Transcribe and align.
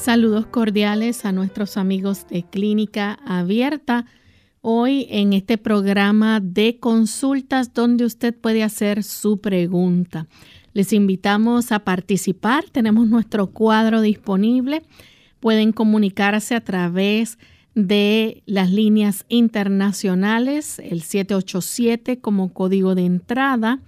Saludos 0.00 0.46
cordiales 0.46 1.26
a 1.26 1.32
nuestros 1.32 1.76
amigos 1.76 2.26
de 2.30 2.42
Clínica 2.42 3.18
Abierta. 3.26 4.06
Hoy 4.62 5.06
en 5.10 5.34
este 5.34 5.58
programa 5.58 6.40
de 6.40 6.78
consultas 6.80 7.74
donde 7.74 8.06
usted 8.06 8.34
puede 8.34 8.62
hacer 8.62 9.04
su 9.04 9.42
pregunta. 9.42 10.26
Les 10.72 10.94
invitamos 10.94 11.70
a 11.70 11.80
participar. 11.80 12.64
Tenemos 12.72 13.08
nuestro 13.08 13.48
cuadro 13.48 14.00
disponible. 14.00 14.84
Pueden 15.38 15.72
comunicarse 15.72 16.54
a 16.54 16.62
través 16.62 17.38
de 17.74 18.42
las 18.46 18.70
líneas 18.70 19.26
internacionales, 19.28 20.78
el 20.78 21.02
787 21.02 22.20
como 22.20 22.54
código 22.54 22.94
de 22.94 23.04
entrada, 23.04 23.80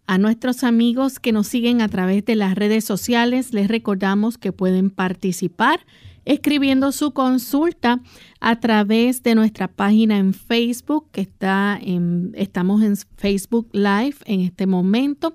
A 0.06 0.18
nuestros 0.18 0.64
amigos 0.64 1.18
que 1.18 1.32
nos 1.32 1.46
siguen 1.46 1.80
a 1.80 1.88
través 1.88 2.24
de 2.24 2.34
las 2.34 2.54
redes 2.54 2.84
sociales, 2.84 3.52
les 3.52 3.68
recordamos 3.68 4.36
que 4.36 4.52
pueden 4.52 4.90
participar 4.90 5.80
escribiendo 6.24 6.92
su 6.92 7.12
consulta 7.12 8.00
a 8.40 8.60
través 8.60 9.22
de 9.22 9.34
nuestra 9.34 9.68
página 9.68 10.18
en 10.18 10.34
Facebook, 10.34 11.08
que 11.10 11.22
está 11.22 11.78
en, 11.80 12.32
estamos 12.36 12.82
en 12.82 12.96
Facebook 13.16 13.68
Live 13.72 14.16
en 14.24 14.40
este 14.40 14.66
momento. 14.66 15.34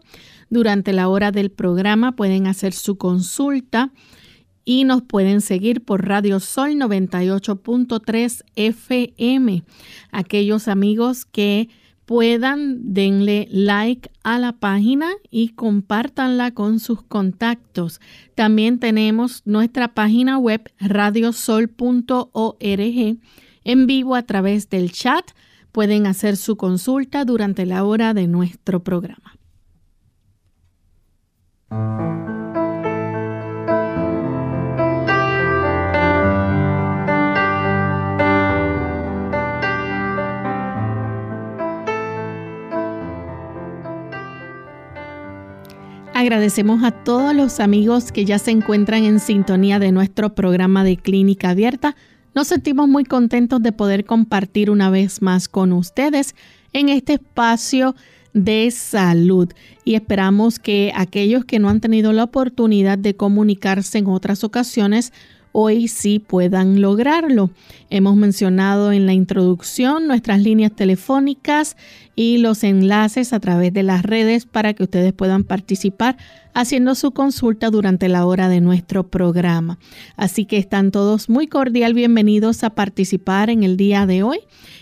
Durante 0.50 0.94
la 0.94 1.10
hora 1.10 1.32
del 1.32 1.52
programa 1.52 2.16
pueden 2.16 2.48
hacer 2.48 2.74
su 2.74 2.98
consulta 2.98 3.92
y 4.64 4.84
nos 4.84 5.02
pueden 5.02 5.42
seguir 5.42 5.84
por 5.84 6.08
Radio 6.08 6.40
Sol 6.40 6.72
98.3 6.72 8.44
FM. 8.56 9.64
Aquellos 10.12 10.68
amigos 10.68 11.26
que 11.26 11.70
puedan, 12.08 12.94
denle 12.94 13.48
like 13.52 14.10
a 14.24 14.40
la 14.40 14.54
página 14.54 15.10
y 15.30 15.50
compártanla 15.50 16.52
con 16.52 16.80
sus 16.80 17.04
contactos. 17.04 18.00
También 18.34 18.80
tenemos 18.80 19.42
nuestra 19.44 19.94
página 19.94 20.40
web 20.40 20.72
radiosol.org 20.80 21.68
en 23.66 23.88
vivo 23.88 24.16
a 24.16 24.24
través 24.24 24.70
del 24.70 24.94
chat. 24.94 25.32
Pueden 25.74 26.08
hacer 26.08 26.38
su 26.38 26.56
consulta 26.56 27.26
durante 27.26 27.66
la 27.66 27.84
hora 27.84 28.14
de 28.14 28.28
nuestro 28.28 28.82
programa. 28.86 29.36
Agradecemos 46.20 46.84
a 46.84 46.90
todos 46.90 47.36
los 47.36 47.60
amigos 47.60 48.12
que 48.12 48.26
ya 48.26 48.40
se 48.40 48.50
encuentran 48.50 49.04
en 49.04 49.20
sintonía 49.20 49.78
de 49.78 49.92
nuestro 49.92 50.34
programa 50.34 50.84
de 50.84 50.98
Clínica 50.98 51.52
Abierta. 51.52 51.96
Nos 52.34 52.48
sentimos 52.48 52.90
muy 52.90 53.04
contentos 53.04 53.62
de 53.62 53.72
poder 53.72 54.04
compartir 54.04 54.72
una 54.72 54.90
vez 54.90 55.22
más 55.22 55.48
con 55.48 55.72
ustedes 55.72 56.34
en 56.74 56.90
este 56.90 57.14
espacio 57.14 57.96
de 58.34 58.72
salud 58.72 59.50
y 59.86 59.94
esperamos 59.94 60.58
que 60.58 60.92
aquellos 60.96 61.46
que 61.46 61.60
no 61.60 61.70
han 61.70 61.82
tenido 61.82 62.12
la 62.14 62.24
oportunidad 62.24 62.98
de 62.98 63.16
comunicarse 63.16 64.00
en 64.00 64.08
otras 64.08 64.44
ocasiones 64.44 65.14
hoy 65.52 65.88
sí 65.88 66.20
puedan 66.20 66.82
lograrlo. 66.82 67.50
Hemos 67.90 68.16
mencionado 68.16 68.92
en 68.92 69.06
la 69.06 69.14
introducción 69.14 70.08
nuestras 70.08 70.42
líneas 70.42 70.72
telefónicas 70.76 71.78
y 72.16 72.38
los 72.38 72.64
enlaces 72.64 73.34
a 73.34 73.40
través 73.40 73.74
de 73.74 73.84
las 73.84 74.04
redes 74.04 74.46
para 74.46 74.74
que 74.74 74.84
ustedes 74.84 75.14
puedan 75.14 75.44
participar 75.44 76.18
haciendo 76.54 76.96
su 76.96 77.12
consulta 77.12 77.70
durante 77.70 78.10
la 78.10 78.26
hora 78.26 78.50
de 78.50 78.62
nuestro 78.62 79.08
programa. 79.08 79.78
Así 80.16 80.46
que 80.46 80.58
están 80.58 80.92
todos 80.92 81.30
muy 81.30 81.48
cordial 81.48 81.94
bienvenidos 81.94 82.64
a 82.64 82.72
participar 82.72 83.50
en 83.50 83.64
el 83.64 83.78
día 83.78 84.06
de 84.06 84.24
hoy 84.24 84.40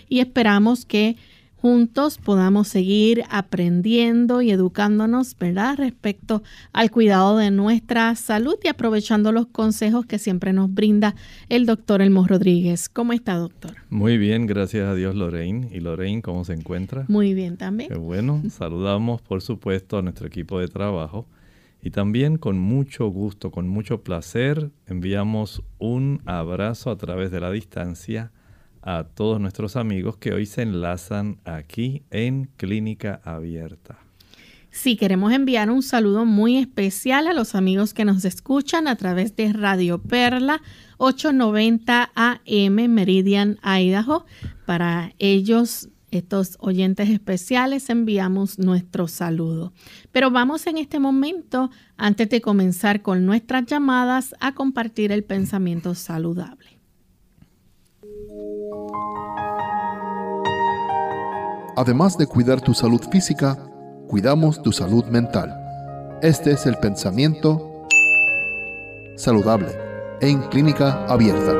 y 0.08 0.20
esperamos 0.20 0.84
que 0.86 1.16
juntos 1.60 2.18
podamos 2.18 2.68
seguir 2.68 3.24
aprendiendo 3.30 4.42
y 4.42 4.50
educándonos, 4.50 5.36
¿verdad? 5.38 5.76
Respecto 5.78 6.42
al 6.72 6.90
cuidado 6.90 7.36
de 7.36 7.50
nuestra 7.50 8.14
salud 8.14 8.56
y 8.62 8.68
aprovechando 8.68 9.32
los 9.32 9.46
consejos 9.46 10.06
que 10.06 10.18
siempre 10.18 10.52
nos 10.52 10.72
brinda 10.72 11.14
el 11.48 11.66
doctor 11.66 12.02
Elmo 12.02 12.26
Rodríguez. 12.26 12.88
¿Cómo 12.88 13.12
está, 13.12 13.34
doctor? 13.36 13.74
Muy 13.90 14.18
bien, 14.18 14.46
gracias 14.46 14.86
a 14.86 14.94
Dios, 14.94 15.14
Lorraine. 15.14 15.68
¿Y 15.72 15.80
Lorraine 15.80 16.22
cómo 16.22 16.44
se 16.44 16.52
encuentra? 16.52 17.04
Muy 17.08 17.34
bien 17.34 17.56
también. 17.56 17.88
Qué 17.90 17.98
bueno. 17.98 18.42
Saludamos, 18.50 19.22
por 19.22 19.42
supuesto, 19.42 19.98
a 19.98 20.02
nuestro 20.02 20.26
equipo 20.26 20.60
de 20.60 20.68
trabajo. 20.68 21.26
Y 21.82 21.90
también 21.90 22.36
con 22.36 22.58
mucho 22.58 23.06
gusto, 23.08 23.50
con 23.50 23.68
mucho 23.68 24.02
placer, 24.02 24.70
enviamos 24.86 25.62
un 25.78 26.20
abrazo 26.26 26.90
a 26.90 26.96
través 26.96 27.30
de 27.30 27.40
la 27.40 27.50
distancia 27.50 28.32
a 28.86 29.02
todos 29.02 29.40
nuestros 29.40 29.74
amigos 29.74 30.16
que 30.16 30.32
hoy 30.32 30.46
se 30.46 30.62
enlazan 30.62 31.38
aquí 31.44 32.04
en 32.10 32.48
Clínica 32.56 33.20
Abierta. 33.24 33.98
Sí, 34.70 34.96
queremos 34.96 35.32
enviar 35.32 35.70
un 35.70 35.82
saludo 35.82 36.24
muy 36.24 36.56
especial 36.56 37.26
a 37.26 37.32
los 37.32 37.56
amigos 37.56 37.94
que 37.94 38.04
nos 38.04 38.24
escuchan 38.24 38.86
a 38.86 38.94
través 38.94 39.34
de 39.34 39.52
Radio 39.52 40.00
Perla 40.00 40.62
890 40.98 42.12
AM 42.14 42.88
Meridian, 42.88 43.58
Idaho. 43.64 44.24
Para 44.66 45.14
ellos, 45.18 45.88
estos 46.12 46.56
oyentes 46.60 47.08
especiales, 47.08 47.90
enviamos 47.90 48.60
nuestro 48.60 49.08
saludo. 49.08 49.72
Pero 50.12 50.30
vamos 50.30 50.66
en 50.68 50.78
este 50.78 51.00
momento, 51.00 51.70
antes 51.96 52.28
de 52.28 52.40
comenzar 52.40 53.02
con 53.02 53.26
nuestras 53.26 53.66
llamadas, 53.66 54.36
a 54.38 54.54
compartir 54.54 55.10
el 55.10 55.24
pensamiento 55.24 55.96
saludable. 55.96 56.75
Además 61.76 62.16
de 62.16 62.26
cuidar 62.26 62.60
tu 62.60 62.72
salud 62.72 63.02
física, 63.10 63.58
cuidamos 64.08 64.62
tu 64.62 64.72
salud 64.72 65.04
mental. 65.06 65.54
Este 66.22 66.52
es 66.52 66.64
el 66.64 66.76
pensamiento 66.76 67.86
saludable 69.16 69.68
en 70.22 70.40
clínica 70.48 71.04
abierta. 71.06 71.52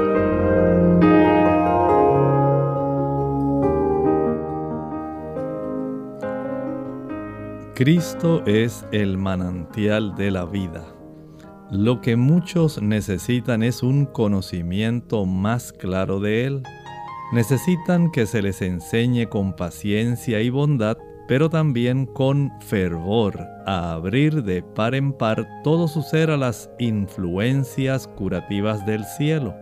Cristo 7.74 8.42
es 8.46 8.86
el 8.90 9.18
manantial 9.18 10.16
de 10.16 10.30
la 10.30 10.46
vida. 10.46 10.95
Lo 11.70 12.00
que 12.00 12.16
muchos 12.16 12.80
necesitan 12.80 13.62
es 13.62 13.82
un 13.82 14.06
conocimiento 14.06 15.26
más 15.26 15.72
claro 15.72 16.20
de 16.20 16.46
Él 16.46 16.62
necesitan 17.32 18.10
que 18.10 18.26
se 18.26 18.42
les 18.42 18.62
enseñe 18.62 19.26
con 19.28 19.52
paciencia 19.54 20.40
y 20.40 20.50
bondad, 20.50 20.96
pero 21.26 21.50
también 21.50 22.06
con 22.06 22.52
fervor 22.60 23.40
a 23.66 23.94
abrir 23.94 24.44
de 24.44 24.62
par 24.62 24.94
en 24.94 25.12
par 25.12 25.46
todo 25.64 25.88
su 25.88 26.02
ser 26.02 26.30
a 26.30 26.36
las 26.36 26.70
influencias 26.78 28.06
curativas 28.06 28.86
del 28.86 29.04
cielo. 29.04 29.54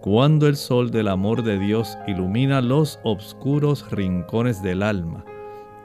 Cuando 0.00 0.46
el 0.46 0.54
sol 0.54 0.92
del 0.92 1.08
amor 1.08 1.42
de 1.42 1.58
Dios 1.58 1.98
ilumina 2.06 2.60
los 2.60 3.00
obscuros 3.02 3.90
rincones 3.90 4.62
del 4.62 4.84
alma, 4.84 5.24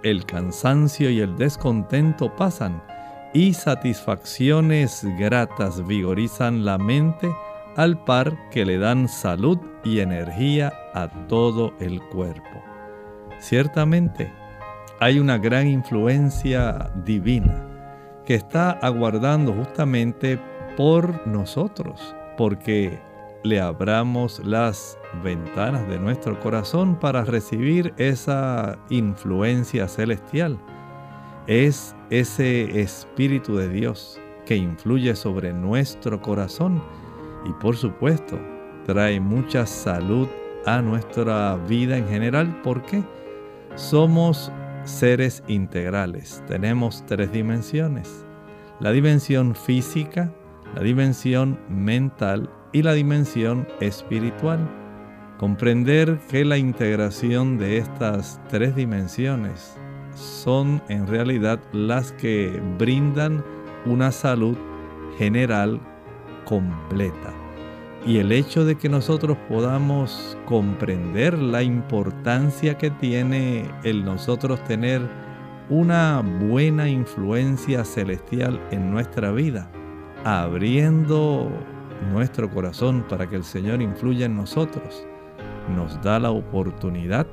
el 0.03 0.25
cansancio 0.25 1.09
y 1.09 1.21
el 1.21 1.35
descontento 1.37 2.35
pasan 2.35 2.83
y 3.33 3.53
satisfacciones 3.53 5.03
gratas 5.17 5.85
vigorizan 5.85 6.63
la 6.63 6.77
mente 6.77 7.33
al 7.75 8.03
par 8.03 8.37
que 8.51 8.65
le 8.65 8.77
dan 8.77 9.07
salud 9.07 9.57
y 9.83 9.99
energía 9.99 10.71
a 10.93 11.07
todo 11.27 11.73
el 11.79 12.01
cuerpo. 12.01 12.63
Ciertamente, 13.39 14.31
hay 14.99 15.19
una 15.19 15.37
gran 15.37 15.67
influencia 15.67 16.91
divina 17.03 17.67
que 18.25 18.35
está 18.35 18.71
aguardando 18.71 19.51
justamente 19.53 20.39
por 20.77 21.27
nosotros, 21.27 22.15
porque 22.37 23.01
le 23.43 23.59
abramos 23.59 24.39
las 24.45 24.97
ventanas 25.23 25.87
de 25.89 25.99
nuestro 25.99 26.39
corazón 26.39 26.97
para 26.99 27.25
recibir 27.25 27.93
esa 27.97 28.77
influencia 28.89 29.87
celestial. 29.87 30.57
Es 31.47 31.93
ese 32.09 32.79
Espíritu 32.79 33.57
de 33.57 33.67
Dios 33.67 34.17
que 34.45 34.55
influye 34.55 35.13
sobre 35.13 35.51
nuestro 35.51 36.21
corazón 36.21 36.81
y 37.45 37.51
por 37.61 37.75
supuesto 37.75 38.39
trae 38.85 39.19
mucha 39.19 39.65
salud 39.65 40.29
a 40.65 40.81
nuestra 40.81 41.57
vida 41.67 41.97
en 41.97 42.07
general 42.07 42.61
porque 42.63 43.03
somos 43.75 44.53
seres 44.85 45.43
integrales. 45.49 46.41
Tenemos 46.47 47.03
tres 47.07 47.29
dimensiones. 47.33 48.25
La 48.79 48.91
dimensión 48.91 49.53
física, 49.53 50.33
la 50.75 50.81
dimensión 50.81 51.59
mental 51.67 52.49
y 52.71 52.83
la 52.83 52.93
dimensión 52.93 53.67
espiritual. 53.81 54.59
Comprender 55.37 56.19
que 56.29 56.45
la 56.45 56.57
integración 56.57 57.57
de 57.57 57.79
estas 57.79 58.39
tres 58.47 58.75
dimensiones 58.77 59.77
son 60.15 60.81
en 60.89 61.07
realidad 61.07 61.59
las 61.71 62.11
que 62.13 62.61
brindan 62.77 63.43
una 63.85 64.11
salud 64.11 64.57
general 65.17 65.79
completa. 66.45 67.33
Y 68.05 68.17
el 68.17 68.31
hecho 68.31 68.65
de 68.65 68.75
que 68.75 68.89
nosotros 68.89 69.37
podamos 69.47 70.37
comprender 70.45 71.37
la 71.39 71.63
importancia 71.63 72.77
que 72.77 72.89
tiene 72.89 73.69
el 73.83 74.03
nosotros 74.03 74.61
tener 74.65 75.01
una 75.69 76.21
buena 76.21 76.89
influencia 76.89 77.85
celestial 77.85 78.59
en 78.71 78.91
nuestra 78.91 79.31
vida, 79.31 79.69
abriendo 80.25 81.49
nuestro 82.11 82.49
corazón 82.49 83.05
para 83.07 83.29
que 83.29 83.37
el 83.37 83.45
Señor 83.45 83.81
influya 83.81 84.25
en 84.25 84.35
nosotros, 84.35 85.07
nos 85.73 86.01
da 86.01 86.19
la 86.19 86.31
oportunidad 86.31 87.25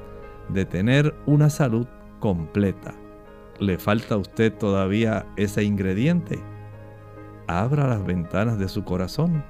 de 0.49 0.65
tener 0.65 1.15
una 1.27 1.51
salud 1.51 1.87
completa. 2.21 2.95
¿Le 3.59 3.79
falta 3.79 4.15
a 4.15 4.19
usted 4.19 4.53
todavía 4.53 5.27
ese 5.37 5.65
ingrediente? 5.65 6.39
Abra 7.47 7.89
las 7.89 8.07
ventanas 8.07 8.59
de 8.59 8.69
su 8.69 8.85
corazón. 8.85 9.45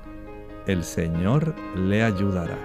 El 0.66 0.84
Señor 0.84 1.54
le 1.76 2.02
ayudará. 2.02 2.58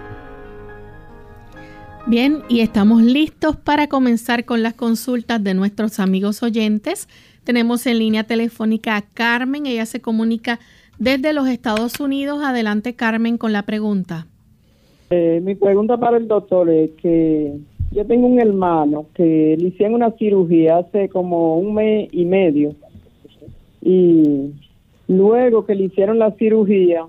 Bien, 2.08 2.44
y 2.50 2.60
estamos 2.60 3.02
listos 3.02 3.56
para 3.58 3.88
comenzar 3.88 4.46
con 4.46 4.62
las 4.64 4.76
consultas 4.76 5.44
de 5.44 5.56
nuestros 5.56 6.00
amigos 6.00 6.44
oyentes. 6.44 7.10
Tenemos 7.44 7.86
en 7.88 8.00
línea 8.00 8.24
telefónica 8.24 8.96
a 8.96 9.02
Carmen, 9.02 9.66
ella 9.66 9.86
se 9.86 10.02
comunica 10.02 10.60
desde 11.00 11.34
los 11.34 11.48
Estados 11.48 12.00
Unidos. 12.00 12.44
Adelante, 12.44 12.96
Carmen, 12.96 13.38
con 13.38 13.54
la 13.54 13.64
pregunta. 13.64 14.28
Eh, 15.10 15.42
mi 15.44 15.56
pregunta 15.56 15.98
para 16.00 16.18
el 16.18 16.28
doctor 16.28 16.70
es 16.70 16.92
que 17.02 17.58
yo 17.96 18.06
tengo 18.06 18.28
un 18.28 18.42
hermano 18.42 19.06
que 19.14 19.56
le 19.58 19.70
hicieron 19.70 19.96
una 19.96 20.12
cirugía 20.12 20.80
hace 20.80 21.08
como 21.08 21.58
un 21.58 21.76
mes 21.76 22.10
y 22.12 22.26
medio 22.26 22.76
y 23.82 24.52
luego 25.08 25.66
que 25.66 25.76
le 25.76 25.86
hicieron 25.86 26.20
la 26.20 26.32
cirugía, 26.32 27.06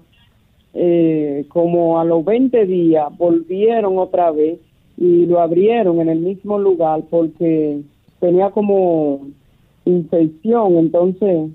eh, 0.74 1.44
como 1.48 1.98
a 1.98 2.04
los 2.04 2.24
20 2.24 2.66
días, 2.66 3.06
volvieron 3.18 3.98
otra 3.98 4.30
vez 4.30 4.60
y 4.96 5.26
lo 5.26 5.40
abrieron 5.40 6.00
en 6.00 6.08
el 6.08 6.20
mismo 6.20 6.56
lugar 6.56 7.02
porque 7.10 7.80
tenía 8.20 8.50
como 8.50 9.26
infección, 9.86 10.76
entonces 10.76 11.50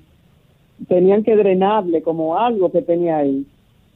tenían 0.89 1.23
que 1.23 1.37
drenarle 1.37 2.01
como 2.01 2.37
algo 2.37 2.69
que 2.69 2.81
tenía 2.81 3.19
ahí 3.19 3.45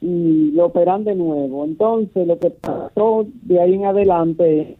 y 0.00 0.52
lo 0.52 0.66
operan 0.66 1.04
de 1.04 1.14
nuevo. 1.14 1.64
Entonces 1.64 2.26
lo 2.26 2.38
que 2.38 2.50
pasó 2.50 3.26
de 3.42 3.60
ahí 3.60 3.74
en 3.74 3.84
adelante 3.84 4.76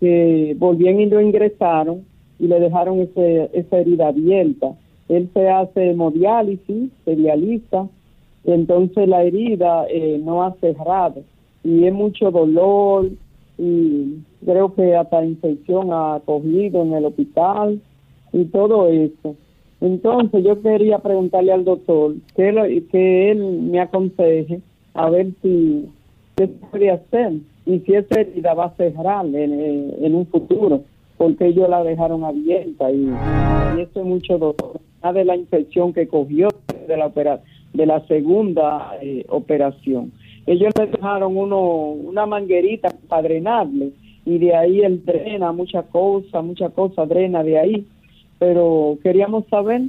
que 0.00 0.54
volvían 0.58 1.00
y 1.00 1.06
lo 1.06 1.20
ingresaron 1.20 2.04
y 2.38 2.46
le 2.46 2.60
dejaron 2.60 3.00
ese, 3.00 3.50
esa 3.52 3.78
herida 3.78 4.08
abierta. 4.08 4.74
Él 5.08 5.28
se 5.32 5.48
hace 5.48 5.90
hemodiálisis, 5.90 6.90
se 7.04 7.16
dializa, 7.16 7.88
entonces 8.44 9.08
la 9.08 9.24
herida 9.24 9.86
eh, 9.88 10.20
no 10.22 10.44
ha 10.44 10.54
cerrado 10.60 11.22
y 11.64 11.84
es 11.84 11.92
mucho 11.92 12.30
dolor, 12.30 13.10
y 13.58 14.18
creo 14.44 14.72
que 14.74 14.94
hasta 14.94 15.24
infección 15.24 15.88
ha 15.92 16.20
cogido 16.24 16.82
en 16.82 16.94
el 16.94 17.04
hospital 17.06 17.80
y 18.32 18.44
todo 18.46 18.88
eso. 18.88 19.34
Entonces 19.80 20.44
yo 20.44 20.62
quería 20.62 20.98
preguntarle 21.00 21.52
al 21.52 21.64
doctor 21.64 22.14
que, 22.36 22.84
que 22.90 23.30
él 23.30 23.60
me 23.62 23.80
aconseje 23.80 24.60
a 24.94 25.10
ver 25.10 25.28
si 25.42 25.88
qué 26.36 26.48
puede 26.48 26.90
hacer 26.90 27.34
y 27.68 27.78
si 27.80 27.94
esa 27.94 28.20
herida 28.20 28.54
va 28.54 28.64
a 28.64 28.76
cerrar 28.76 29.24
en, 29.26 30.14
un 30.14 30.26
futuro, 30.26 30.82
porque 31.16 31.46
ellos 31.46 31.68
la 31.68 31.84
dejaron 31.84 32.24
abierta 32.24 32.90
y, 32.90 33.08
eso 33.80 34.00
es 34.00 34.06
mucho 34.06 34.38
dolor. 34.38 34.80
de 35.14 35.24
la 35.24 35.36
infección 35.36 35.92
que 35.92 36.08
cogió 36.08 36.48
de 36.88 36.96
la, 36.96 37.12
de 37.72 37.86
la 37.86 38.04
segunda 38.06 38.96
eh, 39.00 39.24
operación 39.28 40.10
ellos 40.48 40.72
le 40.78 40.86
dejaron 40.86 41.36
uno, 41.36 41.60
una 41.60 42.24
manguerita 42.24 42.88
para 43.06 43.22
drenarle 43.22 43.92
y 44.24 44.38
de 44.38 44.56
ahí 44.56 44.80
él 44.80 45.04
drena 45.04 45.52
muchas 45.52 45.84
cosas, 45.86 46.42
muchas 46.42 46.72
cosas 46.72 47.06
drena 47.06 47.42
de 47.42 47.58
ahí. 47.58 47.86
Pero 48.38 48.98
queríamos 49.02 49.46
saber 49.48 49.82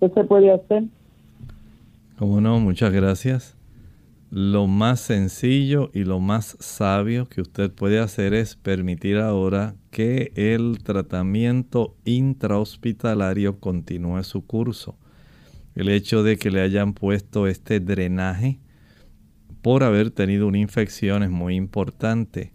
qué 0.00 0.08
se 0.08 0.24
puede 0.24 0.50
hacer. 0.50 0.84
Como 2.18 2.40
no, 2.40 2.58
muchas 2.58 2.92
gracias. 2.92 3.55
Lo 4.30 4.66
más 4.66 5.00
sencillo 5.00 5.90
y 5.94 6.02
lo 6.02 6.18
más 6.18 6.56
sabio 6.58 7.28
que 7.28 7.40
usted 7.40 7.70
puede 7.70 8.00
hacer 8.00 8.34
es 8.34 8.56
permitir 8.56 9.18
ahora 9.18 9.76
que 9.92 10.32
el 10.34 10.82
tratamiento 10.82 11.96
intrahospitalario 12.04 13.60
continúe 13.60 14.24
su 14.24 14.44
curso. 14.44 14.98
El 15.76 15.88
hecho 15.88 16.24
de 16.24 16.38
que 16.38 16.50
le 16.50 16.60
hayan 16.60 16.92
puesto 16.92 17.46
este 17.46 17.78
drenaje 17.78 18.58
por 19.62 19.84
haber 19.84 20.10
tenido 20.10 20.48
una 20.48 20.58
infección 20.58 21.22
es 21.22 21.30
muy 21.30 21.54
importante. 21.54 22.52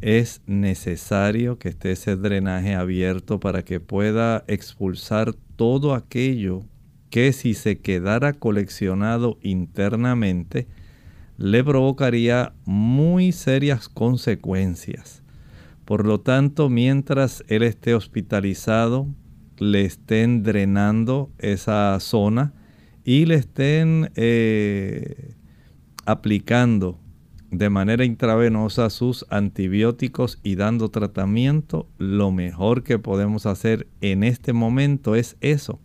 Es 0.00 0.42
necesario 0.46 1.58
que 1.58 1.70
esté 1.70 1.92
ese 1.92 2.14
drenaje 2.14 2.76
abierto 2.76 3.40
para 3.40 3.64
que 3.64 3.80
pueda 3.80 4.44
expulsar 4.46 5.34
todo 5.56 5.94
aquello 5.94 6.62
que 7.10 7.32
si 7.32 7.54
se 7.54 7.80
quedara 7.80 8.34
coleccionado 8.34 9.38
internamente 9.42 10.68
le 11.38 11.62
provocaría 11.62 12.52
muy 12.64 13.32
serias 13.32 13.88
consecuencias. 13.88 15.22
Por 15.84 16.04
lo 16.04 16.20
tanto, 16.20 16.68
mientras 16.68 17.42
él 17.48 17.62
esté 17.62 17.94
hospitalizado, 17.94 19.06
le 19.56 19.84
estén 19.84 20.42
drenando 20.42 21.30
esa 21.38 21.98
zona 22.00 22.52
y 23.04 23.24
le 23.24 23.36
estén 23.36 24.10
eh, 24.16 25.34
aplicando 26.04 26.98
de 27.50 27.70
manera 27.70 28.04
intravenosa 28.04 28.90
sus 28.90 29.24
antibióticos 29.30 30.38
y 30.42 30.56
dando 30.56 30.90
tratamiento, 30.90 31.88
lo 31.96 32.30
mejor 32.30 32.82
que 32.82 32.98
podemos 32.98 33.46
hacer 33.46 33.86
en 34.00 34.22
este 34.22 34.52
momento 34.52 35.14
es 35.14 35.36
eso. 35.40 35.80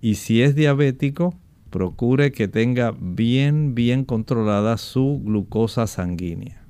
Y 0.00 0.14
si 0.14 0.42
es 0.42 0.54
diabético, 0.54 1.34
procure 1.76 2.32
que 2.32 2.48
tenga 2.48 2.94
bien, 2.98 3.74
bien 3.74 4.06
controlada 4.06 4.78
su 4.78 5.20
glucosa 5.22 5.86
sanguínea. 5.86 6.62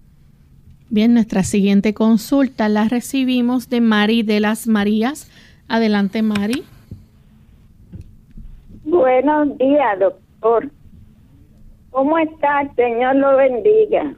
Bien, 0.90 1.14
nuestra 1.14 1.44
siguiente 1.44 1.94
consulta 1.94 2.68
la 2.68 2.88
recibimos 2.88 3.70
de 3.70 3.80
Mari 3.80 4.24
de 4.24 4.40
las 4.40 4.66
Marías. 4.66 5.30
Adelante, 5.68 6.22
Mari. 6.22 6.64
Buenos 8.82 9.56
días, 9.58 9.96
doctor. 10.00 10.72
¿Cómo 11.90 12.18
está? 12.18 12.68
Señor 12.74 13.14
lo 13.14 13.36
bendiga. 13.36 14.12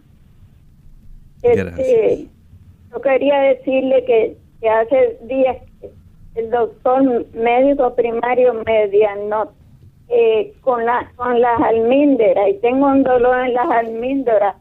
Este, 1.42 2.28
yo 2.90 3.00
quería 3.02 3.40
decirle 3.40 4.04
que, 4.06 4.36
hace 4.66 5.18
días 5.28 5.58
el 6.34 6.48
doctor 6.48 7.26
médico 7.34 7.94
primario 7.94 8.54
me 8.64 8.88
diagnosticó 8.88 9.57
eh, 10.08 10.54
con, 10.62 10.84
la, 10.86 11.10
con 11.16 11.40
las 11.40 11.60
almínderas 11.60 12.48
y 12.48 12.54
tengo 12.60 12.86
un 12.86 13.02
dolor 13.02 13.46
en 13.46 13.54
las 13.54 13.70
almínderas, 13.70 14.56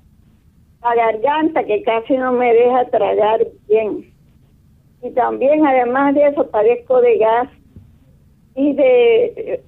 la 0.81 0.95
garganta 0.95 1.63
que 1.63 1.83
casi 1.83 2.17
no 2.17 2.33
me 2.33 2.53
deja 2.53 2.85
tragar 2.89 3.47
bien. 3.69 4.13
Y 5.01 5.11
también, 5.11 5.65
además 5.65 6.15
de 6.15 6.27
eso, 6.27 6.47
padezco 6.49 6.99
de 7.01 7.17
gas 7.17 7.49
y 8.55 8.73
de, 8.73 9.63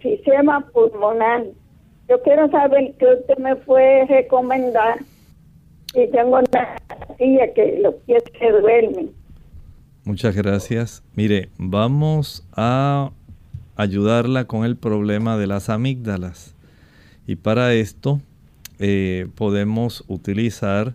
sistema 0.00 0.66
pulmonar. 0.72 1.44
Yo 2.08 2.22
quiero 2.22 2.48
saber 2.50 2.94
qué 2.98 3.06
usted 3.06 3.36
me 3.38 3.56
puede 3.56 4.06
recomendar. 4.06 5.00
Y 5.94 6.06
tengo 6.08 6.38
una 6.38 6.76
silla 7.18 7.52
que 7.52 7.78
los 7.82 7.94
pies 8.06 8.22
se 8.38 8.50
duermen. 8.52 9.10
Muchas 10.04 10.34
gracias. 10.34 11.02
Mire, 11.14 11.50
vamos 11.58 12.48
a 12.56 13.10
ayudarla 13.80 14.44
con 14.44 14.64
el 14.64 14.76
problema 14.76 15.36
de 15.36 15.46
las 15.46 15.70
amígdalas. 15.70 16.54
Y 17.26 17.36
para 17.36 17.72
esto 17.72 18.20
eh, 18.78 19.28
podemos 19.34 20.04
utilizar 20.06 20.94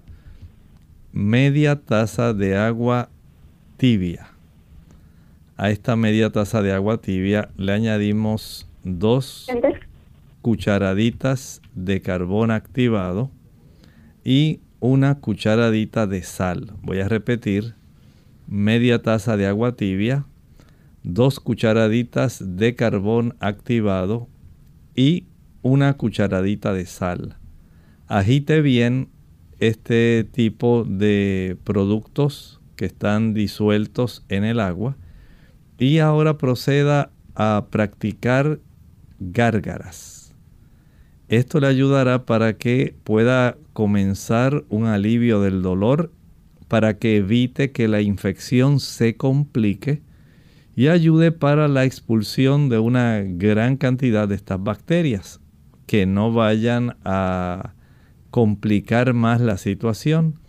media 1.12 1.82
taza 1.82 2.34
de 2.34 2.58
agua 2.58 3.10
tibia. 3.78 4.28
A 5.58 5.70
esta 5.70 5.96
media 5.96 6.30
taza 6.30 6.62
de 6.62 6.74
agua 6.74 7.00
tibia 7.00 7.50
le 7.58 7.72
añadimos 7.72 8.68
dos 8.84 9.48
cucharaditas 10.42 11.62
de 11.74 12.02
carbón 12.02 12.52
activado 12.52 13.32
y 14.24 14.60
una 14.80 15.16
cucharadita 15.16 16.06
de 16.06 16.22
sal. 16.22 16.74
Voy 16.84 17.00
a 17.00 17.08
repetir, 17.08 17.74
media 18.48 19.02
taza 19.02 19.38
de 19.38 19.48
agua 19.48 19.76
tibia, 19.76 20.26
dos 21.06 21.40
cucharaditas 21.40 22.44
de 22.58 22.76
carbón 22.76 23.36
activado 23.40 24.28
y 24.96 25.28
una 25.62 25.94
cucharadita 25.94 26.74
de 26.74 26.88
sal. 26.88 27.38
Agite 28.08 28.62
bien 28.62 29.10
este 29.60 30.24
tipo 30.24 30.84
de 30.84 31.58
productos 31.64 32.60
que 32.76 32.86
están 32.86 33.36
disueltos 33.36 34.26
en 34.30 34.44
el 34.44 34.60
agua 34.60 34.98
y 35.78 36.00
ahora 36.00 36.40
proceda 36.40 37.12
a 37.36 37.68
practicar 37.70 38.60
gárgaras. 39.20 40.34
Esto 41.28 41.60
le 41.60 41.68
ayudará 41.68 42.26
para 42.26 42.58
que 42.58 42.96
pueda 43.04 43.58
comenzar 43.74 44.64
un 44.70 44.86
alivio 44.86 45.40
del 45.40 45.62
dolor, 45.62 46.12
para 46.68 46.98
que 46.98 47.18
evite 47.18 47.72
que 47.72 47.88
la 47.88 48.02
infección 48.02 48.80
se 48.80 49.16
complique 49.18 50.02
y 50.76 50.90
ayude 50.90 51.32
para 51.32 51.68
la 51.68 51.86
expulsión 51.86 52.70
de 52.70 52.80
una 52.80 53.22
gran 53.26 53.78
cantidad 53.78 54.28
de 54.28 54.36
estas 54.36 54.62
bacterias 54.62 55.40
que 55.88 56.06
no 56.06 56.34
vayan 56.34 56.98
a 57.06 57.74
complicar 58.30 59.14
más 59.14 59.40
la 59.40 59.58
situación. 59.58 60.40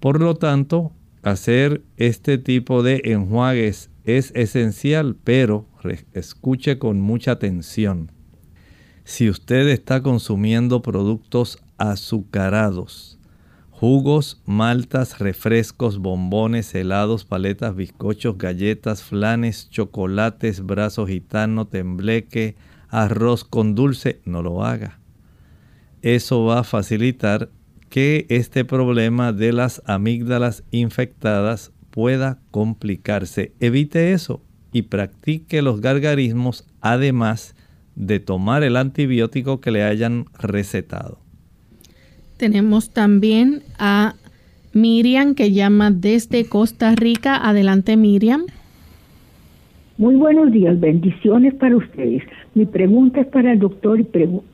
Por 0.00 0.20
lo 0.20 0.34
tanto, 0.34 0.92
hacer 1.22 1.82
este 1.96 2.36
tipo 2.36 2.82
de 2.82 3.00
enjuagues 3.04 3.90
es 4.04 4.32
esencial, 4.34 5.16
pero 5.24 5.66
escuche 6.12 6.78
con 6.78 7.00
mucha 7.00 7.32
atención. 7.32 8.12
Si 9.04 9.30
usted 9.30 9.68
está 9.68 10.02
consumiendo 10.02 10.82
productos 10.82 11.58
azucarados, 11.78 13.18
jugos, 13.84 14.42
maltas, 14.46 15.18
refrescos, 15.18 15.98
bombones, 15.98 16.74
helados, 16.74 17.24
paletas, 17.24 17.76
bizcochos, 17.76 18.38
galletas, 18.38 19.02
flanes, 19.02 19.70
chocolates, 19.70 20.64
brazo 20.64 21.06
gitano, 21.06 21.66
tembleque, 21.66 22.56
arroz 22.88 23.44
con 23.44 23.74
dulce, 23.74 24.20
no 24.24 24.42
lo 24.42 24.64
haga 24.64 25.00
eso 26.04 26.44
va 26.44 26.58
a 26.58 26.64
facilitar 26.64 27.48
que 27.88 28.26
este 28.28 28.66
problema 28.66 29.32
de 29.32 29.54
las 29.54 29.82
amígdalas 29.86 30.62
infectadas 30.70 31.72
pueda 31.90 32.38
complicarse. 32.50 33.54
Evite 33.58 34.12
eso 34.12 34.42
y 34.70 34.82
practique 34.82 35.62
los 35.62 35.80
gargarismos 35.80 36.66
además 36.82 37.56
de 37.94 38.20
tomar 38.20 38.64
el 38.64 38.76
antibiótico 38.76 39.62
que 39.62 39.70
le 39.70 39.82
hayan 39.82 40.26
recetado. 40.38 41.23
Tenemos 42.36 42.90
también 42.90 43.62
a 43.78 44.14
Miriam 44.72 45.34
que 45.34 45.52
llama 45.52 45.90
desde 45.90 46.46
Costa 46.46 46.94
Rica. 46.94 47.36
Adelante 47.36 47.96
Miriam. 47.96 48.44
Muy 49.96 50.16
buenos 50.16 50.50
días, 50.50 50.78
bendiciones 50.80 51.54
para 51.54 51.76
ustedes. 51.76 52.24
Mi 52.54 52.66
pregunta 52.66 53.20
es 53.20 53.28
para 53.28 53.52
el 53.52 53.60
doctor 53.60 54.00
y 54.00 54.06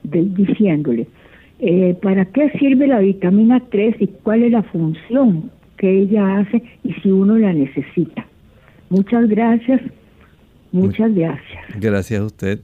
diciéndole, 0.04 1.06
eh, 1.62 1.94
¿Para 2.00 2.25
qué 2.25 2.50
sirve 2.58 2.87
la 2.87 3.00
vitamina 3.00 3.60
3 3.70 3.96
y 4.00 4.06
cuál 4.22 4.44
es 4.44 4.52
la 4.52 4.62
función 4.62 5.50
que 5.76 6.02
ella 6.02 6.38
hace 6.38 6.62
y 6.82 6.94
si 6.94 7.10
uno 7.10 7.37
la 7.37 7.52
necesita? 7.52 8.26
Muchas 8.88 9.28
gracias. 9.28 9.82
Muchas 10.72 11.14
gracias. 11.14 11.62
Gracias 11.78 12.20
a 12.20 12.25
usted. 12.25 12.60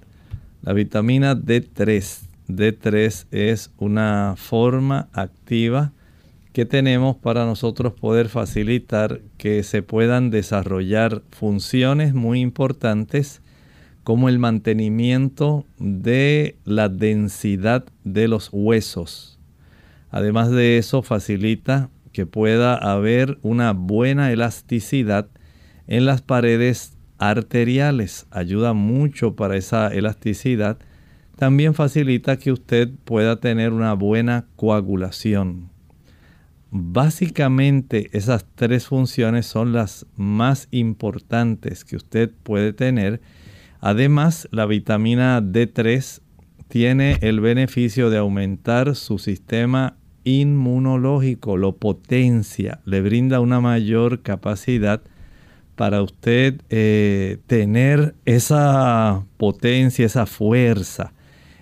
La 0.63 0.73
vitamina 0.73 1.35
D3. 1.35 2.26
D3 2.49 3.27
es 3.31 3.73
una 3.79 4.35
forma 4.37 5.09
activa 5.13 5.93
que 6.53 6.65
tenemos 6.65 7.17
para 7.17 7.45
nosotros 7.45 7.93
poder 7.93 8.29
facilitar 8.29 9.21
que 9.37 9.63
se 9.63 9.83
puedan 9.83 10.31
desarrollar 10.31 11.23
funciones 11.31 12.15
muy 12.15 12.41
importantes 12.41 13.43
como 14.05 14.29
el 14.29 14.39
mantenimiento 14.39 15.67
de 15.79 16.57
la 16.65 16.89
densidad 16.89 17.85
de 18.05 18.29
los 18.29 18.51
huesos. 18.53 19.39
Además 20.11 20.51
de 20.51 20.79
eso, 20.79 21.03
facilita 21.03 21.91
que 22.13 22.25
pueda 22.25 22.77
haber 22.77 23.39
una 23.43 23.73
buena 23.73 24.33
elasticidad 24.33 25.29
en 25.87 26.07
las 26.07 26.23
paredes 26.23 26.97
arteriales. 27.19 28.27
Ayuda 28.31 28.73
mucho 28.73 29.35
para 29.35 29.57
esa 29.57 29.89
elasticidad. 29.89 30.79
También 31.37 31.75
facilita 31.75 32.39
que 32.39 32.53
usted 32.53 32.91
pueda 33.05 33.41
tener 33.41 33.73
una 33.73 33.93
buena 33.93 34.47
coagulación. 34.57 35.71
Básicamente 36.71 38.11
esas 38.13 38.45
tres 38.55 38.87
funciones 38.87 39.47
son 39.47 39.73
las 39.73 40.07
más 40.17 40.69
importantes 40.71 41.85
que 41.85 41.97
usted 41.97 42.31
puede 42.43 42.73
tener 42.73 43.21
Además, 43.81 44.49
la 44.51 44.67
vitamina 44.67 45.41
D3 45.41 46.21
tiene 46.69 47.19
el 47.21 47.41
beneficio 47.41 48.11
de 48.11 48.19
aumentar 48.19 48.97
su 48.97 49.19
sistema 49.19 49.97
inmunológico, 50.25 51.57
lo 51.57 51.77
potencia, 51.77 52.81
le 52.85 53.01
brinda 53.01 53.39
una 53.39 53.61
mayor 53.61 54.23
capacidad 54.23 55.03
para 55.77 56.03
usted 56.03 56.63
eh, 56.69 57.39
tener 57.47 58.15
esa 58.25 59.25
potencia, 59.37 60.07
esa 60.07 60.27
fuerza 60.27 61.13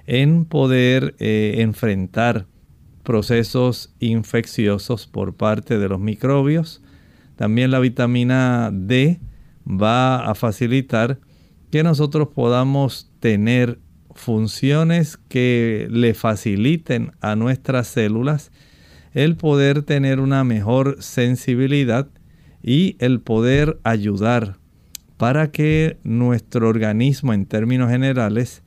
en 0.06 0.44
poder 0.44 1.14
eh, 1.18 1.56
enfrentar 1.58 2.46
procesos 3.02 3.94
infecciosos 4.00 5.06
por 5.06 5.34
parte 5.34 5.78
de 5.78 5.88
los 5.88 6.00
microbios. 6.00 6.82
También 7.36 7.70
la 7.70 7.78
vitamina 7.78 8.70
D 8.72 9.20
va 9.66 10.24
a 10.28 10.34
facilitar 10.34 11.18
que 11.70 11.82
nosotros 11.82 12.28
podamos 12.34 13.10
tener 13.20 13.78
funciones 14.14 15.18
que 15.28 15.88
le 15.90 16.14
faciliten 16.14 17.12
a 17.20 17.36
nuestras 17.36 17.88
células 17.88 18.52
el 19.12 19.36
poder 19.36 19.82
tener 19.82 20.20
una 20.20 20.44
mejor 20.44 20.96
sensibilidad 21.00 22.08
y 22.62 22.96
el 22.98 23.20
poder 23.20 23.78
ayudar 23.84 24.58
para 25.16 25.50
que 25.50 25.98
nuestro 26.02 26.68
organismo 26.68 27.32
en 27.32 27.46
términos 27.46 27.90
generales 27.90 28.63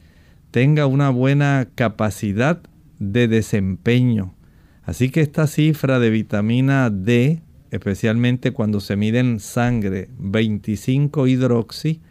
tenga 0.58 0.88
una 0.88 1.12
buena 1.12 1.68
capacidad 1.76 2.64
de 2.98 3.28
desempeño. 3.28 4.34
Así 4.82 5.12
que 5.12 5.22
esta 5.22 5.46
cifra 5.46 6.00
de 6.00 6.10
vitamina 6.10 6.90
D, 6.90 7.44
especialmente 7.70 8.54
cuando 8.54 8.80
se 8.80 8.96
mide 8.96 9.20
en 9.20 9.40
sangre 9.40 10.10
25 10.18 11.28
hidroxi, 11.28 12.02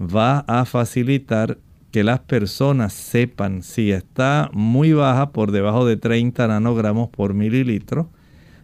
va 0.00 0.44
a 0.46 0.66
facilitar 0.66 1.58
que 1.90 2.04
las 2.04 2.20
personas 2.20 2.92
sepan 2.92 3.64
si 3.64 3.90
está 3.90 4.50
muy 4.52 4.92
baja 4.92 5.32
por 5.32 5.50
debajo 5.50 5.84
de 5.84 5.96
30 5.96 6.46
nanogramos 6.46 7.08
por 7.08 7.34
mililitro. 7.34 8.08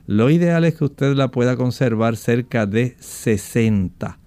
Lo 0.06 0.30
ideal 0.30 0.64
es 0.64 0.76
que 0.76 0.85
usted 0.85 1.16
la 1.16 1.33
pueda 1.33 1.56
conservar 1.56 2.16
cerca 2.16 2.64
de 2.64 2.95
60. 3.00 4.21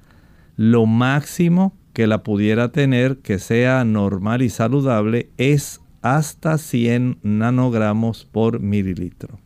Lo 0.58 0.86
máximo 0.86 1.78
que 2.00 2.08
la 2.08 2.24
pudiera 2.24 2.72
tener 2.72 3.18
que 3.18 3.39
sea 3.39 3.84
normal 3.84 4.41
y 4.41 4.50
saludable 4.50 5.32
es 5.36 5.82
hasta 6.01 6.58
100 6.58 7.20
nanogramos 7.24 8.24
por 8.24 8.62
mililitro. 8.62 9.38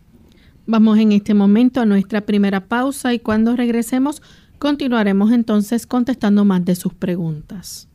Vamos 0.68 1.00
en 1.00 1.14
este 1.14 1.34
momento 1.34 1.82
a 1.82 1.86
nuestra 1.86 2.22
primera 2.22 2.68
pausa 2.68 3.12
y 3.12 3.18
cuando 3.18 3.56
regresemos 3.56 4.22
Continuaremos 4.60 5.32
entonces 5.32 5.88
contestando 5.88 6.46
más 6.46 6.64
de 6.64 6.76
sus 6.76 6.94
preguntas. 6.94 7.90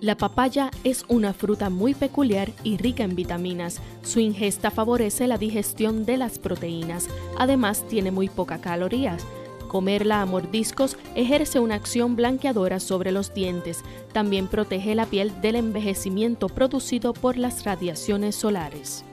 La 0.00 0.16
papaya 0.16 0.70
es 0.84 1.04
una 1.08 1.34
fruta 1.34 1.68
muy 1.68 1.94
peculiar 1.94 2.52
y 2.62 2.76
rica 2.76 3.02
en 3.02 3.16
vitaminas. 3.16 3.82
Su 4.02 4.20
ingesta 4.20 4.70
favorece 4.70 5.26
la 5.26 5.36
digestión 5.36 6.06
de 6.06 6.16
las 6.16 6.38
proteínas. 6.38 7.08
Además, 7.36 7.84
tiene 7.88 8.12
muy 8.12 8.28
pocas 8.28 8.60
calorías. 8.60 9.26
Comerla 9.68 10.22
a 10.22 10.26
mordiscos 10.26 10.96
ejerce 11.14 11.60
una 11.60 11.74
acción 11.74 12.16
blanqueadora 12.16 12.80
sobre 12.80 13.12
los 13.12 13.32
dientes. 13.34 13.84
También 14.12 14.48
protege 14.48 14.94
la 14.94 15.06
piel 15.06 15.40
del 15.40 15.56
envejecimiento 15.56 16.48
producido 16.48 17.12
por 17.12 17.36
las 17.36 17.64
radiaciones 17.64 18.34
solares. 18.34 19.04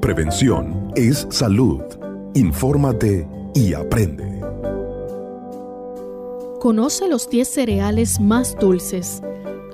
Prevención 0.00 0.92
es 0.94 1.26
salud. 1.30 1.82
Infórmate 2.34 3.28
y 3.54 3.74
aprende. 3.74 4.40
Conoce 6.60 7.08
los 7.08 7.28
10 7.30 7.48
cereales 7.48 8.18
más 8.18 8.56
dulces. 8.58 9.22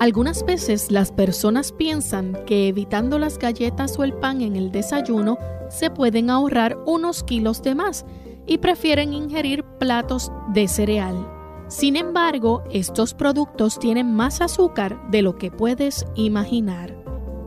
Algunas 0.05 0.45
veces 0.45 0.91
las 0.91 1.13
personas 1.13 1.73
piensan 1.73 2.37
que 2.45 2.69
evitando 2.69 3.19
las 3.19 3.39
galletas 3.39 3.99
o 3.99 4.05
el 4.05 4.13
pan 4.13 4.43
en 4.43 4.55
el 4.55 4.71
desayuno 4.71 5.39
se 5.71 5.89
pueden 5.89 6.29
ahorrar 6.29 6.77
unos 6.85 7.25
kilos 7.25 7.63
de 7.63 7.75
más 7.75 8.05
y 8.47 8.59
prefieren 8.59 9.15
ingerir 9.15 9.65
platos 9.65 10.31
de 10.53 10.69
cereal. 10.69 11.27
Sin 11.69 11.97
embargo, 11.97 12.63
estos 12.71 13.15
productos 13.15 13.79
tienen 13.79 14.13
más 14.13 14.43
azúcar 14.43 15.01
de 15.11 15.23
lo 15.23 15.39
que 15.39 15.51
puedes 15.51 16.05
imaginar. 16.17 16.95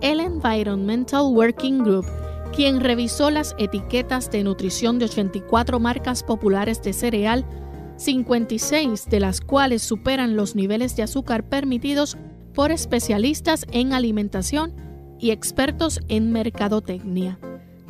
El 0.01 0.19
Environmental 0.19 1.25
Working 1.27 1.83
Group, 1.83 2.07
quien 2.55 2.79
revisó 2.79 3.29
las 3.29 3.55
etiquetas 3.59 4.31
de 4.31 4.43
nutrición 4.43 4.97
de 4.97 5.05
84 5.05 5.79
marcas 5.79 6.23
populares 6.23 6.81
de 6.81 6.93
cereal, 6.93 7.45
56 7.97 9.05
de 9.11 9.19
las 9.19 9.41
cuales 9.41 9.83
superan 9.83 10.35
los 10.35 10.55
niveles 10.55 10.95
de 10.95 11.03
azúcar 11.03 11.43
permitidos 11.43 12.17
por 12.57 12.71
especialistas 12.71 13.67
en 13.71 13.93
alimentación 13.93 14.73
y 15.19 15.29
expertos 15.29 15.99
en 16.07 16.31
mercadotecnia. 16.31 17.37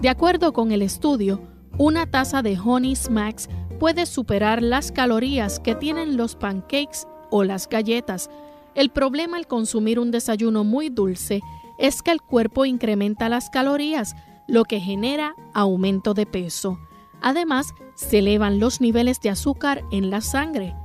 De 0.01 0.09
acuerdo 0.09 0.51
con 0.51 0.73
el 0.73 0.81
estudio, 0.81 1.41
una 1.77 2.05
taza 2.11 2.41
de 2.41 2.59
Honey 2.59 2.93
Smacks 2.93 3.47
puede 3.79 4.05
superar 4.05 4.61
las 4.61 4.91
calorías 4.91 5.61
que 5.61 5.73
tienen 5.73 6.17
los 6.17 6.35
pancakes 6.35 7.07
o 7.31 7.45
las 7.45 7.69
galletas. 7.69 8.29
El 8.75 8.89
problema 8.89 9.37
al 9.37 9.47
consumir 9.47 9.99
un 9.99 10.11
desayuno 10.11 10.65
muy 10.65 10.89
dulce 10.89 11.39
es 11.79 12.01
que 12.01 12.11
el 12.11 12.21
cuerpo 12.21 12.65
incrementa 12.65 13.29
las 13.29 13.49
calorías, 13.49 14.17
lo 14.49 14.65
que 14.65 14.81
genera 14.81 15.33
aumento 15.53 16.13
de 16.13 16.25
peso. 16.25 16.77
Además, 17.21 17.73
se 17.95 18.19
elevan 18.19 18.59
los 18.59 18.81
niveles 18.81 19.21
de 19.21 19.29
azúcar 19.29 19.85
en 19.91 20.09
la 20.09 20.19
sangre. 20.19 20.75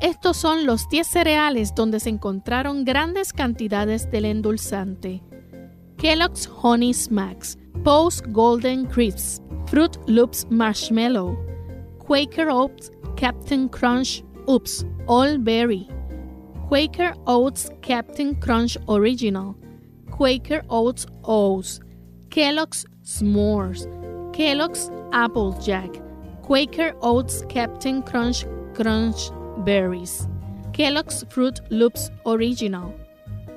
Estos 0.00 0.36
son 0.36 0.64
los 0.64 0.88
10 0.88 1.06
cereales 1.06 1.74
donde 1.74 1.98
se 1.98 2.08
encontraron 2.08 2.84
grandes 2.84 3.32
cantidades 3.32 4.08
del 4.10 4.26
endulzante. 4.26 5.22
Kellogg's 5.96 6.48
Honey 6.62 6.94
Smacks, 6.94 7.58
Post 7.82 8.26
Golden 8.28 8.86
Crisps, 8.86 9.42
Fruit 9.66 9.98
Loops 10.06 10.46
Marshmallow, 10.50 11.36
Quaker 11.98 12.48
Oats 12.48 12.92
Captain 13.16 13.68
Crunch 13.68 14.22
Oops 14.48 14.84
All 15.08 15.36
Berry, 15.38 15.88
Quaker 16.68 17.14
Oats 17.26 17.68
Captain 17.82 18.36
Crunch 18.36 18.78
Original, 18.88 19.56
Quaker 20.12 20.62
Oats 20.70 21.06
O's, 21.24 21.80
Kellogg's 22.30 22.86
S'mores, 23.02 23.86
Kellogg's 24.32 24.92
Applejack, 25.12 25.90
Quaker 26.42 26.94
Oats 27.02 27.44
Captain 27.48 28.00
Crunch 28.02 28.44
Crunch 28.74 29.32
Berries, 29.64 30.28
Kellogg's 30.72 31.26
Fruit 31.28 31.60
Loops 31.68 32.12
Original. 32.24 32.94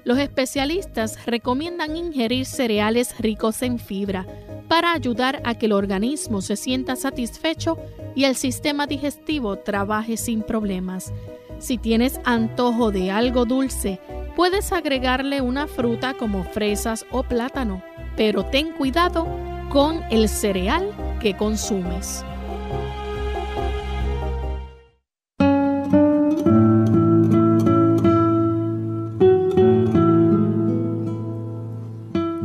Los 0.04 0.18
especialistas 0.18 1.26
recomiendan 1.26 1.96
ingerir 1.96 2.46
cereales 2.46 3.16
ricos 3.20 3.62
en 3.62 3.78
fibra 3.78 4.26
para 4.68 4.94
ayudar 4.94 5.42
a 5.44 5.56
que 5.56 5.68
el 5.68 5.74
organismo 5.74 6.42
se 6.42 6.56
sienta 6.56 6.96
satisfecho 6.96 7.78
y 8.16 8.24
el 8.24 8.36
sistema 8.36 8.88
digestivo 8.88 9.58
trabaje 9.58 10.18
sin 10.18 10.42
problemas. 10.42 11.14
Si 11.60 11.78
tienes 11.78 12.20
antojo 12.26 12.92
de 12.92 13.12
algo 13.12 13.46
dulce, 13.46 14.00
puedes 14.36 14.72
agregarle 14.72 15.42
una 15.42 15.68
fruta 15.68 16.16
como 16.16 16.44
fresas 16.44 17.06
o 17.12 17.22
plátano, 17.22 17.84
pero 18.18 18.46
ten 18.46 18.72
cuidado 18.72 19.28
con 19.70 20.02
el 20.10 20.28
cereal 20.28 20.92
que 21.20 21.38
consumes. 21.38 22.26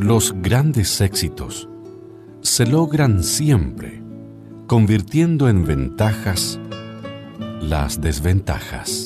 Los 0.07 0.33
grandes 0.41 1.01
éxitos 1.01 1.69
se 2.41 2.65
logran 2.65 3.25
siempre 3.25 4.05
convirtiendo 4.69 5.49
en 5.49 5.67
ventajas 5.67 6.61
las 7.61 8.01
desventajas. 8.01 9.06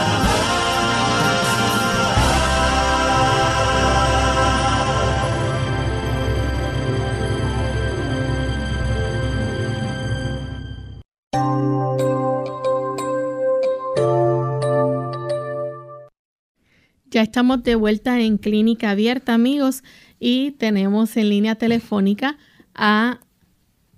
Ya 17.21 17.25
estamos 17.25 17.61
de 17.61 17.75
vuelta 17.75 18.19
en 18.19 18.37
Clínica 18.39 18.89
Abierta, 18.89 19.35
amigos, 19.35 19.83
y 20.19 20.53
tenemos 20.53 21.15
en 21.17 21.29
línea 21.29 21.53
telefónica 21.53 22.37
a 22.73 23.19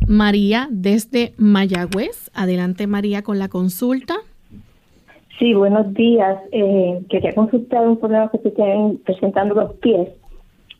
María 0.05 0.67
desde 0.69 1.31
Mayagüez. 1.37 2.29
Adelante, 2.33 2.85
María, 2.85 3.21
con 3.21 3.39
la 3.39 3.47
consulta. 3.47 4.15
Sí, 5.39 5.53
buenos 5.53 5.93
días. 5.93 6.37
Eh, 6.51 6.99
quería 7.09 7.31
consultar 7.33 7.87
un 7.87 7.97
problema 7.97 8.29
que 8.29 8.39
se 8.39 8.51
tienen 8.51 8.97
presentando 9.05 9.55
los 9.55 9.73
pies. 9.75 10.09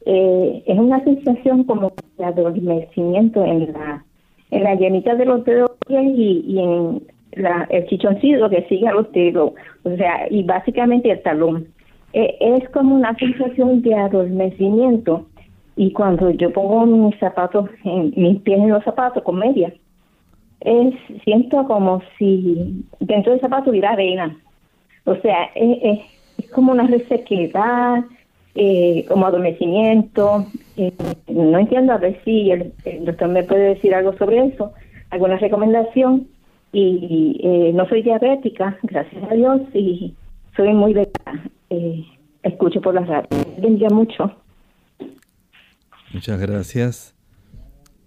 Eh, 0.06 0.64
es 0.68 0.78
una 0.78 1.02
sensación 1.06 1.64
como 1.64 1.94
de 2.18 2.26
adormecimiento 2.26 3.46
en 3.46 3.72
la 3.72 4.04
en 4.52 4.64
la 4.64 4.76
llenita 4.76 5.16
de 5.16 5.26
los 5.26 5.46
dedos 5.46 5.72
y, 5.88 6.44
y 6.46 6.60
en 6.60 7.04
la, 7.38 7.66
el 7.70 7.88
chichoncito 7.88 8.50
que 8.50 8.66
sigue 8.68 8.90
a 8.90 8.92
los 8.92 9.10
dedos, 9.14 9.54
o 9.84 9.96
sea, 9.96 10.28
y 10.30 10.44
básicamente 10.44 11.10
el 11.10 11.22
talón. 11.22 11.68
Eh, 12.14 12.38
es 12.40 12.70
como 12.70 12.96
una 12.96 13.16
sensación 13.16 13.82
de 13.82 13.96
adormecimiento 13.96 15.28
y 15.76 15.92
cuando 15.92 16.30
yo 16.32 16.54
pongo 16.54 16.86
mis 16.86 17.18
zapatos, 17.20 17.70
en, 17.84 18.14
mis 18.16 18.40
pies 18.42 18.60
en 18.60 18.70
los 18.70 18.84
zapatos 18.84 19.24
con 19.24 19.40
medias, 19.40 19.74
es 20.62 20.94
siento 21.24 21.66
como 21.66 22.02
si 22.18 22.86
dentro 23.00 23.32
del 23.32 23.42
zapato 23.42 23.72
hubiera 23.72 23.92
arena. 23.92 24.38
O 25.06 25.16
sea, 25.16 25.46
es, 25.56 25.78
es, 25.82 26.00
es 26.38 26.52
como 26.52 26.72
una 26.72 26.88
resequedad, 26.88 28.04
eh, 28.56 29.06
como 29.08 29.26
adormecimiento. 29.26 30.46
Eh, 30.78 30.94
no 31.28 31.58
entiendo 31.58 31.94
a 31.94 31.98
ver 31.98 32.20
si 32.24 32.52
el, 32.52 32.72
doctor 33.04 33.30
me 33.30 33.44
puede 33.44 33.76
decir 33.76 33.96
algo 33.96 34.14
sobre 34.18 34.46
eso, 34.46 34.74
alguna 35.10 35.38
recomendación. 35.38 36.28
Y 36.72 37.40
eh, 37.44 37.72
no 37.74 37.88
soy 37.88 38.02
diabética, 38.02 38.78
gracias 38.84 39.24
a 39.30 39.36
Dios, 39.36 39.62
y 39.74 40.16
soy 40.56 40.74
muy 40.74 40.94
delgada. 40.94 41.44
Eh, 41.74 42.06
escucho 42.44 42.82
por 42.82 42.94
la 42.94 43.02
radio. 43.02 43.28
Bendiga 43.60 43.90
mucho. 43.90 44.32
Muchas 46.14 46.40
gracias. 46.40 47.16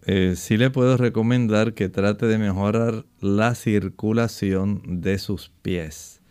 Eh, 0.06 0.34
sí 0.36 0.56
le 0.56 0.70
puedo 0.70 0.96
recomendar 0.96 1.74
que 1.74 1.88
trate 1.88 2.26
de 2.26 2.38
mejorar 2.38 3.06
la 3.20 3.56
circulación 3.56 5.00
de 5.00 5.18
sus 5.18 5.50
pies. 5.62 6.22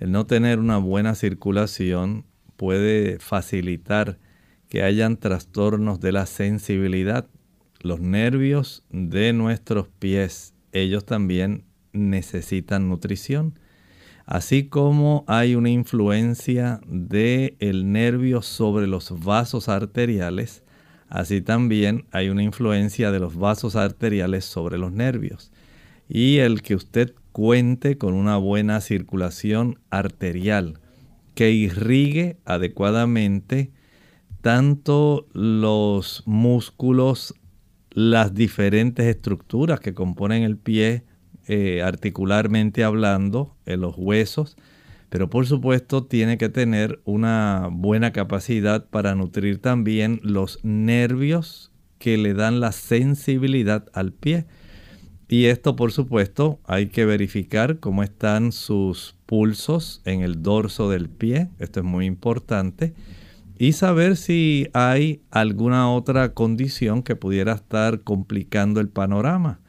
El 0.00 0.10
no 0.10 0.26
tener 0.26 0.58
una 0.58 0.78
buena 0.78 1.14
circulación 1.14 2.24
puede 2.56 3.20
facilitar 3.20 4.18
que 4.68 4.82
hayan 4.82 5.18
trastornos 5.18 6.00
de 6.00 6.10
la 6.10 6.26
sensibilidad. 6.26 7.28
Los 7.80 8.00
nervios 8.00 8.84
de 8.90 9.32
nuestros 9.32 9.86
pies, 9.86 10.52
ellos 10.72 11.04
también 11.04 11.62
necesitan 11.92 12.88
nutrición. 12.88 13.54
Así 14.26 14.68
como 14.68 15.24
hay 15.26 15.54
una 15.54 15.70
influencia 15.70 16.80
del 16.86 17.56
el 17.58 17.92
nervio 17.92 18.42
sobre 18.42 18.86
los 18.86 19.24
vasos 19.24 19.68
arteriales, 19.68 20.62
así 21.08 21.42
también 21.42 22.06
hay 22.12 22.28
una 22.28 22.42
influencia 22.42 23.10
de 23.10 23.18
los 23.18 23.36
vasos 23.36 23.76
arteriales 23.76 24.44
sobre 24.44 24.78
los 24.78 24.92
nervios. 24.92 25.52
Y 26.08 26.38
el 26.38 26.62
que 26.62 26.74
usted 26.74 27.14
cuente 27.32 27.98
con 27.98 28.14
una 28.14 28.36
buena 28.36 28.80
circulación 28.80 29.78
arterial 29.90 30.78
que 31.34 31.50
irrigue 31.50 32.36
adecuadamente 32.44 33.72
tanto 34.42 35.26
los 35.32 36.22
músculos, 36.26 37.34
las 37.90 38.34
diferentes 38.34 39.06
estructuras 39.06 39.80
que 39.80 39.94
componen 39.94 40.42
el 40.42 40.56
pie, 40.56 41.04
eh, 41.48 41.82
articularmente 41.82 42.84
hablando, 42.84 43.54
en 43.66 43.80
los 43.80 43.94
huesos, 43.96 44.56
pero 45.08 45.28
por 45.28 45.46
supuesto 45.46 46.04
tiene 46.04 46.38
que 46.38 46.48
tener 46.48 47.00
una 47.04 47.68
buena 47.70 48.12
capacidad 48.12 48.86
para 48.88 49.14
nutrir 49.14 49.60
también 49.60 50.20
los 50.22 50.58
nervios 50.62 51.70
que 51.98 52.16
le 52.16 52.34
dan 52.34 52.60
la 52.60 52.72
sensibilidad 52.72 53.86
al 53.92 54.12
pie. 54.12 54.46
Y 55.28 55.46
esto 55.46 55.76
por 55.76 55.92
supuesto 55.92 56.60
hay 56.64 56.88
que 56.88 57.04
verificar 57.06 57.78
cómo 57.78 58.02
están 58.02 58.52
sus 58.52 59.14
pulsos 59.26 60.02
en 60.04 60.20
el 60.20 60.42
dorso 60.42 60.90
del 60.90 61.08
pie, 61.08 61.48
esto 61.58 61.80
es 61.80 61.86
muy 61.86 62.06
importante, 62.06 62.92
y 63.58 63.72
saber 63.72 64.16
si 64.16 64.68
hay 64.74 65.22
alguna 65.30 65.90
otra 65.90 66.34
condición 66.34 67.02
que 67.02 67.16
pudiera 67.16 67.52
estar 67.52 68.00
complicando 68.00 68.80
el 68.80 68.88
panorama. 68.88 69.61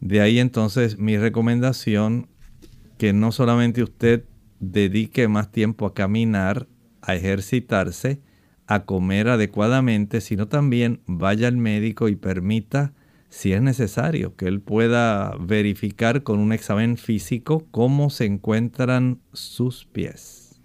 De 0.00 0.20
ahí 0.20 0.38
entonces 0.38 0.98
mi 0.98 1.16
recomendación 1.16 2.28
que 2.98 3.12
no 3.12 3.32
solamente 3.32 3.82
usted 3.82 4.24
dedique 4.60 5.28
más 5.28 5.52
tiempo 5.52 5.86
a 5.86 5.94
caminar, 5.94 6.66
a 7.02 7.14
ejercitarse, 7.14 8.20
a 8.66 8.84
comer 8.84 9.28
adecuadamente, 9.28 10.20
sino 10.20 10.48
también 10.48 11.00
vaya 11.06 11.48
al 11.48 11.56
médico 11.56 12.08
y 12.08 12.16
permita, 12.16 12.92
si 13.28 13.52
es 13.52 13.62
necesario, 13.62 14.34
que 14.34 14.46
él 14.46 14.60
pueda 14.60 15.34
verificar 15.38 16.22
con 16.22 16.38
un 16.38 16.52
examen 16.52 16.96
físico 16.96 17.66
cómo 17.70 18.10
se 18.10 18.24
encuentran 18.24 19.20
sus 19.32 19.84
pies. 19.84 20.60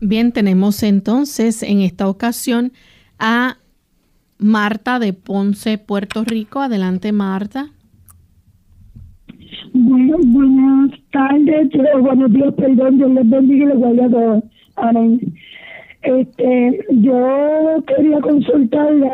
Bien, 0.00 0.32
tenemos 0.32 0.82
entonces 0.82 1.62
en 1.62 1.80
esta 1.80 2.08
ocasión 2.08 2.72
a 3.18 3.58
Marta 4.38 4.98
de 4.98 5.14
Ponce, 5.14 5.78
Puerto 5.78 6.24
Rico. 6.24 6.60
Adelante, 6.60 7.12
Marta. 7.12 7.72
Bueno, 9.72 10.16
buenas 10.26 10.90
tardes, 11.10 11.68
buenos 12.00 12.32
días, 12.32 12.54
perdón, 12.54 12.98
Dios 12.98 13.10
les 13.10 13.28
bendiga 13.28 13.64
y 13.64 13.68
les 13.68 13.78
guarde 13.78 14.04
a 14.04 14.10
todos. 14.10 14.44
Amén. 14.76 15.20
Este, 16.06 16.84
yo 16.90 17.82
quería 17.84 18.20
consultarle 18.20 19.10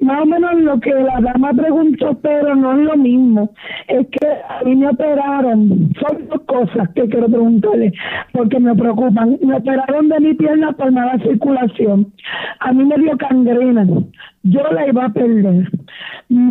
más 0.00 0.20
o 0.20 0.26
menos 0.26 0.54
lo 0.60 0.78
que 0.78 0.92
la 0.92 1.18
dama 1.22 1.54
preguntó, 1.54 2.18
pero 2.20 2.54
no 2.54 2.72
es 2.72 2.78
lo 2.80 2.96
mismo. 2.98 3.50
Es 3.88 4.06
que 4.08 4.26
a 4.26 4.62
mí 4.62 4.76
me 4.76 4.88
operaron, 4.88 5.90
son 5.98 6.28
dos 6.28 6.42
cosas 6.42 6.90
que 6.94 7.08
quiero 7.08 7.28
preguntarle, 7.28 7.94
porque 8.32 8.60
me 8.60 8.74
preocupan. 8.74 9.38
Me 9.42 9.56
operaron 9.56 10.10
de 10.10 10.20
mi 10.20 10.34
pierna 10.34 10.72
por 10.72 10.92
mala 10.92 11.18
circulación. 11.20 12.12
A 12.60 12.72
mí 12.74 12.84
me 12.84 12.96
dio 12.96 13.16
cangrena. 13.16 13.86
Yo 14.42 14.62
la 14.70 14.86
iba 14.86 15.06
a 15.06 15.12
perder. 15.14 15.70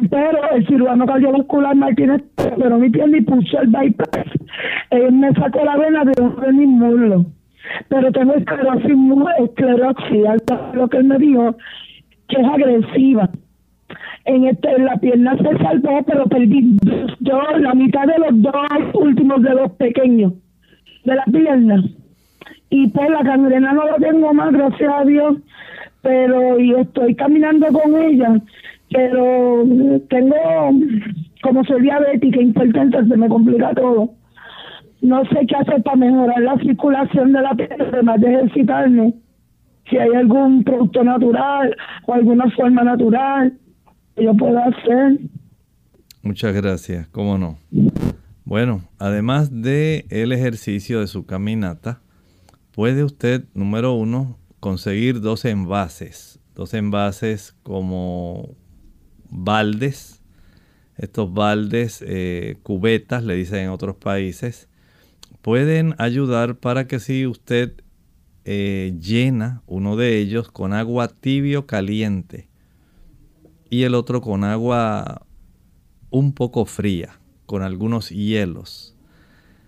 Pero 0.10 0.52
el 0.56 0.66
cirujano 0.66 1.06
cardiovascular 1.06 1.76
Martínez, 1.76 2.24
pero 2.36 2.80
mi 2.80 2.90
pierna 2.90 3.18
y 3.18 3.22
puso 3.22 3.62
el 3.62 3.68
bypass. 3.68 4.26
Él 4.90 5.12
me 5.12 5.32
sacó 5.34 5.64
la 5.64 5.78
vena 5.78 6.04
de 6.04 6.20
un 6.20 6.36
de 6.42 6.52
mi 6.52 6.66
muslo 6.66 7.26
pero 7.88 8.12
tengo 8.12 8.34
esclerosis, 8.34 8.98
esclerosis 9.40 10.26
alta, 10.28 10.72
lo 10.74 10.88
que 10.88 10.98
él 10.98 11.04
me 11.06 11.18
dijo, 11.18 11.56
que 12.28 12.42
es 12.42 12.48
agresiva. 12.48 13.30
En, 14.26 14.46
este, 14.46 14.80
la 14.80 14.98
pierna 14.98 15.36
se 15.38 15.58
salvó, 15.58 16.04
pero 16.04 16.26
perdí 16.26 16.78
yo 17.20 17.42
la 17.60 17.74
mitad 17.74 18.06
de 18.06 18.20
los 18.20 18.42
dos 18.42 18.56
últimos 18.94 19.42
dedos 19.42 19.72
pequeños 19.74 20.34
de 21.04 21.16
la 21.16 21.24
pierna. 21.26 21.84
Y 22.70 22.88
pues 22.88 23.10
la 23.10 23.24
gangrena 23.24 23.74
no 23.74 23.86
la 23.86 23.96
tengo 23.96 24.34
más, 24.34 24.54
gracias 24.54 24.94
a 24.94 25.04
Dios, 25.04 25.38
pero 26.02 26.60
y 26.60 26.74
estoy 26.74 27.16
caminando 27.16 27.68
con 27.68 28.02
ella, 28.02 28.40
pero 28.92 29.64
tengo, 30.10 30.36
como 31.42 31.64
soy 31.66 31.82
diabética, 31.82 32.42
importante, 32.42 33.06
se 33.06 33.18
me 33.18 33.28
complica 33.28 33.74
todo 33.74 34.21
no 35.02 35.24
sé 35.26 35.46
qué 35.48 35.56
hacer 35.56 35.82
para 35.84 35.98
mejorar 35.98 36.40
la 36.42 36.58
circulación 36.60 37.34
de 37.34 37.42
la 37.42 37.56
piel, 37.56 37.70
además 37.80 38.22
de 38.22 38.30
ejercitarme. 38.30 39.14
Si 39.90 39.98
hay 39.98 40.10
algún 40.16 40.64
producto 40.64 41.04
natural 41.04 41.76
o 42.06 42.14
alguna 42.14 42.50
forma 42.52 42.84
natural 42.84 43.58
que 44.16 44.24
yo 44.24 44.34
pueda 44.36 44.66
hacer. 44.66 45.20
Muchas 46.22 46.54
gracias, 46.54 47.08
cómo 47.08 47.38
no. 47.38 47.58
Bueno, 48.46 48.82
además 49.00 49.62
de 49.62 50.06
el 50.10 50.32
ejercicio 50.32 51.00
de 51.00 51.08
su 51.08 51.26
caminata, 51.26 52.02
puede 52.72 53.04
usted, 53.04 53.46
número 53.54 53.94
uno, 53.94 54.38
conseguir 54.60 55.20
dos 55.22 55.46
envases, 55.46 56.40
dos 56.54 56.74
envases 56.76 57.56
como 57.64 58.56
baldes, 59.30 60.22
estos 60.98 61.34
baldes, 61.34 62.04
eh, 62.08 62.58
cubetas, 62.62 63.24
le 63.24 63.36
dicen 63.36 63.60
en 63.60 63.70
otros 63.70 63.96
países, 63.96 64.70
pueden 65.42 65.96
ayudar 65.98 66.58
para 66.58 66.88
que 66.88 67.00
si 67.00 67.26
usted 67.26 67.74
eh, 68.46 68.96
llena 69.00 69.62
uno 69.68 69.96
de 69.96 70.18
ellos 70.18 70.52
con 70.52 70.74
agua 70.74 71.08
tibio 71.08 71.68
caliente 71.68 72.48
y 73.70 73.84
el 73.84 73.96
otro 73.96 74.22
con 74.22 74.44
agua 74.44 75.26
un 76.10 76.34
poco 76.34 76.66
fría, 76.66 77.20
con 77.46 77.62
algunos 77.62 78.10
hielos. 78.10 78.96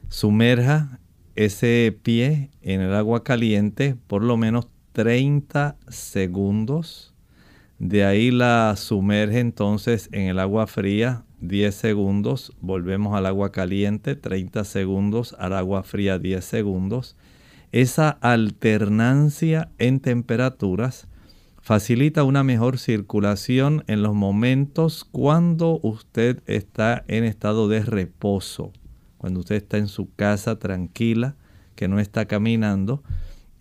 Sumerja 0.10 1.00
ese 1.36 1.98
pie 2.04 2.52
en 2.62 2.82
el 2.82 2.94
agua 2.94 3.24
caliente 3.24 3.96
por 4.08 4.24
lo 4.24 4.38
menos 4.38 4.68
30 4.92 5.78
segundos. 5.88 7.14
De 7.80 8.06
ahí 8.06 8.30
la 8.30 8.76
sumerge 8.78 9.40
entonces 9.40 10.10
en 10.12 10.28
el 10.28 10.40
agua 10.40 10.68
fría 10.68 11.24
10 11.44 11.76
segundos, 11.76 12.54
volvemos 12.62 13.18
al 13.18 13.26
agua 13.26 13.52
caliente, 13.52 14.16
30 14.16 14.64
segundos, 14.64 15.36
al 15.38 15.54
agua 15.54 15.84
fría 15.84 16.18
10 16.18 16.44
segundos. 16.44 17.18
Esa 17.74 18.10
alternancia 18.10 19.70
en 19.78 20.00
temperaturas 20.00 21.08
facilita 21.62 22.24
una 22.24 22.46
mejor 22.46 22.78
circulación 22.78 23.84
en 23.88 24.04
los 24.04 24.14
momentos 24.14 25.04
cuando 25.04 25.82
usted 25.84 26.42
está 26.46 27.04
en 27.10 27.26
estado 27.26 27.68
de 27.68 27.82
reposo, 27.82 28.72
cuando 29.18 29.42
usted 29.42 29.56
está 29.56 29.78
en 29.78 29.90
su 29.90 30.14
casa 30.16 30.60
tranquila, 30.60 31.36
que 31.76 31.90
no 31.90 32.00
está 32.00 32.26
caminando 32.26 33.04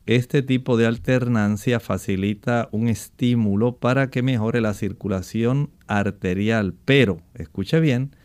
este 0.07 0.43
tipo 0.43 0.77
de 0.77 0.87
alternancia 0.87 1.79
facilita 1.79 2.69
un 2.73 2.89
estímulo 2.89 3.77
para 3.77 4.11
que 4.11 4.23
mejore 4.23 4.61
la 4.61 4.75
circulación 4.75 5.71
arterial, 5.87 6.75
pero, 6.85 7.23
escuche 7.35 7.79
bien, 7.79 8.17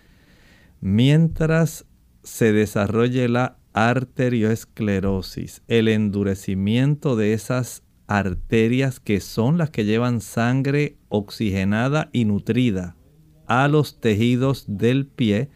mientras 0.81 1.85
se 2.23 2.51
desarrolle 2.51 3.29
la 3.29 3.57
arterioesclerosis, 3.73 5.61
el 5.67 5.87
endurecimiento 5.87 7.15
de 7.15 7.33
esas 7.33 7.83
arterias 8.07 8.99
que 8.99 9.19
son 9.19 9.59
las 9.59 9.69
que 9.69 9.85
llevan 9.85 10.21
sangre 10.21 10.97
oxigenada 11.09 12.09
y 12.11 12.25
nutrida 12.25 12.95
a 13.45 13.67
los 13.67 13.99
tejidos 13.99 14.65
del 14.67 15.05
pie, 15.05 15.49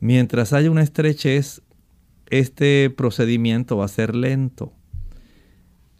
mientras 0.00 0.52
haya 0.52 0.72
una 0.72 0.82
estrechez, 0.82 1.62
este 2.30 2.90
procedimiento 2.90 3.76
va 3.76 3.84
a 3.84 3.88
ser 3.88 4.16
lento 4.16 4.72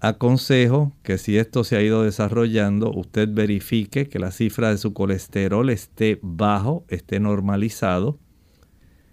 aconsejo 0.09 0.93
que 1.03 1.17
si 1.19 1.39
esto 1.39 1.65
se 1.65 1.77
ha 1.77 1.83
ido 1.83 2.03
desarrollando, 2.03 2.93
usted 2.93 3.29
verifique 3.33 4.09
que 4.09 4.19
la 4.19 4.31
cifra 4.31 4.71
de 4.71 4.79
su 4.79 4.93
colesterol 4.93 5.71
esté 5.71 6.19
bajo, 6.23 6.85
esté 6.89 7.21
normalizado, 7.21 8.19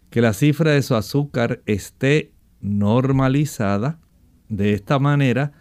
que 0.09 0.21
la 0.21 0.33
cifra 0.33 0.71
de 0.71 0.81
su 0.81 0.95
azúcar 0.95 1.61
esté 1.65 2.33
normalizada. 2.59 3.99
De 4.49 4.73
esta 4.73 4.99
manera 4.99 5.53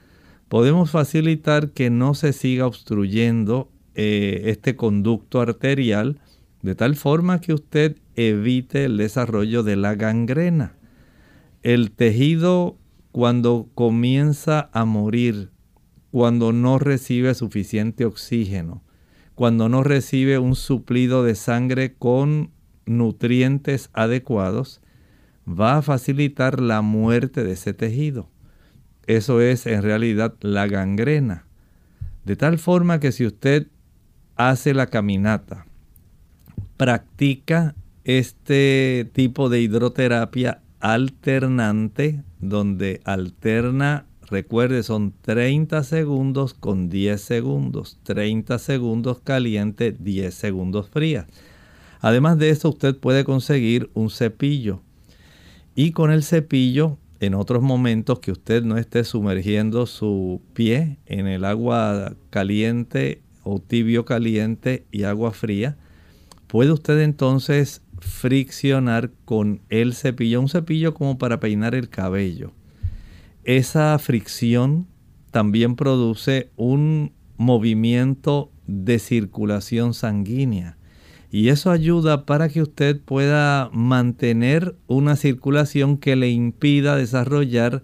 podemos 0.49 0.91
facilitar 0.91 1.71
que 1.71 1.91
no 1.91 2.15
se 2.15 2.33
siga 2.33 2.67
obstruyendo 2.67 3.71
eh, 3.95 4.43
este 4.47 4.75
conducto 4.75 5.41
arterial 5.41 6.21
de 6.63 6.75
tal 6.75 6.97
forma 6.97 7.41
que 7.41 7.55
usted 7.55 7.97
evite 8.17 8.85
el 8.85 8.97
desarrollo 8.97 9.63
de 9.63 9.77
la 9.77 9.95
gangrena. 9.95 10.75
El 11.63 11.93
tejido 11.93 12.77
cuando 13.13 13.69
comienza 13.75 14.71
a 14.73 14.85
morir, 14.85 15.51
cuando 16.11 16.53
no 16.53 16.79
recibe 16.79 17.35
suficiente 17.35 18.05
oxígeno, 18.05 18.83
cuando 19.35 19.69
no 19.69 19.83
recibe 19.83 20.39
un 20.39 20.55
suplido 20.55 21.25
de 21.25 21.35
sangre 21.35 21.95
con 21.95 22.51
nutrientes 22.87 23.91
adecuados, 23.93 24.81
va 25.49 25.79
a 25.79 25.83
facilitar 25.83 26.61
la 26.61 26.83
muerte 26.83 27.43
de 27.45 27.53
ese 27.53 27.73
tejido. 27.73 28.29
Eso 29.07 29.41
es 29.41 29.67
en 29.67 29.83
realidad 29.83 30.35
la 30.41 30.67
gangrena. 30.67 31.47
De 32.25 32.37
tal 32.37 32.59
forma 32.59 33.01
que 33.01 33.13
si 33.13 33.27
usted 33.27 33.69
hace 34.37 34.75
la 34.75 34.87
caminata, 34.87 35.67
practica 36.77 37.75
este 38.05 39.11
tipo 39.13 39.49
de 39.49 39.61
hidroterapia 39.61 40.63
alternante, 40.81 42.23
donde 42.41 43.01
alterna, 43.05 44.07
recuerde, 44.23 44.83
son 44.83 45.13
30 45.21 45.85
segundos 45.85 46.55
con 46.55 46.89
10 46.89 47.21
segundos, 47.21 47.99
30 48.03 48.59
segundos 48.59 49.21
caliente, 49.21 49.95
10 49.99 50.35
segundos 50.35 50.89
fría. 50.89 51.27
Además 52.01 52.39
de 52.39 52.51
eso, 52.51 52.71
usted 52.71 52.97
puede 52.97 53.25
conseguir 53.25 53.91
un 53.95 54.11
cepillo. 54.11 54.81
Y 55.75 55.93
con 55.93 56.11
el 56.11 56.23
cepillo, 56.23 56.99
en 57.21 57.35
otros 57.35 57.63
momentos 57.63 58.21
que 58.21 58.33
usted 58.33 58.65
no 58.65 58.79
esté 58.79 59.05
sumergiendo 59.05 59.85
su 59.85 60.41
pie 60.55 60.99
en 61.05 61.27
el 61.27 61.45
agua 61.45 62.15
caliente 62.31 63.21
o 63.43 63.59
tibio 63.59 64.07
caliente 64.07 64.87
y 64.91 65.03
agua 65.03 65.33
fría, 65.33 65.77
puede 66.47 66.73
usted 66.73 66.99
entonces 67.01 67.83
friccionar 68.01 69.11
con 69.25 69.61
el 69.69 69.95
cepillo, 69.95 70.41
un 70.41 70.49
cepillo 70.49 70.95
como 70.95 71.19
para 71.19 71.41
peinar 71.41 71.75
el 71.75 71.89
cabello. 71.89 72.53
Esa 73.45 73.99
fricción 73.99 74.87
también 75.31 75.77
produce 75.77 76.51
un 76.57 77.13
movimiento 77.37 78.51
de 78.67 78.99
circulación 78.99 79.95
sanguínea 79.95 80.77
y 81.31 81.49
eso 81.49 81.71
ayuda 81.71 82.27
para 82.27 82.49
que 82.49 82.61
usted 82.61 83.01
pueda 83.01 83.71
mantener 83.73 84.75
una 84.89 85.15
circulación 85.15 85.97
que 85.97 86.17
le 86.17 86.31
impida 86.31 86.97
desarrollar 86.97 87.83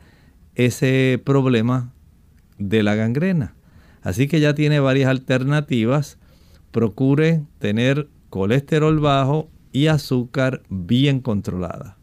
ese 0.56 1.20
problema 1.24 1.92
de 2.58 2.82
la 2.82 2.96
gangrena. 2.96 3.54
Así 4.02 4.26
que 4.26 4.40
ya 4.40 4.54
tiene 4.54 4.80
varias 4.80 5.10
alternativas. 5.10 6.18
Procure 6.72 7.42
tener 7.58 8.08
colesterol 8.30 8.98
bajo 8.98 9.48
y 9.76 9.88
azúcar 9.88 10.62
bien 10.70 11.20
controlada. 11.20 11.98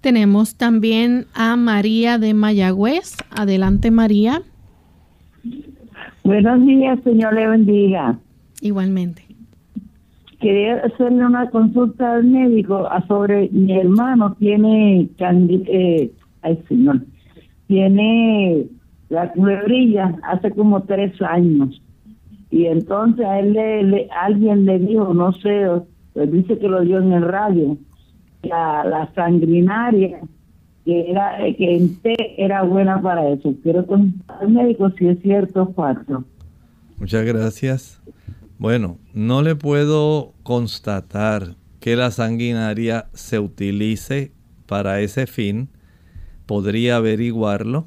Tenemos 0.00 0.56
también 0.56 1.26
a 1.34 1.54
María 1.54 2.16
de 2.16 2.32
Mayagüez. 2.32 3.14
Adelante, 3.30 3.90
María. 3.90 4.40
Buenos 6.24 6.64
días, 6.66 6.98
Señor 7.04 7.34
le 7.34 7.46
bendiga. 7.46 8.18
Igualmente. 8.62 9.22
Quería 10.40 10.76
hacerle 10.76 11.26
una 11.26 11.50
consulta 11.50 12.14
al 12.14 12.24
médico 12.24 12.88
sobre 13.06 13.50
mi 13.50 13.78
hermano 13.78 14.34
tiene 14.38 15.10
eh, 15.18 16.10
ay 16.42 16.58
señor 16.68 17.02
tiene 17.66 18.64
la 19.10 19.30
culebrilla 19.32 20.16
hace 20.22 20.52
como 20.52 20.84
tres 20.84 21.20
años 21.20 21.82
y 22.50 22.66
entonces 22.66 23.26
a 23.26 23.40
él 23.40 23.52
le, 23.52 24.08
alguien 24.10 24.64
le 24.64 24.78
dijo 24.78 25.12
no 25.12 25.32
sé 25.32 25.66
pues 26.18 26.32
dice 26.32 26.58
que 26.58 26.66
lo 26.66 26.80
dio 26.80 26.98
en 26.98 27.12
el 27.12 27.22
radio, 27.22 27.78
la, 28.42 28.84
la 28.84 29.08
sanguinaria, 29.14 30.18
que 30.84 31.12
era 31.12 31.38
que 31.56 31.76
en 31.76 31.96
té 32.00 32.34
era 32.42 32.64
buena 32.64 33.00
para 33.00 33.28
eso. 33.28 33.54
Quiero 33.62 33.86
contar 33.86 34.38
al 34.40 34.48
médico 34.48 34.90
si 34.98 35.06
es 35.06 35.20
cierto 35.22 35.72
o 35.76 36.24
Muchas 36.98 37.24
gracias. 37.24 38.02
Bueno, 38.58 38.98
no 39.14 39.42
le 39.42 39.54
puedo 39.54 40.32
constatar 40.42 41.54
que 41.78 41.94
la 41.94 42.10
sanguinaria 42.10 43.06
se 43.12 43.38
utilice 43.38 44.32
para 44.66 45.00
ese 45.00 45.28
fin. 45.28 45.68
Podría 46.46 46.96
averiguarlo. 46.96 47.86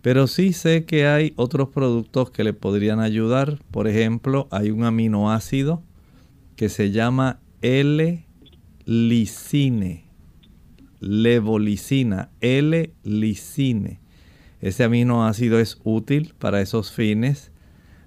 Pero 0.00 0.28
sí 0.28 0.52
sé 0.52 0.84
que 0.84 1.08
hay 1.08 1.32
otros 1.34 1.70
productos 1.70 2.30
que 2.30 2.44
le 2.44 2.52
podrían 2.52 3.00
ayudar. 3.00 3.58
Por 3.72 3.88
ejemplo, 3.88 4.46
hay 4.52 4.70
un 4.70 4.84
aminoácido 4.84 5.82
que 6.54 6.68
se 6.68 6.92
llama 6.92 7.40
L-licine, 7.64 8.04
levolicina, 11.00 12.28
L-licine. 12.42 14.00
Ese 14.60 14.84
aminoácido 14.84 15.58
es 15.58 15.80
útil 15.82 16.34
para 16.38 16.60
esos 16.60 16.92
fines. 16.92 17.52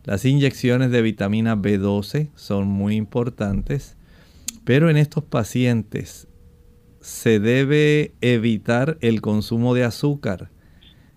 Las 0.03 0.25
inyecciones 0.25 0.91
de 0.91 1.01
vitamina 1.01 1.55
B12 1.55 2.29
son 2.35 2.67
muy 2.67 2.97
importantes, 2.97 3.97
pero 4.63 4.91
en 4.91 4.97
estos 4.97 5.23
pacientes 5.23 6.27
se 7.01 7.39
debe 7.39 8.13
evitar 8.21 8.99
el 9.01 9.21
consumo 9.21 9.73
de 9.73 9.85
azúcar. 9.85 10.51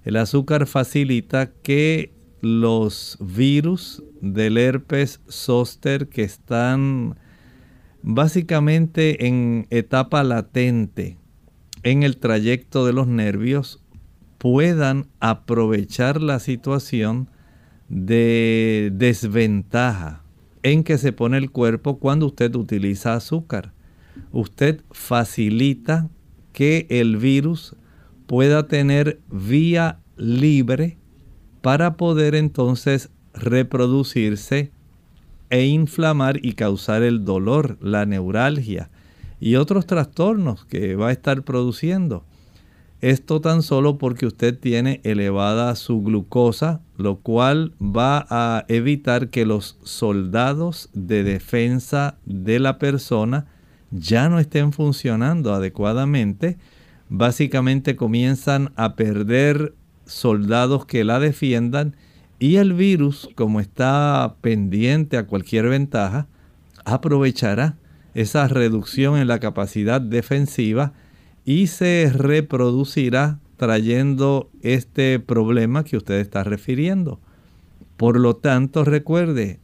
El 0.03 0.17
azúcar 0.17 0.67
facilita 0.67 1.53
que 1.63 2.15
los 2.41 3.19
virus 3.21 4.03
del 4.23 4.57
herpes 4.57 5.21
zóster 5.29 6.09
que 6.09 6.23
están 6.23 7.19
básicamente 8.03 9.27
en 9.27 9.67
etapa 9.71 10.23
latente 10.25 11.19
en 11.83 12.03
el 12.03 12.17
trayecto 12.19 12.87
de 12.87 12.93
los 12.93 13.07
nervios 13.07 13.83
puedan 14.39 15.07
aprovechar 15.21 16.23
la 16.23 16.39
situación 16.39 17.29
de 17.89 18.91
desventaja 18.95 20.23
en 20.63 20.85
que 20.85 20.99
se 20.99 21.13
pone 21.13 21.39
el 21.39 21.51
cuerpo 21.51 21.99
cuando 21.99 22.27
usted 22.27 22.55
utiliza 22.55 23.15
azúcar. 23.15 23.73
Usted 24.33 24.83
facilita 24.91 26.09
que 26.53 26.87
el 26.91 27.17
virus 27.17 27.77
pueda 28.27 28.67
tener 28.67 29.21
vía 29.31 30.01
libre 30.17 30.99
para 31.63 31.97
poder 31.97 32.35
entonces 32.35 33.11
reproducirse 33.35 34.71
e 35.51 35.67
inflamar 35.67 36.39
y 36.45 36.55
causar 36.55 37.03
el 37.03 37.25
dolor, 37.25 37.77
la 37.81 38.07
neuralgia 38.07 38.91
y 39.41 39.57
otros 39.57 39.87
trastornos 39.87 40.65
que 40.65 40.97
va 40.97 41.09
a 41.09 41.13
estar 41.13 41.43
produciendo. 41.43 42.25
Esto 43.01 43.41
tan 43.41 43.63
solo 43.63 43.97
porque 43.97 44.27
usted 44.27 44.59
tiene 44.59 45.01
elevada 45.05 45.75
su 45.75 46.03
glucosa, 46.03 46.83
lo 46.99 47.21
cual 47.21 47.73
va 47.81 48.27
a 48.29 48.67
evitar 48.69 49.31
que 49.31 49.47
los 49.47 49.79
soldados 49.83 50.91
de 50.93 51.25
defensa 51.25 52.19
de 52.27 52.61
la 52.61 52.79
persona 52.79 53.47
ya 53.91 54.29
no 54.29 54.39
estén 54.39 54.73
funcionando 54.73 55.55
adecuadamente. 55.55 56.59
Básicamente 57.09 57.97
comienzan 57.97 58.73
a 58.77 58.97
perder 58.97 59.75
soldados 60.05 60.85
que 60.85 61.03
la 61.03 61.21
defiendan 61.21 61.97
y 62.41 62.57
el 62.57 62.73
virus, 62.73 63.29
como 63.37 63.61
está 63.61 64.35
pendiente 64.41 65.19
a 65.19 65.27
cualquier 65.27 65.69
ventaja, 65.69 66.27
aprovechará 66.87 67.77
esa 68.15 68.49
reducción 68.49 69.19
en 69.19 69.29
la 69.29 69.39
capacidad 69.39 70.01
defensiva 70.01 70.95
y 71.45 71.67
se 71.67 72.11
reproducirá 72.13 73.39
trayendo 73.59 74.51
este 74.63 75.21
problema 75.21 75.85
que 75.85 75.99
usted 75.99 76.15
está 76.15 76.43
refiriendo. 76.43 77.21
Por 77.99 78.19
lo 78.19 78.35
tanto, 78.37 78.85
recuerde, 78.85 79.61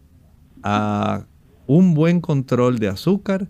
a 0.62 1.24
un 1.66 1.94
buen 1.94 2.20
control 2.20 2.78
de 2.78 2.88
azúcar 2.88 3.48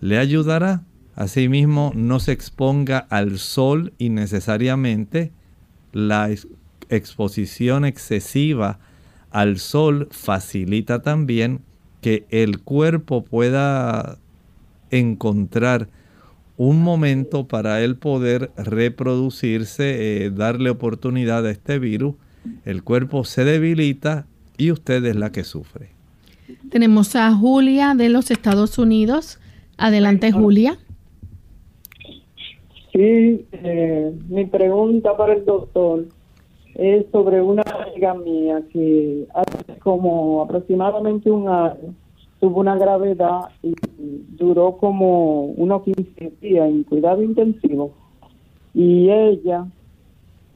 le 0.00 0.18
ayudará. 0.18 0.82
Asimismo, 1.14 1.92
no 1.94 2.20
se 2.20 2.32
exponga 2.32 2.98
al 2.98 3.38
sol 3.38 3.94
innecesariamente. 3.96 5.32
La 5.92 6.28
exposición 6.88 7.84
excesiva 7.84 8.78
al 9.30 9.58
sol 9.58 10.08
facilita 10.10 11.02
también 11.02 11.60
que 12.00 12.26
el 12.30 12.60
cuerpo 12.60 13.24
pueda 13.24 14.18
encontrar 14.90 15.88
un 16.56 16.82
momento 16.82 17.46
para 17.46 17.82
él 17.82 17.96
poder 17.96 18.50
reproducirse, 18.56 20.24
eh, 20.24 20.30
darle 20.30 20.70
oportunidad 20.70 21.46
a 21.46 21.50
este 21.50 21.78
virus. 21.78 22.14
El 22.64 22.82
cuerpo 22.82 23.24
se 23.24 23.44
debilita 23.44 24.26
y 24.56 24.72
usted 24.72 25.04
es 25.04 25.16
la 25.16 25.30
que 25.30 25.44
sufre. 25.44 25.90
Tenemos 26.70 27.14
a 27.14 27.32
Julia 27.34 27.94
de 27.94 28.08
los 28.08 28.30
Estados 28.30 28.78
Unidos. 28.78 29.38
Adelante, 29.76 30.32
Julia. 30.32 30.78
Sí, 32.92 33.46
eh, 33.52 34.12
mi 34.28 34.46
pregunta 34.46 35.16
para 35.16 35.34
el 35.34 35.44
doctor 35.44 36.06
es 36.78 37.06
sobre 37.10 37.42
una 37.42 37.62
amiga 37.62 38.14
mía 38.14 38.62
que 38.72 39.26
hace 39.34 39.78
como 39.80 40.42
aproximadamente 40.42 41.28
un 41.30 41.48
año 41.48 41.94
tuvo 42.38 42.60
una 42.60 42.76
gravedad 42.76 43.50
y 43.64 43.74
duró 44.36 44.76
como 44.76 45.46
unos 45.46 45.82
15 45.82 46.32
días 46.40 46.68
en 46.68 46.84
cuidado 46.84 47.20
intensivo. 47.20 47.90
Y 48.74 49.10
ella, 49.10 49.66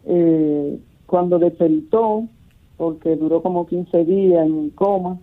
eh, 0.04 0.78
cuando 1.06 1.40
despertó, 1.40 2.28
porque 2.76 3.16
duró 3.16 3.42
como 3.42 3.66
15 3.66 4.04
días 4.04 4.46
en 4.46 4.70
coma, 4.70 5.18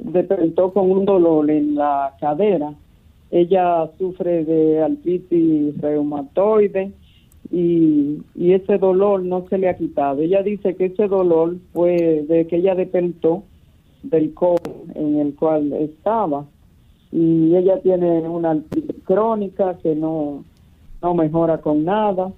despertó 0.00 0.72
con 0.72 0.90
un 0.90 1.04
dolor 1.04 1.48
en 1.48 1.76
la 1.76 2.16
cadera. 2.20 2.74
Ella 3.30 3.88
sufre 3.98 4.44
de 4.44 4.82
artritis 4.82 5.80
reumatoide 5.80 6.92
y, 7.50 8.22
y 8.34 8.52
ese 8.52 8.78
dolor 8.78 9.22
no 9.22 9.46
se 9.48 9.58
le 9.58 9.68
ha 9.68 9.76
quitado. 9.76 10.22
Ella 10.22 10.42
dice 10.42 10.74
que 10.74 10.86
ese 10.86 11.08
dolor 11.08 11.56
fue 11.72 12.24
de 12.28 12.46
que 12.46 12.56
ella 12.56 12.74
despertó 12.74 13.44
del 14.02 14.34
coma 14.34 14.58
en 14.94 15.18
el 15.18 15.34
cual 15.34 15.72
estaba 15.72 16.44
y 17.10 17.54
ella 17.54 17.80
tiene 17.80 18.20
una 18.28 18.50
artritis 18.50 18.96
crónica 19.04 19.78
que 19.82 19.94
no, 19.94 20.44
no 21.00 21.14
mejora 21.14 21.58
con 21.58 21.84
nada 21.84 22.32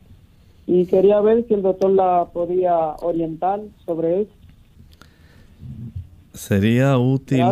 y 0.66 0.86
quería 0.86 1.20
ver 1.20 1.46
si 1.46 1.54
el 1.54 1.62
doctor 1.62 1.90
la 1.90 2.26
podía 2.32 2.74
orientar 3.00 3.60
sobre 3.84 4.22
eso. 4.22 4.30
Sería 6.34 6.98
útil, 6.98 7.44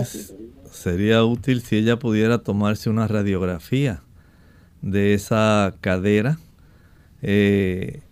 sería 0.70 1.24
útil 1.24 1.62
si 1.62 1.76
ella 1.76 1.98
pudiera 1.98 2.38
tomarse 2.38 2.90
una 2.90 3.08
radiografía 3.08 4.02
de 4.82 5.14
esa 5.14 5.74
cadera. 5.80 6.38
Eh, 7.24 8.02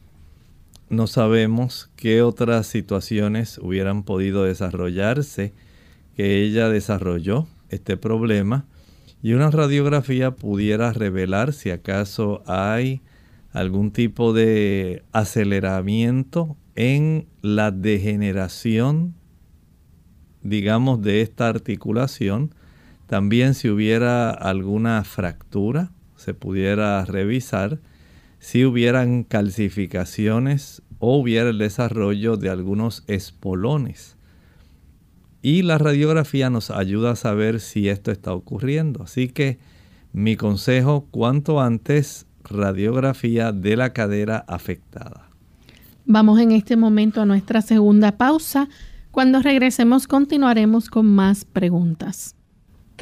no 0.88 1.06
sabemos 1.06 1.90
qué 1.96 2.22
otras 2.22 2.66
situaciones 2.66 3.58
hubieran 3.58 4.02
podido 4.02 4.44
desarrollarse 4.44 5.52
que 6.16 6.42
ella 6.42 6.68
desarrolló 6.68 7.46
este 7.68 7.96
problema 7.96 8.66
y 9.22 9.34
una 9.34 9.50
radiografía 9.50 10.32
pudiera 10.32 10.92
revelar 10.92 11.52
si 11.52 11.70
acaso 11.70 12.42
hay 12.46 13.02
algún 13.52 13.92
tipo 13.92 14.32
de 14.32 15.04
aceleramiento 15.12 16.56
en 16.74 17.26
la 17.42 17.70
degeneración 17.70 19.14
digamos, 20.42 21.02
de 21.02 21.22
esta 21.22 21.48
articulación. 21.48 22.54
También 23.06 23.54
si 23.54 23.68
hubiera 23.68 24.30
alguna 24.30 25.02
fractura, 25.04 25.90
se 26.16 26.34
pudiera 26.34 27.04
revisar. 27.04 27.78
Si 28.42 28.64
hubieran 28.64 29.22
calcificaciones 29.22 30.82
o 30.98 31.16
hubiera 31.16 31.50
el 31.50 31.58
desarrollo 31.58 32.36
de 32.36 32.50
algunos 32.50 33.04
espolones. 33.06 34.16
Y 35.42 35.62
la 35.62 35.78
radiografía 35.78 36.50
nos 36.50 36.72
ayuda 36.72 37.12
a 37.12 37.16
saber 37.16 37.60
si 37.60 37.88
esto 37.88 38.10
está 38.10 38.34
ocurriendo. 38.34 39.04
Así 39.04 39.28
que 39.28 39.60
mi 40.12 40.34
consejo, 40.34 41.06
cuanto 41.12 41.60
antes, 41.60 42.26
radiografía 42.42 43.52
de 43.52 43.76
la 43.76 43.92
cadera 43.92 44.44
afectada. 44.48 45.30
Vamos 46.04 46.40
en 46.40 46.50
este 46.50 46.74
momento 46.76 47.20
a 47.20 47.26
nuestra 47.26 47.62
segunda 47.62 48.10
pausa. 48.10 48.68
Cuando 49.12 49.40
regresemos 49.40 50.08
continuaremos 50.08 50.90
con 50.90 51.06
más 51.06 51.44
preguntas. 51.44 52.34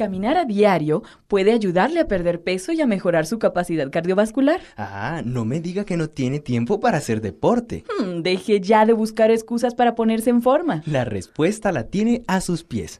Caminar 0.01 0.35
a 0.35 0.45
diario 0.45 1.03
puede 1.27 1.51
ayudarle 1.51 1.99
a 1.99 2.07
perder 2.07 2.41
peso 2.41 2.71
y 2.71 2.81
a 2.81 2.87
mejorar 2.87 3.27
su 3.27 3.37
capacidad 3.37 3.91
cardiovascular. 3.91 4.59
Ah, 4.75 5.21
no 5.23 5.45
me 5.45 5.59
diga 5.59 5.85
que 5.85 5.95
no 5.95 6.09
tiene 6.09 6.39
tiempo 6.39 6.79
para 6.79 6.97
hacer 6.97 7.21
deporte. 7.21 7.83
Hmm, 7.99 8.23
deje 8.23 8.59
ya 8.59 8.87
de 8.87 8.93
buscar 8.93 9.29
excusas 9.29 9.75
para 9.75 9.93
ponerse 9.93 10.31
en 10.31 10.41
forma. 10.41 10.81
La 10.87 11.05
respuesta 11.05 11.71
la 11.71 11.83
tiene 11.83 12.23
a 12.25 12.41
sus 12.41 12.63
pies. 12.63 12.99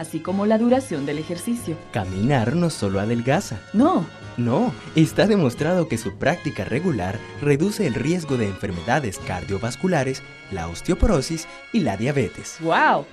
así 0.00 0.18
como 0.20 0.46
la 0.46 0.56
duración 0.56 1.04
del 1.04 1.18
ejercicio. 1.18 1.76
Caminar 1.92 2.56
no 2.56 2.70
solo 2.70 3.00
adelgaza. 3.00 3.60
No, 3.74 4.06
no, 4.38 4.72
está 4.96 5.26
demostrado 5.26 5.88
que 5.88 5.98
su 5.98 6.16
práctica 6.16 6.64
regular 6.64 7.18
reduce 7.42 7.86
el 7.86 7.94
riesgo 7.94 8.38
de 8.38 8.46
enfermedades 8.46 9.18
cardiovasculares, 9.18 10.22
la 10.50 10.68
osteoporosis 10.68 11.46
y 11.72 11.80
la 11.80 11.98
diabetes. 11.98 12.56
¡Wow! 12.60 13.06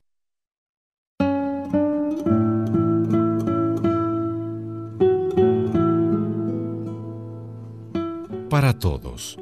Para 8.50 8.80
todos, 8.80 9.38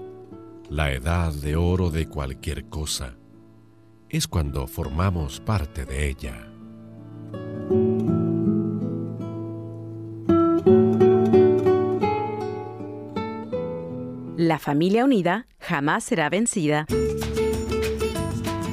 la 0.67 0.91
edad 0.91 1.31
de 1.31 1.55
oro 1.55 1.91
de 1.91 2.07
cualquier 2.07 2.65
cosa 2.69 3.13
es 4.09 4.27
cuando 4.27 4.65
formamos 4.65 5.39
parte 5.39 5.85
de 5.85 6.09
ella. 6.09 6.54
La 14.45 14.59
familia 14.59 15.05
unida 15.05 15.47
jamás 15.57 16.03
será 16.03 16.29
vencida. 16.29 16.85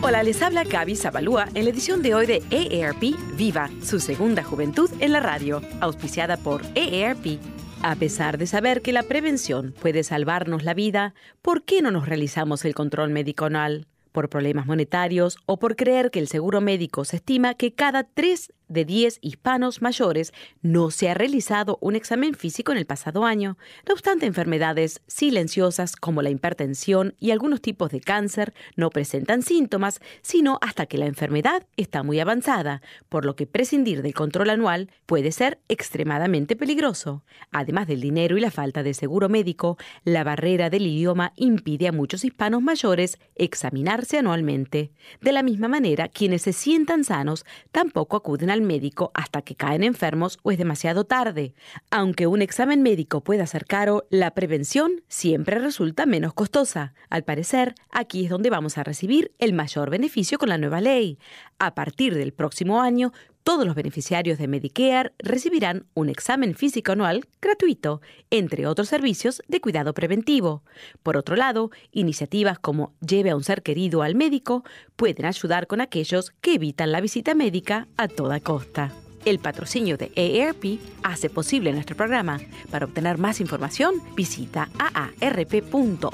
Hola, 0.02 0.22
les 0.22 0.42
habla 0.42 0.64
Gaby 0.64 0.96
Zabalúa 0.96 1.48
en 1.54 1.64
la 1.64 1.70
edición 1.70 2.02
de 2.02 2.14
hoy 2.14 2.26
de 2.26 2.42
EARP 2.50 3.16
Viva, 3.38 3.70
su 3.82 3.98
segunda 3.98 4.44
juventud 4.44 4.90
en 5.00 5.12
la 5.12 5.20
radio, 5.20 5.62
auspiciada 5.80 6.36
por 6.36 6.60
EARP. 6.74 7.38
A 7.82 7.94
pesar 7.94 8.36
de 8.36 8.46
saber 8.46 8.82
que 8.82 8.92
la 8.92 9.04
prevención 9.04 9.72
puede 9.80 10.04
salvarnos 10.04 10.62
la 10.62 10.74
vida, 10.74 11.14
¿por 11.40 11.62
qué 11.62 11.80
no 11.80 11.90
nos 11.90 12.06
realizamos 12.06 12.66
el 12.66 12.74
control 12.74 13.08
médico 13.08 13.46
anual? 13.46 13.86
¿Por 14.12 14.28
problemas 14.28 14.66
monetarios 14.66 15.38
o 15.46 15.58
por 15.58 15.76
creer 15.76 16.10
que 16.10 16.18
el 16.18 16.28
seguro 16.28 16.60
médico 16.60 17.06
se 17.06 17.16
estima 17.16 17.54
que 17.54 17.72
cada 17.72 18.04
tres 18.04 18.52
de 18.68 18.84
10 18.84 19.18
hispanos 19.20 19.82
mayores 19.82 20.32
no 20.62 20.90
se 20.90 21.08
ha 21.10 21.14
realizado 21.14 21.78
un 21.80 21.96
examen 21.96 22.34
físico 22.34 22.72
en 22.72 22.78
el 22.78 22.86
pasado 22.86 23.24
año. 23.24 23.58
No 23.86 23.94
obstante, 23.94 24.26
enfermedades 24.26 25.02
silenciosas 25.06 25.96
como 25.96 26.22
la 26.22 26.30
hipertensión 26.30 27.14
y 27.18 27.30
algunos 27.30 27.60
tipos 27.60 27.90
de 27.90 28.00
cáncer 28.00 28.54
no 28.76 28.90
presentan 28.90 29.42
síntomas, 29.42 30.00
sino 30.22 30.58
hasta 30.60 30.86
que 30.86 30.98
la 30.98 31.06
enfermedad 31.06 31.66
está 31.76 32.02
muy 32.02 32.20
avanzada, 32.20 32.82
por 33.08 33.24
lo 33.24 33.36
que 33.36 33.46
prescindir 33.46 34.02
del 34.02 34.14
control 34.14 34.50
anual 34.50 34.90
puede 35.06 35.32
ser 35.32 35.58
extremadamente 35.68 36.56
peligroso. 36.56 37.24
Además 37.50 37.86
del 37.86 38.00
dinero 38.00 38.36
y 38.36 38.40
la 38.40 38.50
falta 38.50 38.82
de 38.82 38.94
seguro 38.94 39.28
médico, 39.28 39.76
la 40.04 40.24
barrera 40.24 40.70
del 40.70 40.86
idioma 40.86 41.32
impide 41.36 41.88
a 41.88 41.92
muchos 41.92 42.24
hispanos 42.24 42.62
mayores 42.62 43.18
examinarse 43.34 44.18
anualmente. 44.18 44.92
De 45.20 45.32
la 45.32 45.42
misma 45.42 45.68
manera, 45.68 46.08
quienes 46.08 46.42
se 46.42 46.52
sientan 46.52 47.04
sanos 47.04 47.44
tampoco 47.70 48.16
acuden 48.16 48.50
al 48.52 48.62
médico 48.62 49.10
hasta 49.14 49.42
que 49.42 49.56
caen 49.56 49.82
enfermos 49.82 50.38
o 50.42 50.52
es 50.52 50.58
demasiado 50.58 51.04
tarde. 51.04 51.54
Aunque 51.90 52.26
un 52.26 52.42
examen 52.42 52.82
médico 52.82 53.22
pueda 53.22 53.46
ser 53.46 53.66
caro, 53.66 54.06
la 54.10 54.32
prevención 54.32 55.02
siempre 55.08 55.58
resulta 55.58 56.06
menos 56.06 56.34
costosa. 56.34 56.94
Al 57.10 57.24
parecer, 57.24 57.74
aquí 57.90 58.24
es 58.24 58.30
donde 58.30 58.50
vamos 58.50 58.78
a 58.78 58.84
recibir 58.84 59.32
el 59.38 59.52
mayor 59.52 59.90
beneficio 59.90 60.38
con 60.38 60.48
la 60.48 60.58
nueva 60.58 60.80
ley. 60.80 61.18
A 61.58 61.74
partir 61.74 62.14
del 62.14 62.32
próximo 62.32 62.80
año, 62.80 63.12
todos 63.42 63.66
los 63.66 63.74
beneficiarios 63.74 64.38
de 64.38 64.48
Medicare 64.48 65.12
recibirán 65.18 65.86
un 65.94 66.08
examen 66.08 66.54
físico 66.54 66.92
anual 66.92 67.26
gratuito, 67.40 68.00
entre 68.30 68.66
otros 68.66 68.88
servicios 68.88 69.42
de 69.48 69.60
cuidado 69.60 69.94
preventivo. 69.94 70.62
Por 71.02 71.16
otro 71.16 71.36
lado, 71.36 71.70
iniciativas 71.90 72.58
como 72.58 72.94
Lleve 73.00 73.30
a 73.30 73.36
un 73.36 73.44
ser 73.44 73.62
querido 73.62 74.02
al 74.02 74.14
médico 74.14 74.64
pueden 74.96 75.26
ayudar 75.26 75.66
con 75.66 75.80
aquellos 75.80 76.30
que 76.40 76.54
evitan 76.54 76.92
la 76.92 77.00
visita 77.00 77.34
médica 77.34 77.88
a 77.96 78.08
toda 78.08 78.40
costa. 78.40 78.92
El 79.24 79.38
patrocinio 79.38 79.96
de 79.96 80.10
AARP 80.16 80.80
hace 81.02 81.30
posible 81.30 81.72
nuestro 81.72 81.96
programa. 81.96 82.40
Para 82.70 82.86
obtener 82.86 83.18
más 83.18 83.40
información, 83.40 83.94
visita 84.16 84.68
aarp.org 84.78 86.12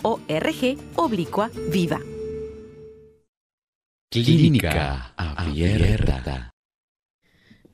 oblicua 0.97 1.51
viva. 1.71 2.01
Clínica 4.11 5.13
abierta. 5.17 6.51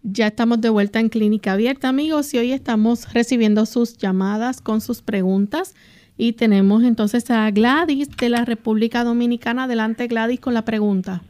Ya 0.07 0.27
estamos 0.27 0.61
de 0.61 0.69
vuelta 0.69 1.01
en 1.01 1.09
Clínica 1.09 1.55
Abierta, 1.55 1.89
amigos, 1.89 2.35
y 2.35 2.39
hoy 2.39 2.53
estamos 2.53 3.11
recibiendo 3.15 3.65
sus 3.65 3.97
llamadas 3.97 4.61
con 4.61 4.83
sus 4.83 5.01
preguntas. 5.01 5.75
Y 6.19 6.35
tenemos 6.35 6.85
entonces 6.85 7.31
a 7.31 7.51
Gladys 7.51 8.15
de 8.15 8.29
la 8.29 8.45
República 8.45 9.03
Dominicana. 9.03 9.65
Adelante, 9.65 10.07
Gladys, 10.07 10.41
con 10.41 10.53
la 10.53 10.63
pregunta. 10.67 11.23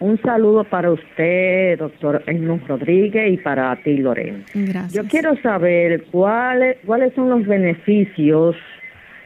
Un 0.00 0.20
saludo 0.20 0.64
para 0.64 0.92
usted, 0.92 1.78
doctor 1.78 2.22
Edmund 2.26 2.66
Rodríguez, 2.66 3.32
y 3.32 3.36
para 3.38 3.74
ti, 3.82 3.96
Lorena. 3.96 4.44
Gracias. 4.52 4.92
Yo 4.92 5.08
quiero 5.08 5.34
saber 5.40 6.04
cuáles, 6.10 6.76
cuáles 6.84 7.14
son 7.14 7.30
los 7.30 7.46
beneficios 7.46 8.54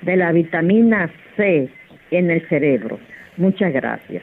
de 0.03 0.17
la 0.17 0.31
vitamina 0.31 1.11
C 1.37 1.69
en 2.13 2.31
el 2.31 2.49
cerebro. 2.49 3.01
Muchas 3.39 3.73
gracias. 3.73 4.23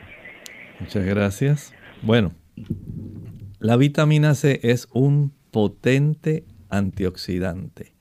Muchas 0.80 1.04
gracias. 1.04 1.74
Bueno, 2.02 2.32
la 3.64 3.76
vitamina 3.78 4.36
C 4.36 4.60
es 4.62 4.88
un 4.92 5.32
potente 5.50 6.44
antioxidante. 6.70 7.94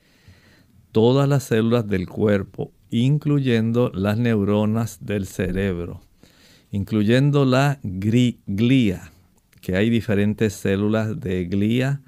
Todas 0.91 1.27
las 1.29 1.43
células 1.43 1.87
del 1.87 2.09
cuerpo, 2.09 2.73
incluyendo 2.89 3.89
las 3.93 4.17
neuronas 4.17 5.05
del 5.05 5.25
cerebro, 5.25 6.01
incluyendo 6.69 7.45
la 7.45 7.79
glía, 7.81 9.13
que 9.61 9.77
hay 9.77 9.89
diferentes 9.89 10.51
células 10.51 11.17
de 11.21 11.45
glía, 11.45 12.01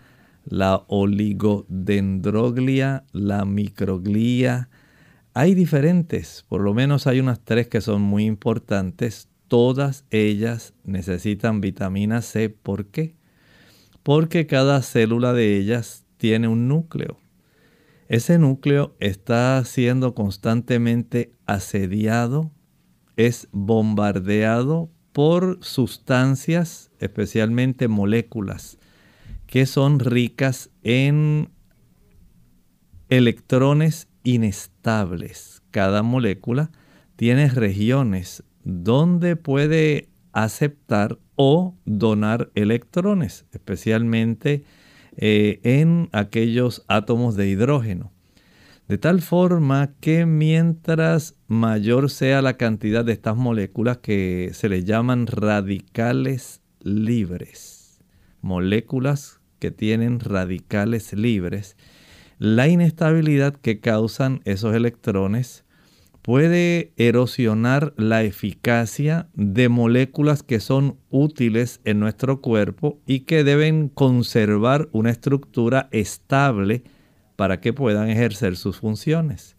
la 0.43 0.83
oligodendroglia, 0.89 3.05
la 3.13 3.45
microglía. 3.45 4.67
Hay 5.33 5.55
diferentes, 5.55 6.43
por 6.49 6.59
lo 6.59 6.73
menos 6.73 7.07
hay 7.07 7.21
unas 7.21 7.39
tres 7.39 7.69
que 7.69 7.79
son 7.79 8.01
muy 8.01 8.25
importantes. 8.25 9.29
Todas 9.47 10.03
ellas 10.09 10.73
necesitan 10.83 11.61
vitamina 11.61 12.21
C. 12.21 12.49
¿Por 12.49 12.87
qué? 12.87 13.15
Porque 14.05 14.45
cada 14.45 14.83
célula 14.83 15.33
de 15.33 15.57
ellas 15.57 16.05
tiene 16.17 16.47
un 16.47 16.67
núcleo. 16.67 17.17
Ese 18.07 18.37
núcleo 18.37 18.95
está 18.99 19.65
siendo 19.65 20.13
constantemente 20.13 21.33
asediado, 21.47 22.51
es 23.15 23.47
bombardeado 23.51 24.91
por 25.11 25.57
sustancias, 25.63 26.91
especialmente 26.99 27.87
moléculas, 27.87 28.77
que 29.47 29.65
son 29.65 29.99
ricas 29.99 30.69
en 30.83 31.49
electrones 33.09 34.07
inestables. 34.23 35.63
Cada 35.71 36.03
molécula 36.03 36.69
tiene 37.15 37.49
regiones 37.49 38.43
donde 38.63 39.35
puede 39.35 40.09
aceptar 40.36 41.17
o 41.36 41.75
donar 41.86 42.51
electrones, 42.53 43.45
especialmente 43.51 44.63
eh, 45.17 45.59
en 45.63 46.09
aquellos 46.11 46.83
átomos 46.88 47.36
de 47.36 47.47
hidrógeno. 47.47 48.11
De 48.88 48.99
tal 48.99 49.21
forma 49.21 49.93
que 49.99 50.27
mientras 50.27 51.36
mayor 51.47 52.11
sea 52.11 52.43
la 52.43 52.57
cantidad 52.57 53.03
de 53.03 53.13
estas 53.13 53.36
moléculas 53.36 53.97
que 53.97 54.51
se 54.53 54.69
les 54.69 54.86
llaman 54.86 55.25
radicales 55.25 56.61
libres, 56.81 57.99
moléculas 58.41 59.39
que 59.57 59.71
tienen 59.71 60.19
radicales 60.19 61.13
libres, 61.13 61.77
la 62.38 62.67
inestabilidad 62.67 63.55
que 63.55 63.79
causan 63.79 64.41
esos 64.43 64.75
electrones 64.75 65.64
puede 66.26 66.91
erosionar 66.97 67.93
la 67.97 68.23
eficacia 68.23 69.30
de 69.36 69.69
moléculas 69.69 70.41
que 70.41 70.59
son 70.59 70.97
útiles 71.11 71.82
en 71.84 71.99
nuestro 71.99 72.41
cuerpo 72.41 72.99
y 73.05 73.19
que 73.21 73.43
deben 73.43 73.89
conservar 73.89 74.89
una 74.91 75.11
estructura 75.11 75.88
estable 75.91 76.84
para 77.36 77.61
que 77.61 77.73
puedan 77.73 78.09
ejercer 78.09 78.57
sus 78.57 78.80
funciones. 78.80 79.55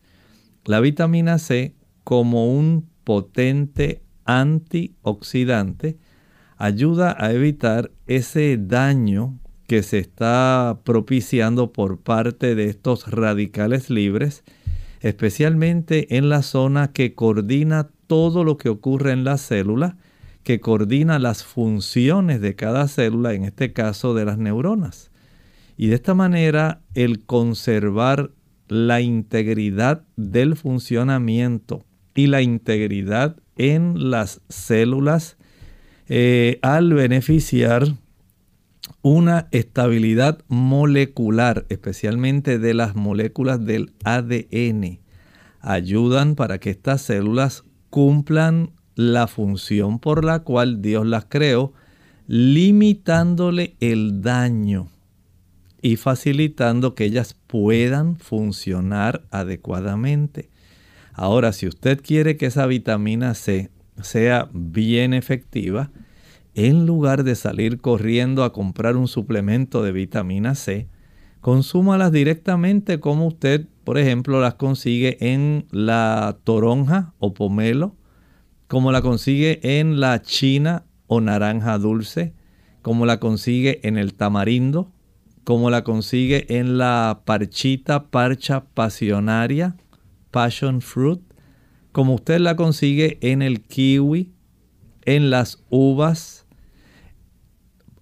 La 0.64 0.80
vitamina 0.80 1.38
C, 1.38 1.76
como 2.02 2.52
un 2.52 2.88
potente 3.04 4.02
antioxidante, 4.24 5.98
ayuda 6.56 7.16
a 7.16 7.30
evitar 7.30 7.92
ese 8.08 8.58
daño 8.58 9.38
que 9.68 9.84
se 9.84 10.00
está 10.00 10.80
propiciando 10.82 11.72
por 11.72 12.00
parte 12.00 12.56
de 12.56 12.64
estos 12.64 13.08
radicales 13.08 13.88
libres 13.88 14.42
especialmente 15.08 16.16
en 16.16 16.28
la 16.28 16.42
zona 16.42 16.92
que 16.92 17.14
coordina 17.14 17.88
todo 18.06 18.44
lo 18.44 18.56
que 18.56 18.68
ocurre 18.68 19.12
en 19.12 19.24
la 19.24 19.38
célula, 19.38 19.96
que 20.42 20.60
coordina 20.60 21.18
las 21.18 21.44
funciones 21.44 22.40
de 22.40 22.54
cada 22.54 22.88
célula, 22.88 23.34
en 23.34 23.44
este 23.44 23.72
caso 23.72 24.14
de 24.14 24.24
las 24.24 24.38
neuronas. 24.38 25.10
Y 25.76 25.88
de 25.88 25.96
esta 25.96 26.14
manera 26.14 26.80
el 26.94 27.24
conservar 27.24 28.30
la 28.68 29.00
integridad 29.00 30.04
del 30.16 30.56
funcionamiento 30.56 31.84
y 32.14 32.26
la 32.26 32.42
integridad 32.42 33.36
en 33.56 34.10
las 34.10 34.40
células 34.48 35.36
eh, 36.08 36.58
al 36.62 36.92
beneficiar 36.94 37.94
una 39.08 39.46
estabilidad 39.52 40.40
molecular, 40.48 41.64
especialmente 41.68 42.58
de 42.58 42.74
las 42.74 42.96
moléculas 42.96 43.64
del 43.64 43.92
ADN. 44.02 44.98
Ayudan 45.60 46.34
para 46.34 46.58
que 46.58 46.70
estas 46.70 47.02
células 47.02 47.62
cumplan 47.88 48.72
la 48.96 49.28
función 49.28 50.00
por 50.00 50.24
la 50.24 50.40
cual 50.40 50.82
Dios 50.82 51.06
las 51.06 51.26
creó, 51.26 51.72
limitándole 52.26 53.76
el 53.78 54.22
daño 54.22 54.88
y 55.80 55.94
facilitando 55.94 56.96
que 56.96 57.04
ellas 57.04 57.36
puedan 57.46 58.16
funcionar 58.16 59.22
adecuadamente. 59.30 60.50
Ahora, 61.12 61.52
si 61.52 61.68
usted 61.68 62.02
quiere 62.02 62.36
que 62.36 62.46
esa 62.46 62.66
vitamina 62.66 63.34
C 63.34 63.70
sea 64.02 64.48
bien 64.52 65.14
efectiva, 65.14 65.92
en 66.56 66.86
lugar 66.86 67.22
de 67.22 67.34
salir 67.34 67.80
corriendo 67.80 68.42
a 68.42 68.52
comprar 68.52 68.96
un 68.96 69.08
suplemento 69.08 69.82
de 69.82 69.92
vitamina 69.92 70.54
C, 70.54 70.88
consúmalas 71.42 72.10
directamente 72.10 72.98
como 72.98 73.26
usted, 73.26 73.68
por 73.84 73.98
ejemplo, 73.98 74.40
las 74.40 74.54
consigue 74.54 75.18
en 75.20 75.66
la 75.70 76.38
toronja 76.44 77.12
o 77.18 77.34
pomelo, 77.34 77.94
como 78.68 78.90
la 78.90 79.02
consigue 79.02 79.60
en 79.78 80.00
la 80.00 80.22
china 80.22 80.86
o 81.06 81.20
naranja 81.20 81.76
dulce, 81.76 82.32
como 82.80 83.04
la 83.04 83.20
consigue 83.20 83.86
en 83.86 83.98
el 83.98 84.14
tamarindo, 84.14 84.90
como 85.44 85.68
la 85.68 85.84
consigue 85.84 86.58
en 86.58 86.78
la 86.78 87.20
parchita, 87.26 88.06
parcha 88.06 88.64
pasionaria, 88.64 89.76
passion 90.30 90.80
fruit, 90.80 91.20
como 91.92 92.14
usted 92.14 92.40
la 92.40 92.56
consigue 92.56 93.18
en 93.20 93.42
el 93.42 93.60
kiwi, 93.60 94.32
en 95.02 95.30
las 95.30 95.62
uvas, 95.70 96.45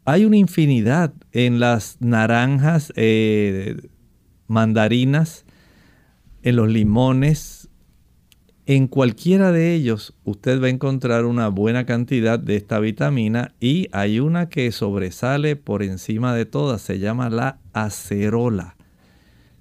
hay 0.04 0.24
una 0.24 0.36
infinidad 0.36 1.12
en 1.32 1.60
las 1.60 1.96
naranjas, 2.00 2.92
eh, 2.96 3.76
mandarinas, 4.46 5.44
en 6.42 6.56
los 6.56 6.68
limones. 6.68 7.68
En 8.66 8.86
cualquiera 8.86 9.52
de 9.52 9.74
ellos 9.74 10.14
usted 10.24 10.62
va 10.62 10.66
a 10.66 10.70
encontrar 10.70 11.24
una 11.24 11.48
buena 11.48 11.84
cantidad 11.84 12.38
de 12.38 12.56
esta 12.56 12.78
vitamina 12.80 13.54
y 13.60 13.88
hay 13.92 14.20
una 14.20 14.48
que 14.48 14.72
sobresale 14.72 15.56
por 15.56 15.82
encima 15.82 16.34
de 16.34 16.46
todas, 16.46 16.82
se 16.82 16.98
llama 16.98 17.30
la 17.30 17.58
acerola. 17.72 18.76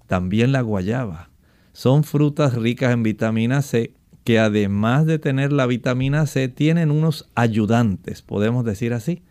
También 0.08 0.52
la 0.52 0.62
guayaba. 0.62 1.30
Son 1.74 2.04
frutas 2.04 2.54
ricas 2.54 2.94
en 2.94 3.04
vitamina 3.04 3.62
C 3.62 3.94
que 4.24 4.40
además 4.40 5.06
de 5.06 5.20
tener 5.20 5.52
la 5.52 5.66
vitamina 5.66 6.26
C 6.28 6.48
tienen 6.48 6.92
unos 6.92 7.30
ayudantes, 7.36 8.22
podemos 8.22 8.64
decir 8.64 8.94
así 8.94 9.22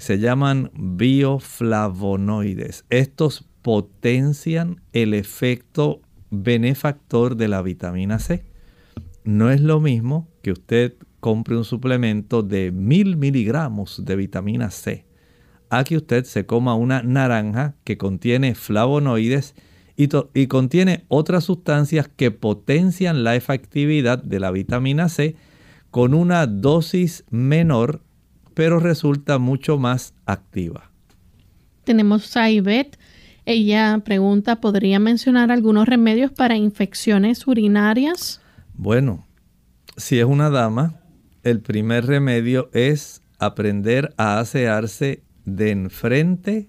Se 0.00 0.18
llaman 0.18 0.72
bioflavonoides. 0.74 2.84
Estos 2.88 3.46
potencian 3.60 4.80
el 4.94 5.12
efecto 5.12 6.00
benefactor 6.30 7.36
de 7.36 7.48
la 7.48 7.60
vitamina 7.60 8.18
C. 8.18 8.46
No 9.24 9.50
es 9.50 9.60
lo 9.60 9.78
mismo 9.78 10.26
que 10.42 10.52
usted 10.52 10.94
compre 11.20 11.58
un 11.58 11.66
suplemento 11.66 12.42
de 12.42 12.72
mil 12.72 13.18
miligramos 13.18 14.02
de 14.06 14.16
vitamina 14.16 14.70
C 14.70 15.04
a 15.68 15.84
que 15.84 15.98
usted 15.98 16.24
se 16.24 16.46
coma 16.46 16.74
una 16.74 17.02
naranja 17.02 17.74
que 17.84 17.98
contiene 17.98 18.54
flavonoides 18.54 19.54
y, 19.98 20.08
y, 20.32 20.46
contiene 20.46 21.04
otras 21.08 21.44
sustancias 21.44 22.08
que 22.08 22.30
potencian 22.30 23.22
la 23.22 23.36
efectividad 23.36 24.22
de 24.22 24.40
la 24.40 24.50
vitamina 24.50 25.10
C 25.10 25.36
con 25.90 26.14
una 26.14 26.46
dosis 26.46 27.26
menor, 27.28 28.00
pero 28.54 28.80
resulta 28.80 29.38
mucho 29.38 29.78
más 29.78 30.14
activa. 30.26 30.90
Tenemos 31.84 32.36
a 32.36 32.50
Ivette. 32.50 32.98
Ella 33.46 34.00
pregunta, 34.04 34.60
¿podría 34.60 34.98
mencionar 34.98 35.50
algunos 35.50 35.88
remedios 35.88 36.30
para 36.30 36.56
infecciones 36.56 37.46
urinarias? 37.46 38.40
Bueno, 38.74 39.26
si 39.96 40.18
es 40.18 40.24
una 40.24 40.50
dama, 40.50 41.00
el 41.42 41.60
primer 41.60 42.06
remedio 42.06 42.70
es 42.72 43.22
aprender 43.38 44.14
a 44.18 44.38
asearse 44.38 45.22
de 45.44 45.70
enfrente 45.70 46.68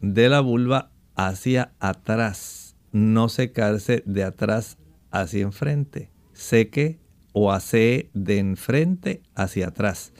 de 0.00 0.28
la 0.28 0.40
vulva 0.40 0.90
hacia 1.14 1.72
atrás, 1.80 2.76
no 2.92 3.28
secarse 3.28 4.02
de 4.06 4.24
atrás 4.24 4.78
hacia 5.10 5.42
enfrente. 5.42 6.10
Seque 6.32 6.98
o 7.32 7.52
asee 7.52 8.10
de 8.14 8.38
enfrente 8.38 9.22
hacia 9.34 9.68
atrás. 9.68 10.12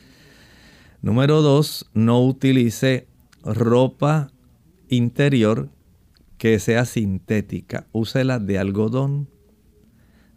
Número 1.03 1.43
dos, 1.43 1.91
no 1.95 2.25
utilice 2.25 3.09
ropa 3.43 4.31
interior 4.89 5.69
que 6.39 6.61
sea 6.61 6.85
sintética. 6.85 7.89
Úsela 7.91 8.39
de 8.39 8.59
algodón. 8.59 9.29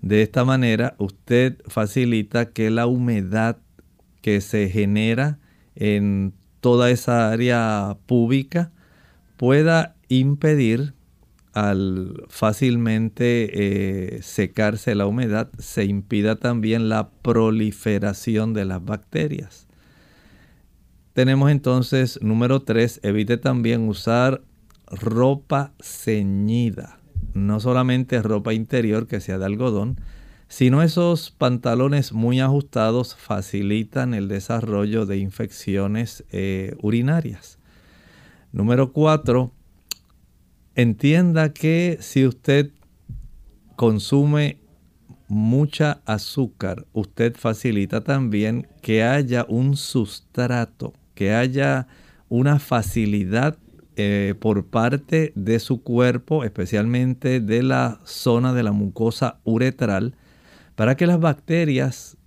De 0.01 0.23
esta 0.23 0.43
manera 0.43 0.95
usted 0.97 1.61
facilita 1.67 2.51
que 2.51 2.71
la 2.71 2.87
humedad 2.87 3.57
que 4.21 4.41
se 4.41 4.67
genera 4.69 5.37
en 5.75 6.33
toda 6.61 6.89
esa 6.89 7.31
área 7.31 7.97
pública 8.07 8.71
pueda 9.37 9.95
impedir 10.09 10.95
al 11.53 12.25
fácilmente 12.27 14.17
eh, 14.17 14.21
secarse 14.23 14.95
la 14.95 15.05
humedad, 15.05 15.51
se 15.59 15.85
impida 15.85 16.37
también 16.37 16.89
la 16.89 17.11
proliferación 17.21 18.53
de 18.55 18.65
las 18.65 18.83
bacterias. 18.83 19.64
Tenemos 21.15 21.49
entonces, 21.49 22.19
número 22.21 22.63
3, 22.63 22.99
evite 23.01 23.37
también 23.37 23.87
usar 23.87 24.41
ropa 24.87 25.71
ceñida, 25.79 26.99
no 27.33 27.61
solamente 27.61 28.21
ropa 28.21 28.53
interior 28.53 29.07
que 29.07 29.21
sea 29.21 29.37
de 29.37 29.45
algodón, 29.45 29.97
sino 30.49 30.83
esos 30.83 31.31
pantalones 31.31 32.11
muy 32.11 32.41
ajustados 32.41 33.15
facilitan 33.15 34.13
el 34.13 34.27
desarrollo 34.27 35.05
de 35.05 35.19
infecciones 35.19 36.25
eh, 36.33 36.75
urinarias. 36.81 37.59
Número 38.51 38.91
cuatro, 38.91 39.53
entienda 40.75 41.53
que 41.53 41.97
si 42.01 42.27
usted 42.27 42.71
consume 43.77 44.59
mucha 45.29 46.01
azúcar, 46.05 46.85
usted 46.91 47.37
facilita 47.37 48.03
también 48.03 48.67
que 48.81 49.01
haya 49.03 49.45
un 49.47 49.77
sustrato, 49.77 50.91
que 51.15 51.33
haya 51.33 51.87
una 52.29 52.59
facilidad 52.59 53.57
eh, 53.95 54.35
por 54.39 54.65
parte 54.65 55.31
de 55.35 55.59
su 55.59 55.81
cuerpo, 55.81 56.43
especialmente 56.43 57.39
de 57.39 57.63
la 57.63 58.01
zona 58.03 58.53
de 58.53 58.61
la 58.61 58.73
mucosa 58.73 59.39
uretral, 59.45 60.15
para 60.75 60.95
que 60.95 61.07
las 61.07 61.19
bacterias 61.19 62.17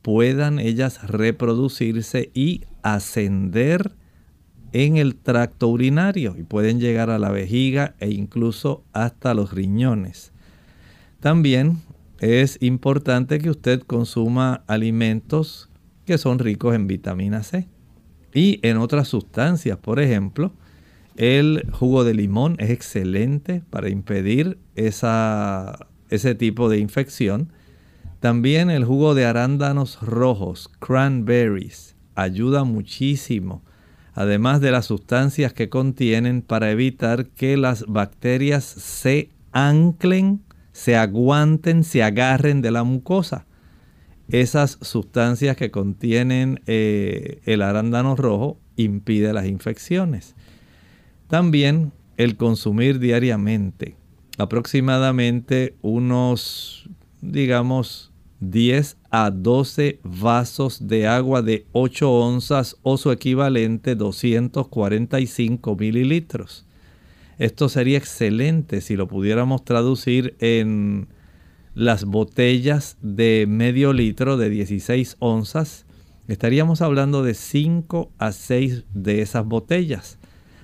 puedan 0.00 0.58
ellas 0.58 1.06
reproducirse 1.06 2.30
y 2.32 2.62
ascender 2.82 3.94
en 4.72 4.96
el 4.96 5.16
tracto 5.16 5.68
urinario 5.68 6.34
y 6.38 6.44
pueden 6.44 6.80
llegar 6.80 7.10
a 7.10 7.18
la 7.18 7.30
vejiga 7.30 7.94
e 8.00 8.10
incluso 8.10 8.84
hasta 8.94 9.34
los 9.34 9.52
riñones. 9.52 10.32
También 11.20 11.78
es 12.20 12.56
importante 12.62 13.38
que 13.38 13.50
usted 13.50 13.80
consuma 13.82 14.62
alimentos 14.66 15.68
que 16.06 16.16
son 16.16 16.38
ricos 16.38 16.74
en 16.74 16.86
vitamina 16.86 17.42
C 17.42 17.68
y 18.38 18.60
en 18.62 18.76
otras 18.76 19.08
sustancias. 19.08 19.78
Por 19.78 19.98
ejemplo, 19.98 20.52
el 21.16 21.68
jugo 21.72 22.04
de 22.04 22.14
limón 22.14 22.54
es 22.60 22.70
excelente 22.70 23.62
para 23.68 23.88
impedir 23.88 24.58
ese 24.76 26.34
tipo 26.36 26.68
de 26.68 26.78
infección. 26.78 27.52
También 28.20 28.70
el 28.70 28.84
jugo 28.84 29.16
de 29.16 29.26
arándanos 29.26 30.00
rojos, 30.00 30.70
cranberries, 30.78 31.96
ayuda 32.14 32.62
muchísimo, 32.62 33.64
además 34.14 34.60
de 34.60 34.70
las 34.70 34.86
sustancias 34.86 35.52
que 35.52 35.68
contienen 35.68 36.42
para 36.42 36.70
evitar 36.70 37.26
que 37.26 37.56
las 37.56 37.86
bacterias 37.86 38.64
se 38.64 39.30
anclen, 39.50 40.42
se 40.70 40.96
aguanten, 40.96 41.82
se 41.82 42.04
agarren 42.04 42.62
de 42.62 42.70
la 42.70 42.84
mucosa. 42.84 43.46
Esas 44.30 44.78
sustancias 44.82 45.56
que 45.56 45.70
contienen 45.70 46.60
eh, 46.66 47.40
el 47.44 47.62
arándano 47.62 48.14
rojo 48.14 48.58
impiden 48.76 49.34
las 49.34 49.46
infecciones. 49.46 50.34
También 51.28 51.92
el 52.16 52.36
consumir 52.36 52.98
diariamente 52.98 53.96
aproximadamente 54.38 55.74
unos, 55.82 56.88
digamos, 57.20 58.12
10 58.40 58.96
a 59.10 59.30
12 59.32 59.98
vasos 60.04 60.86
de 60.86 61.08
agua 61.08 61.42
de 61.42 61.66
8 61.72 62.10
onzas 62.10 62.76
o 62.82 62.96
su 62.96 63.10
equivalente 63.10 63.96
245 63.96 65.76
mililitros. 65.76 66.64
Esto 67.38 67.68
sería 67.68 67.98
excelente 67.98 68.80
si 68.80 68.96
lo 68.96 69.08
pudiéramos 69.08 69.64
traducir 69.64 70.36
en 70.38 71.08
las 71.78 72.06
botellas 72.06 72.96
de 73.02 73.46
medio 73.48 73.92
litro 73.92 74.36
de 74.36 74.50
16 74.50 75.14
onzas. 75.20 75.86
Estaríamos 76.26 76.82
hablando 76.82 77.22
de 77.22 77.34
5 77.34 78.10
a 78.18 78.32
6 78.32 78.82
de 78.94 79.22
esas 79.22 79.46
botellas. 79.46 80.18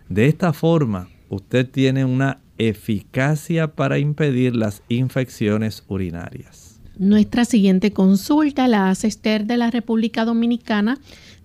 De 0.09 0.27
esta 0.27 0.53
forma, 0.53 1.09
usted 1.29 1.71
tiene 1.71 2.05
una 2.05 2.41
eficacia 2.59 3.77
para 3.77 4.01
impedir 4.01 4.57
las 4.57 4.83
infecciones 4.89 5.85
urinarias. 5.87 6.81
Nuestra 6.99 7.45
siguiente 7.45 7.93
consulta 7.93 8.67
la 8.67 8.91
hace 8.91 9.07
Esther 9.07 9.47
de 9.47 9.57
la 9.57 9.71
República 9.71 10.25
Dominicana. 10.25 10.99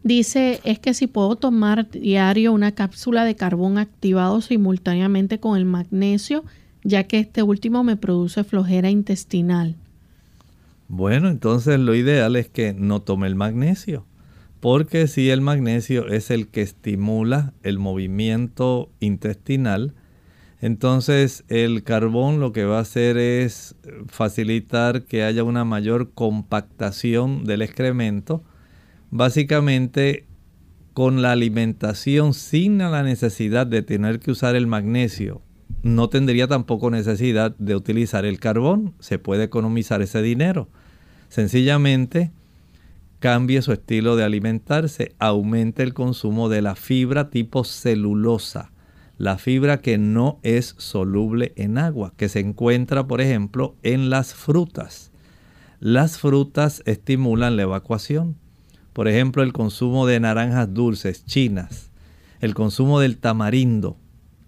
Dice, 0.03 0.61
es 0.63 0.79
que 0.79 0.95
si 0.95 1.05
puedo 1.05 1.35
tomar 1.35 1.91
diario 1.91 2.53
una 2.53 2.71
cápsula 2.71 3.23
de 3.23 3.35
carbón 3.35 3.77
activado 3.77 4.41
simultáneamente 4.41 5.39
con 5.39 5.55
el 5.55 5.65
magnesio, 5.65 6.43
ya 6.83 7.03
que 7.03 7.19
este 7.19 7.43
último 7.43 7.83
me 7.83 7.97
produce 7.97 8.43
flojera 8.43 8.89
intestinal. 8.89 9.75
Bueno, 10.87 11.29
entonces 11.29 11.79
lo 11.79 11.93
ideal 11.93 12.35
es 12.35 12.49
que 12.49 12.73
no 12.73 13.01
tome 13.01 13.27
el 13.27 13.35
magnesio, 13.35 14.05
porque 14.59 15.07
si 15.07 15.29
el 15.29 15.41
magnesio 15.41 16.07
es 16.07 16.31
el 16.31 16.47
que 16.47 16.61
estimula 16.61 17.53
el 17.63 17.77
movimiento 17.77 18.89
intestinal, 18.99 19.93
entonces 20.61 21.45
el 21.47 21.83
carbón 21.83 22.39
lo 22.39 22.51
que 22.51 22.65
va 22.65 22.79
a 22.79 22.81
hacer 22.81 23.17
es 23.17 23.75
facilitar 24.07 25.03
que 25.03 25.23
haya 25.23 25.43
una 25.43 25.63
mayor 25.63 26.11
compactación 26.11 27.45
del 27.45 27.61
excremento, 27.61 28.43
básicamente 29.09 30.25
con 30.93 31.21
la 31.21 31.31
alimentación 31.31 32.33
sin 32.33 32.79
la 32.79 33.03
necesidad 33.03 33.67
de 33.67 33.83
tener 33.83 34.19
que 34.19 34.31
usar 34.31 34.55
el 34.55 34.67
magnesio. 34.67 35.41
No 35.81 36.09
tendría 36.09 36.47
tampoco 36.47 36.89
necesidad 36.89 37.55
de 37.57 37.75
utilizar 37.75 38.25
el 38.25 38.39
carbón, 38.39 38.93
se 38.99 39.19
puede 39.19 39.45
economizar 39.45 40.01
ese 40.01 40.21
dinero. 40.21 40.67
Sencillamente 41.29 42.31
cambie 43.19 43.61
su 43.61 43.71
estilo 43.71 44.15
de 44.15 44.23
alimentarse, 44.23 45.15
aumente 45.19 45.83
el 45.83 45.93
consumo 45.93 46.49
de 46.49 46.61
la 46.61 46.75
fibra 46.75 47.29
tipo 47.29 47.63
celulosa 47.63 48.71
la 49.19 49.37
fibra 49.37 49.81
que 49.81 49.97
no 49.97 50.39
es 50.43 50.75
soluble 50.77 51.51
en 51.57 51.77
agua, 51.77 52.13
que 52.15 52.29
se 52.29 52.39
encuentra, 52.39 53.05
por 53.05 53.19
ejemplo, 53.19 53.75
en 53.83 54.09
las 54.09 54.33
frutas. 54.33 55.11
Las 55.81 56.17
frutas 56.17 56.81
estimulan 56.85 57.57
la 57.57 57.63
evacuación. 57.63 58.37
Por 58.93 59.09
ejemplo, 59.09 59.43
el 59.43 59.51
consumo 59.51 60.07
de 60.07 60.21
naranjas 60.21 60.73
dulces 60.73 61.25
chinas, 61.25 61.91
el 62.39 62.55
consumo 62.55 63.01
del 63.01 63.17
tamarindo, 63.17 63.97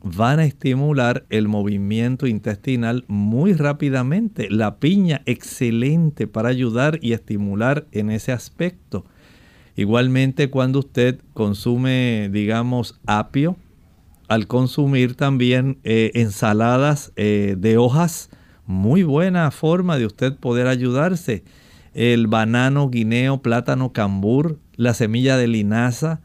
van 0.03 0.39
a 0.39 0.45
estimular 0.45 1.25
el 1.29 1.47
movimiento 1.47 2.27
intestinal 2.27 3.05
muy 3.07 3.53
rápidamente. 3.53 4.49
La 4.49 4.77
piña, 4.77 5.21
excelente 5.25 6.27
para 6.27 6.49
ayudar 6.49 6.99
y 7.01 7.13
estimular 7.13 7.87
en 7.91 8.09
ese 8.09 8.31
aspecto. 8.31 9.05
Igualmente 9.75 10.49
cuando 10.49 10.79
usted 10.79 11.19
consume, 11.33 12.29
digamos, 12.31 12.99
apio, 13.05 13.57
al 14.27 14.47
consumir 14.47 15.15
también 15.15 15.79
eh, 15.83 16.11
ensaladas 16.13 17.11
eh, 17.15 17.55
de 17.57 17.77
hojas, 17.77 18.29
muy 18.65 19.03
buena 19.03 19.51
forma 19.51 19.97
de 19.97 20.05
usted 20.05 20.35
poder 20.35 20.67
ayudarse. 20.67 21.43
El 21.93 22.27
banano, 22.27 22.89
guineo, 22.89 23.41
plátano, 23.41 23.91
cambur, 23.91 24.57
la 24.75 24.93
semilla 24.93 25.35
de 25.35 25.47
linaza. 25.47 26.21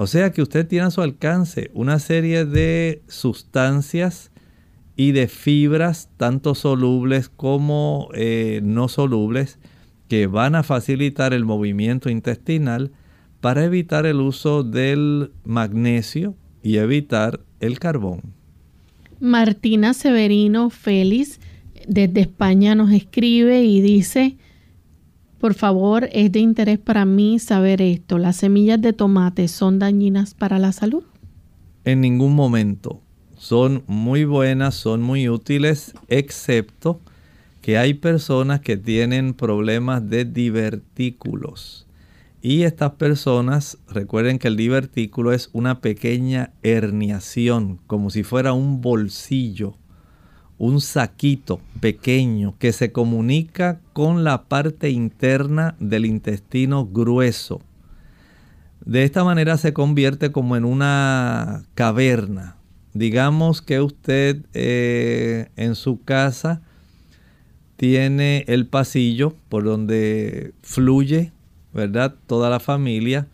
O 0.00 0.06
sea 0.06 0.32
que 0.32 0.40
usted 0.40 0.66
tiene 0.66 0.86
a 0.86 0.90
su 0.90 1.02
alcance 1.02 1.70
una 1.74 1.98
serie 1.98 2.46
de 2.46 3.02
sustancias 3.06 4.30
y 4.96 5.12
de 5.12 5.28
fibras, 5.28 6.08
tanto 6.16 6.54
solubles 6.54 7.28
como 7.28 8.08
eh, 8.14 8.60
no 8.64 8.88
solubles, 8.88 9.58
que 10.08 10.26
van 10.26 10.54
a 10.54 10.62
facilitar 10.62 11.34
el 11.34 11.44
movimiento 11.44 12.08
intestinal 12.08 12.92
para 13.42 13.62
evitar 13.62 14.06
el 14.06 14.22
uso 14.22 14.62
del 14.62 15.32
magnesio 15.44 16.34
y 16.62 16.78
evitar 16.78 17.40
el 17.60 17.78
carbón. 17.78 18.22
Martina 19.20 19.92
Severino 19.92 20.70
Félix 20.70 21.40
desde 21.86 22.22
España 22.22 22.74
nos 22.74 22.90
escribe 22.90 23.64
y 23.64 23.82
dice, 23.82 24.38
por 25.40 25.54
favor, 25.54 26.08
es 26.12 26.30
de 26.32 26.40
interés 26.40 26.78
para 26.78 27.06
mí 27.06 27.38
saber 27.38 27.80
esto, 27.80 28.18
¿las 28.18 28.36
semillas 28.36 28.80
de 28.80 28.92
tomate 28.92 29.48
son 29.48 29.78
dañinas 29.78 30.34
para 30.34 30.58
la 30.58 30.70
salud? 30.72 31.02
En 31.84 32.02
ningún 32.02 32.34
momento. 32.34 33.00
Son 33.38 33.82
muy 33.86 34.24
buenas, 34.24 34.74
son 34.74 35.00
muy 35.00 35.30
útiles, 35.30 35.94
excepto 36.08 37.00
que 37.62 37.78
hay 37.78 37.94
personas 37.94 38.60
que 38.60 38.76
tienen 38.76 39.32
problemas 39.32 40.10
de 40.10 40.26
divertículos. 40.26 41.86
Y 42.42 42.62
estas 42.64 42.92
personas, 42.92 43.78
recuerden 43.88 44.38
que 44.38 44.48
el 44.48 44.56
divertículo 44.56 45.32
es 45.32 45.48
una 45.54 45.80
pequeña 45.80 46.52
herniación, 46.62 47.78
como 47.86 48.10
si 48.10 48.24
fuera 48.24 48.52
un 48.52 48.82
bolsillo, 48.82 49.76
un 50.60 50.82
saquito 50.82 51.58
pequeño 51.80 52.54
que 52.58 52.72
se 52.72 52.92
comunica 52.92 53.80
con 53.94 54.24
la 54.24 54.42
parte 54.42 54.90
interna 54.90 55.74
del 55.80 56.04
intestino 56.04 56.86
grueso. 56.86 57.62
De 58.84 59.04
esta 59.04 59.24
manera 59.24 59.56
se 59.56 59.72
convierte 59.72 60.32
como 60.32 60.56
en 60.56 60.66
una 60.66 61.62
caverna. 61.74 62.56
Digamos 62.92 63.62
que 63.62 63.80
usted 63.80 64.44
eh, 64.52 65.48
en 65.56 65.74
su 65.76 66.02
casa 66.04 66.60
tiene 67.76 68.44
el 68.46 68.66
pasillo 68.66 69.34
por 69.48 69.64
donde 69.64 70.52
fluye, 70.60 71.32
¿verdad? 71.72 72.16
Toda 72.26 72.50
la 72.50 72.60
familia, 72.60 73.28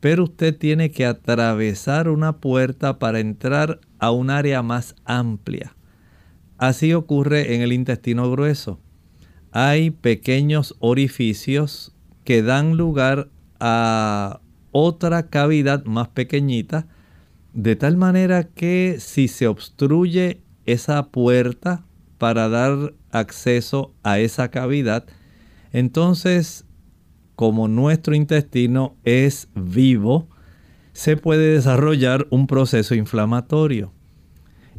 pero 0.00 0.24
usted 0.24 0.56
tiene 0.56 0.90
que 0.90 1.04
atravesar 1.04 2.08
una 2.08 2.38
puerta 2.38 2.98
para 2.98 3.20
entrar 3.20 3.80
a 3.98 4.10
un 4.12 4.30
área 4.30 4.62
más 4.62 4.94
amplia. 5.04 5.74
Así 6.66 6.94
ocurre 6.94 7.54
en 7.54 7.60
el 7.60 7.74
intestino 7.74 8.30
grueso. 8.30 8.80
Hay 9.52 9.90
pequeños 9.90 10.76
orificios 10.78 11.94
que 12.24 12.42
dan 12.42 12.78
lugar 12.78 13.28
a 13.60 14.40
otra 14.72 15.28
cavidad 15.28 15.84
más 15.84 16.08
pequeñita, 16.08 16.86
de 17.52 17.76
tal 17.76 17.98
manera 17.98 18.44
que 18.44 18.96
si 18.98 19.28
se 19.28 19.46
obstruye 19.46 20.40
esa 20.64 21.10
puerta 21.10 21.84
para 22.16 22.48
dar 22.48 22.94
acceso 23.10 23.92
a 24.02 24.18
esa 24.18 24.50
cavidad, 24.50 25.04
entonces 25.70 26.64
como 27.36 27.68
nuestro 27.68 28.14
intestino 28.14 28.96
es 29.04 29.48
vivo, 29.54 30.28
se 30.94 31.18
puede 31.18 31.52
desarrollar 31.52 32.26
un 32.30 32.46
proceso 32.46 32.94
inflamatorio. 32.94 33.92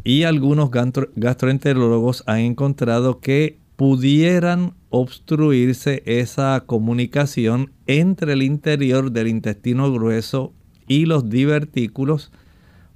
Y 0.05 0.21
algunos 0.23 0.69
gastroenterólogos 1.15 2.23
han 2.27 2.39
encontrado 2.39 3.19
que 3.19 3.57
pudieran 3.75 4.75
obstruirse 4.91 6.03
esa 6.05 6.63
comunicación 6.65 7.71
entre 7.87 8.33
el 8.33 8.43
interior 8.43 9.11
del 9.11 9.27
intestino 9.27 9.91
grueso 9.91 10.53
y 10.87 11.07
los 11.07 11.29
divertículos 11.29 12.31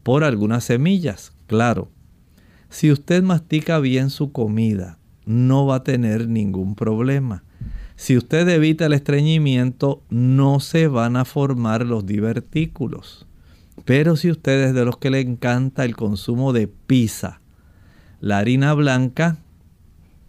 por 0.03 0.23
algunas 0.23 0.63
semillas. 0.63 1.33
Claro, 1.47 1.89
si 2.69 2.91
usted 2.91 3.23
mastica 3.23 3.79
bien 3.79 4.11
su 4.11 4.31
comida, 4.31 4.99
no 5.25 5.65
va 5.65 5.77
a 5.77 5.83
tener 5.83 6.29
ningún 6.29 6.75
problema. 6.75 7.43
Si 7.95 8.17
usted 8.17 8.47
evita 8.49 8.85
el 8.85 8.93
estreñimiento, 8.93 10.03
no 10.11 10.59
se 10.59 10.87
van 10.87 11.17
a 11.17 11.25
formar 11.25 11.87
los 11.87 12.05
divertículos. 12.05 13.25
Pero 13.89 14.15
si 14.15 14.29
usted 14.29 14.65
es 14.65 14.75
de 14.75 14.85
los 14.85 14.97
que 14.97 15.09
le 15.09 15.19
encanta 15.19 15.83
el 15.83 15.95
consumo 15.95 16.53
de 16.53 16.67
pizza, 16.67 17.41
la 18.21 18.37
harina 18.37 18.75
blanca, 18.75 19.39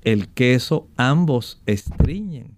el 0.01 0.29
queso, 0.29 0.89
ambos 0.97 1.61
estreñen. 1.67 2.57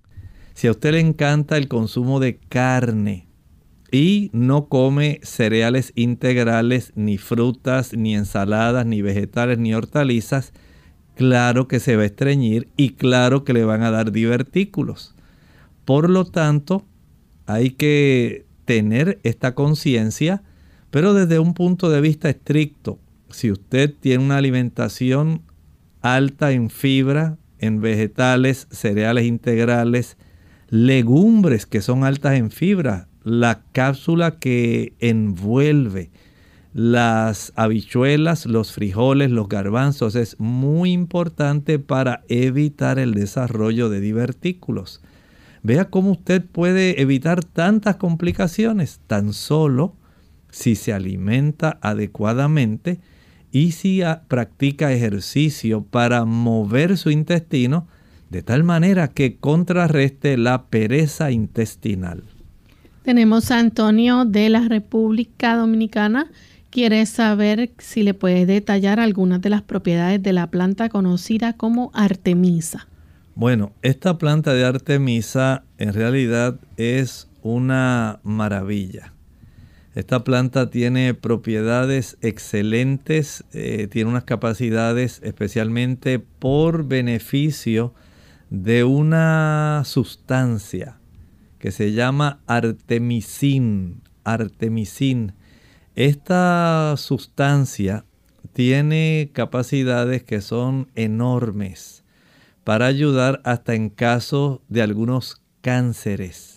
Si 0.55 0.69
a 0.69 0.71
usted 0.71 0.93
le 0.93 1.01
encanta 1.01 1.57
el 1.57 1.67
consumo 1.67 2.21
de 2.21 2.37
carne 2.37 3.27
y 3.91 4.31
no 4.33 4.69
come 4.69 5.19
cereales 5.25 5.93
integrales, 5.97 6.93
ni 6.95 7.19
frutas, 7.19 7.95
ni 7.95 8.15
ensaladas, 8.15 8.87
ni 8.87 9.03
vegetales, 9.03 9.59
ni 9.59 9.75
hortalizas, 9.75 10.53
claro 11.17 11.67
que 11.67 11.81
se 11.81 11.97
va 11.97 12.05
a 12.05 12.07
estreñir 12.07 12.69
y 12.77 12.91
claro 12.91 13.43
que 13.43 13.55
le 13.55 13.65
van 13.65 13.83
a 13.83 13.91
dar 13.91 14.13
divertículos. 14.13 15.17
Por 15.85 16.09
lo 16.09 16.27
tanto, 16.27 16.87
hay 17.47 17.71
que 17.71 18.47
tener 18.67 19.19
esta 19.25 19.57
conciencia, 19.57 20.45
pero 20.93 21.15
desde 21.15 21.39
un 21.39 21.55
punto 21.55 21.89
de 21.89 22.03
vista 22.03 22.29
estricto. 22.29 22.99
Si 23.31 23.51
usted 23.51 23.95
tiene 23.99 24.23
una 24.23 24.37
alimentación 24.37 25.41
alta 26.03 26.53
en 26.53 26.69
fibra, 26.69 27.39
en 27.59 27.81
vegetales, 27.81 28.69
cereales 28.71 29.25
integrales, 29.25 30.19
legumbres 30.69 31.65
que 31.65 31.81
son 31.81 32.05
altas 32.05 32.35
en 32.35 32.51
fibra, 32.51 33.09
la 33.25 33.63
cápsula 33.73 34.39
que 34.39 34.93
envuelve 34.99 36.11
las 36.75 37.55
habichuelas, 37.57 38.45
los 38.45 38.73
frijoles, 38.73 39.31
los 39.31 39.49
garbanzos 39.49 40.15
es 40.15 40.39
muy 40.39 40.93
importante 40.93 41.79
para 41.79 42.23
evitar 42.29 42.99
el 42.99 43.15
desarrollo 43.15 43.89
de 43.89 44.01
divertículos. 44.01 45.01
Vea 45.63 45.89
cómo 45.89 46.11
usted 46.11 46.45
puede 46.45 47.01
evitar 47.01 47.43
tantas 47.43 47.97
complicaciones 47.97 49.01
tan 49.07 49.33
solo 49.33 49.97
si 50.53 50.77
se 50.77 50.93
alimenta 50.93 51.79
adecuadamente 51.83 53.01
y 53.51 53.73
si 53.73 54.03
practica 54.29 54.93
ejercicio 54.93 55.83
para 55.83 56.25
mover 56.25 56.97
su 56.97 57.11
intestino 57.11 57.89
de 58.31 58.43
tal 58.43 58.63
manera 58.63 59.09
que 59.09 59.37
contrarreste 59.37 60.37
la 60.37 60.67
pereza 60.67 61.33
intestinal. 61.33 62.23
Tenemos 63.03 63.51
a 63.51 63.59
Antonio 63.59 64.25
de 64.25 64.49
la 64.49 64.69
República 64.69 65.57
Dominicana 65.57 66.31
quiere 66.71 67.05
saber 67.05 67.73
si 67.79 68.03
le 68.03 68.15
puede 68.15 68.47
detallar 68.47 68.99
algunas 68.99 69.43
de 69.43 69.51
las 69.51 69.63
propiedades 69.63 70.23
de 70.23 70.33
la 70.33 70.47
planta 70.51 70.89
conocida 70.89 71.53
como 71.53 71.91
Artemisa. 71.93 72.89
Bueno, 73.35 73.73
esta 73.83 74.17
planta 74.17 74.55
de 74.55 74.65
Artemisa 74.65 75.65
en 75.77 75.93
realidad 75.93 76.59
es 76.79 77.29
una 77.43 78.21
maravilla. 78.23 79.13
Esta 79.95 80.25
planta 80.25 80.71
tiene 80.71 81.13
propiedades 81.15 82.17
excelentes, 82.23 83.45
eh, 83.53 83.89
tiene 83.91 84.11
unas 84.11 84.25
capacidades 84.25 85.21
especialmente 85.23 86.19
por 86.19 86.87
beneficio 86.87 87.93
de 88.49 88.85
una 88.85 89.83
sustancia 89.85 90.99
que 91.59 91.71
se 91.71 91.93
llama 91.93 92.41
artemisin. 92.47 94.01
Artemisin 94.25 95.35
esta 95.95 96.95
sustancia 96.97 98.07
tiene 98.55 99.31
capacidades 99.35 100.23
que 100.23 100.41
son 100.41 100.89
enormes 100.95 102.03
para 102.65 102.87
ayudar 102.87 103.43
hasta 103.45 103.75
en 103.75 103.91
caso 103.91 104.63
de 104.69 104.81
algunos 104.81 105.43
cánceres. 105.61 106.52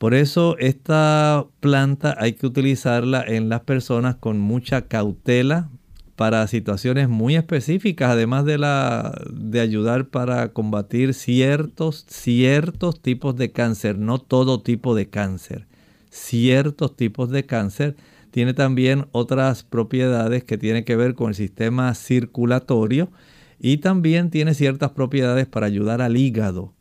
Por 0.00 0.14
eso 0.14 0.56
esta 0.56 1.44
planta 1.60 2.16
hay 2.18 2.32
que 2.32 2.46
utilizarla 2.46 3.22
en 3.22 3.50
las 3.50 3.60
personas 3.60 4.16
con 4.16 4.40
mucha 4.40 4.88
cautela 4.88 5.68
para 6.16 6.46
situaciones 6.46 7.10
muy 7.10 7.36
específicas, 7.36 8.08
además 8.08 8.46
de 8.46 8.56
la 8.56 9.14
de 9.30 9.60
ayudar 9.60 10.08
para 10.08 10.54
combatir 10.54 11.12
ciertos 11.12 12.06
ciertos 12.08 13.02
tipos 13.02 13.36
de 13.36 13.52
cáncer, 13.52 13.98
no 13.98 14.18
todo 14.18 14.62
tipo 14.62 14.94
de 14.94 15.10
cáncer, 15.10 15.66
ciertos 16.08 16.96
tipos 16.96 17.28
de 17.28 17.44
cáncer 17.44 17.94
tiene 18.30 18.54
también 18.54 19.04
otras 19.12 19.64
propiedades 19.64 20.44
que 20.44 20.56
tienen 20.56 20.84
que 20.84 20.96
ver 20.96 21.14
con 21.14 21.28
el 21.28 21.34
sistema 21.34 21.94
circulatorio 21.94 23.10
y 23.58 23.76
también 23.76 24.30
tiene 24.30 24.54
ciertas 24.54 24.92
propiedades 24.92 25.46
para 25.46 25.66
ayudar 25.66 26.00
al 26.00 26.16
hígado. 26.16 26.72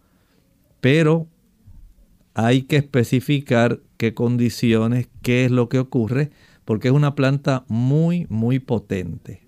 Pero 0.80 1.28
hay 2.45 2.63
que 2.63 2.77
especificar 2.77 3.81
qué 3.97 4.13
condiciones, 4.13 5.09
qué 5.21 5.45
es 5.45 5.51
lo 5.51 5.69
que 5.69 5.79
ocurre, 5.79 6.31
porque 6.65 6.87
es 6.87 6.93
una 6.93 7.15
planta 7.15 7.65
muy, 7.67 8.27
muy 8.29 8.59
potente. 8.59 9.41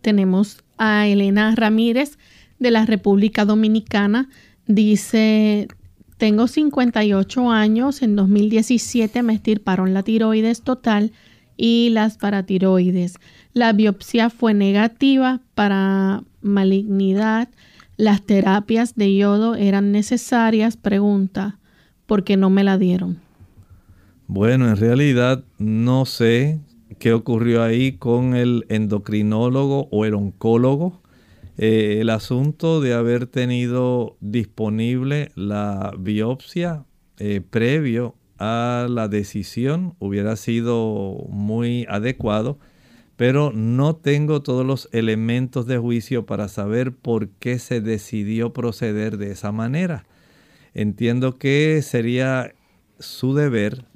Tenemos 0.00 0.64
a 0.78 1.06
Elena 1.06 1.54
Ramírez 1.54 2.18
de 2.58 2.70
la 2.70 2.86
República 2.86 3.44
Dominicana. 3.44 4.28
Dice, 4.66 5.68
tengo 6.16 6.48
58 6.48 7.50
años, 7.50 8.02
en 8.02 8.16
2017 8.16 9.22
me 9.22 9.34
estirparon 9.34 9.94
la 9.94 10.02
tiroides 10.02 10.62
total 10.62 11.12
y 11.56 11.90
las 11.90 12.18
paratiroides. 12.18 13.14
La 13.52 13.72
biopsia 13.72 14.30
fue 14.30 14.54
negativa 14.54 15.40
para 15.54 16.22
malignidad. 16.40 17.48
Las 17.98 18.22
terapias 18.22 18.94
de 18.94 19.16
yodo 19.16 19.56
eran 19.56 19.90
necesarias. 19.90 20.76
Pregunta, 20.76 21.58
¿por 22.06 22.22
qué 22.22 22.36
no 22.36 22.48
me 22.48 22.62
la 22.62 22.78
dieron? 22.78 23.18
Bueno, 24.28 24.68
en 24.68 24.76
realidad 24.76 25.44
no 25.58 26.04
sé 26.06 26.60
qué 27.00 27.12
ocurrió 27.12 27.60
ahí 27.60 27.92
con 27.98 28.36
el 28.36 28.66
endocrinólogo 28.68 29.88
o 29.90 30.04
el 30.04 30.14
oncólogo. 30.14 31.02
Eh, 31.56 31.98
el 32.00 32.10
asunto 32.10 32.80
de 32.80 32.94
haber 32.94 33.26
tenido 33.26 34.16
disponible 34.20 35.32
la 35.34 35.92
biopsia 35.98 36.84
eh, 37.18 37.40
previo 37.40 38.14
a 38.38 38.86
la 38.88 39.08
decisión 39.08 39.96
hubiera 39.98 40.36
sido 40.36 41.26
muy 41.30 41.84
adecuado, 41.88 42.60
pero 43.18 43.50
no 43.52 43.96
tengo 43.96 44.42
todos 44.42 44.64
los 44.64 44.88
elementos 44.92 45.66
de 45.66 45.76
juicio 45.76 46.24
para 46.24 46.46
saber 46.46 46.94
por 46.94 47.30
qué 47.30 47.58
se 47.58 47.80
decidió 47.80 48.52
proceder 48.52 49.18
de 49.18 49.32
esa 49.32 49.50
manera. 49.50 50.06
Entiendo 50.72 51.36
que 51.36 51.82
sería 51.82 52.54
su 53.00 53.34
deber 53.34 53.86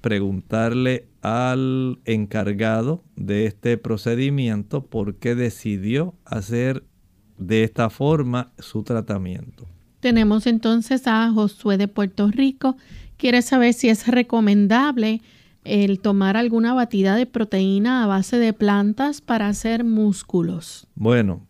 preguntarle 0.00 1.06
al 1.22 2.00
encargado 2.06 3.04
de 3.14 3.46
este 3.46 3.78
procedimiento 3.78 4.84
por 4.84 5.14
qué 5.14 5.36
decidió 5.36 6.16
hacer 6.24 6.82
de 7.38 7.62
esta 7.62 7.88
forma 7.88 8.50
su 8.58 8.82
tratamiento. 8.82 9.64
Tenemos 10.00 10.44
entonces 10.48 11.06
a 11.06 11.30
Josué 11.30 11.78
de 11.78 11.86
Puerto 11.86 12.32
Rico. 12.32 12.76
Quiere 13.16 13.42
saber 13.42 13.74
si 13.74 13.90
es 13.90 14.08
recomendable 14.08 15.22
el 15.66 16.00
tomar 16.00 16.36
alguna 16.36 16.74
batida 16.74 17.16
de 17.16 17.26
proteína 17.26 18.04
a 18.04 18.06
base 18.06 18.38
de 18.38 18.52
plantas 18.52 19.20
para 19.20 19.48
hacer 19.48 19.84
músculos. 19.84 20.86
Bueno, 20.94 21.46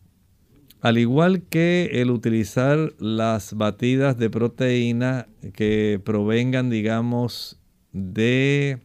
al 0.81 0.99
igual 0.99 1.43
que 1.43 1.91
el 1.95 2.11
utilizar 2.11 2.95
las 2.99 3.55
batidas 3.55 4.19
de 4.19 4.31
proteína 4.31 5.27
que 5.55 6.01
provengan, 6.05 6.71
digamos, 6.71 7.59
de 7.93 8.83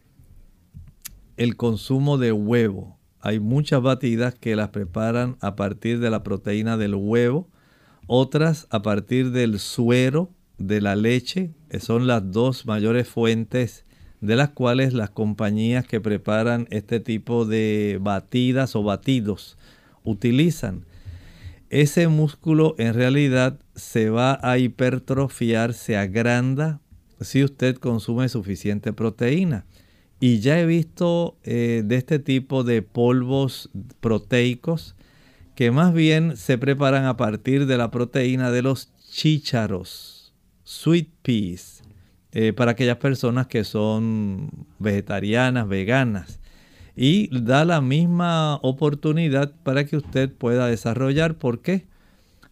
el 1.36 1.56
consumo 1.56 2.18
de 2.18 2.32
huevo, 2.32 2.98
hay 3.20 3.38
muchas 3.38 3.80
batidas 3.82 4.34
que 4.34 4.56
las 4.56 4.70
preparan 4.70 5.36
a 5.40 5.54
partir 5.54 6.00
de 6.00 6.10
la 6.10 6.22
proteína 6.22 6.76
del 6.76 6.94
huevo, 6.94 7.48
otras 8.06 8.66
a 8.70 8.82
partir 8.82 9.30
del 9.30 9.60
suero 9.60 10.30
de 10.58 10.80
la 10.80 10.96
leche, 10.96 11.54
que 11.70 11.78
son 11.78 12.06
las 12.06 12.32
dos 12.32 12.66
mayores 12.66 13.08
fuentes 13.08 13.86
de 14.22 14.36
las 14.36 14.50
cuales 14.50 14.94
las 14.94 15.10
compañías 15.10 15.86
que 15.86 16.00
preparan 16.00 16.66
este 16.70 17.00
tipo 17.00 17.44
de 17.44 17.98
batidas 18.00 18.74
o 18.76 18.82
batidos 18.82 19.58
utilizan. 20.04 20.86
Ese 21.70 22.06
músculo 22.06 22.74
en 22.78 22.94
realidad 22.94 23.58
se 23.74 24.10
va 24.10 24.38
a 24.42 24.58
hipertrofiar, 24.58 25.74
se 25.74 25.96
agranda 25.96 26.80
si 27.20 27.42
usted 27.42 27.76
consume 27.76 28.28
suficiente 28.28 28.92
proteína. 28.92 29.66
Y 30.20 30.38
ya 30.38 30.60
he 30.60 30.66
visto 30.66 31.36
eh, 31.42 31.82
de 31.84 31.96
este 31.96 32.20
tipo 32.20 32.62
de 32.62 32.82
polvos 32.82 33.70
proteicos 34.00 34.94
que 35.56 35.72
más 35.72 35.92
bien 35.92 36.36
se 36.36 36.58
preparan 36.58 37.06
a 37.06 37.16
partir 37.16 37.66
de 37.66 37.76
la 37.76 37.90
proteína 37.90 38.52
de 38.52 38.62
los 38.62 38.92
chícharos, 39.10 40.32
sweet 40.62 41.08
peas, 41.22 41.81
eh, 42.32 42.52
para 42.52 42.72
aquellas 42.72 42.96
personas 42.96 43.46
que 43.46 43.64
son 43.64 44.66
vegetarianas, 44.78 45.68
veganas. 45.68 46.40
Y 46.94 47.28
da 47.38 47.64
la 47.64 47.80
misma 47.80 48.56
oportunidad 48.56 49.54
para 49.62 49.84
que 49.84 49.96
usted 49.96 50.30
pueda 50.32 50.66
desarrollar. 50.66 51.36
¿Por 51.36 51.62
qué? 51.62 51.86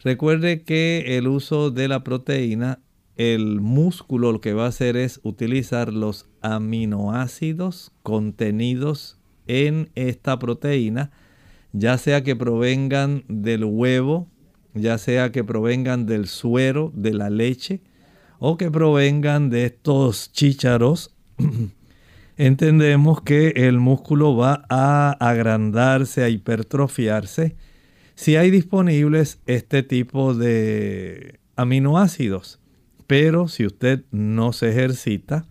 Recuerde 0.03 0.63
que 0.63 1.19
el 1.19 1.29
uso 1.29 1.71
de 1.71 1.89
la 1.89 2.03
proteína 2.03 2.81
el 3.21 3.61
músculo 3.61 4.33
lo 4.33 4.41
que 4.41 4.55
va 4.55 4.65
a 4.65 4.69
hacer 4.69 4.97
es 4.97 5.21
utilizar 5.23 5.93
los 5.93 6.27
aminoácidos 6.41 7.93
contenidos 8.03 9.19
en 9.47 9.91
esta 9.95 10.39
proteína, 10.39 11.11
ya 11.75 11.99
sea 11.99 12.23
que 12.23 12.35
provengan 12.35 13.25
del 13.29 13.65
huevo, 13.65 14.27
ya 14.73 14.97
sea 14.97 15.33
que 15.33 15.45
provengan 15.45 16.07
del 16.07 16.29
suero, 16.29 16.93
de 16.95 17.13
la 17.13 17.29
leche, 17.29 17.83
o 18.41 18.57
que 18.57 18.71
provengan 18.71 19.51
de 19.51 19.67
estos 19.67 20.33
chícharos, 20.33 21.15
entendemos 22.39 23.21
que 23.21 23.49
el 23.55 23.79
músculo 23.79 24.35
va 24.35 24.65
a 24.71 25.13
agrandarse, 25.21 26.25
a 26.25 26.31
hipertrofiarse, 26.31 27.55
si 28.15 28.37
hay 28.37 28.51
disponibles 28.51 29.41
este 29.47 29.83
tipo 29.83 30.35
de 30.35 31.39
aminoácidos. 31.55 32.59
Pero 33.07 33.47
si 33.47 33.67
usted 33.67 34.05
no 34.11 34.53
se 34.55 34.71
ejercita, 34.71 35.47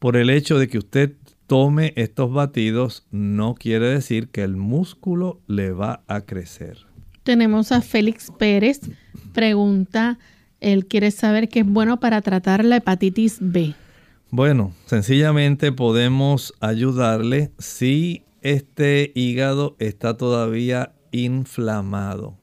por 0.00 0.16
el 0.16 0.30
hecho 0.30 0.58
de 0.58 0.66
que 0.66 0.78
usted 0.78 1.12
tome 1.46 1.92
estos 1.94 2.32
batidos, 2.32 3.06
no 3.12 3.54
quiere 3.54 3.86
decir 3.86 4.28
que 4.28 4.42
el 4.42 4.56
músculo 4.56 5.40
le 5.46 5.70
va 5.70 6.02
a 6.08 6.22
crecer. 6.22 6.78
Tenemos 7.22 7.70
a 7.70 7.80
Félix 7.80 8.32
Pérez. 8.36 8.80
Pregunta, 9.32 10.18
él 10.62 10.86
quiere 10.86 11.10
saber 11.10 11.48
qué 11.48 11.60
es 11.60 11.66
bueno 11.66 12.00
para 12.00 12.22
tratar 12.22 12.64
la 12.64 12.76
hepatitis 12.76 13.38
B. 13.40 13.74
Bueno, 14.30 14.72
sencillamente 14.86 15.72
podemos 15.72 16.54
ayudarle 16.60 17.52
si 17.58 18.24
este 18.40 19.12
hígado 19.14 19.76
está 19.78 20.16
todavía 20.16 20.94
inflamado. 21.10 22.38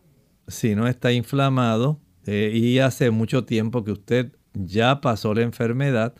Si 0.47 0.75
no 0.75 0.87
está 0.87 1.11
inflamado, 1.11 1.99
eh, 2.25 2.51
y 2.53 2.77
hace 2.77 3.09
mucho 3.09 3.45
tiempo 3.45 3.83
que 3.83 3.91
usted 3.91 4.31
ya 4.53 5.01
pasó 5.01 5.33
la 5.33 5.41
enfermedad, 5.41 6.13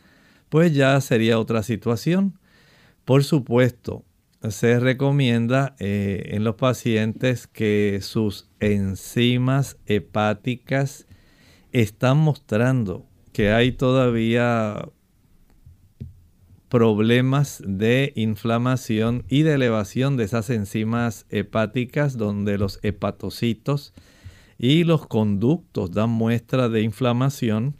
pues 0.49 0.73
ya 0.73 0.99
sería 1.01 1.37
otra 1.37 1.61
situación. 1.61 2.39
Por 3.05 3.23
supuesto, 3.23 4.05
se 4.49 4.79
recomienda 4.79 5.75
eh, 5.79 6.31
en 6.31 6.43
los 6.43 6.55
pacientes 6.55 7.45
que 7.45 7.99
sus 8.01 8.49
enzimas 8.59 9.77
hepáticas 9.85 11.05
están 11.71 12.17
mostrando 12.17 13.05
que 13.33 13.51
hay 13.51 13.71
todavía 13.71 14.89
problemas 16.69 17.61
de 17.65 18.13
inflamación 18.15 19.25
y 19.27 19.41
de 19.41 19.55
elevación 19.55 20.17
de 20.17 20.23
esas 20.23 20.49
enzimas 20.49 21.25
hepáticas 21.29 22.17
donde 22.17 22.57
los 22.57 22.79
hepatocitos 22.83 23.93
y 24.57 24.83
los 24.83 25.07
conductos 25.07 25.91
dan 25.91 26.11
muestra 26.11 26.69
de 26.69 26.81
inflamación. 26.83 27.75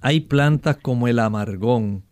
Hay 0.00 0.20
plantas 0.20 0.78
como 0.78 1.08
el 1.08 1.18
amargón, 1.18 2.04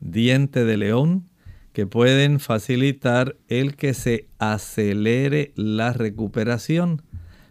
diente 0.00 0.64
de 0.64 0.76
león, 0.76 1.28
que 1.72 1.86
pueden 1.86 2.38
facilitar 2.38 3.36
el 3.48 3.76
que 3.76 3.94
se 3.94 4.28
acelere 4.38 5.52
la 5.56 5.92
recuperación. 5.92 7.02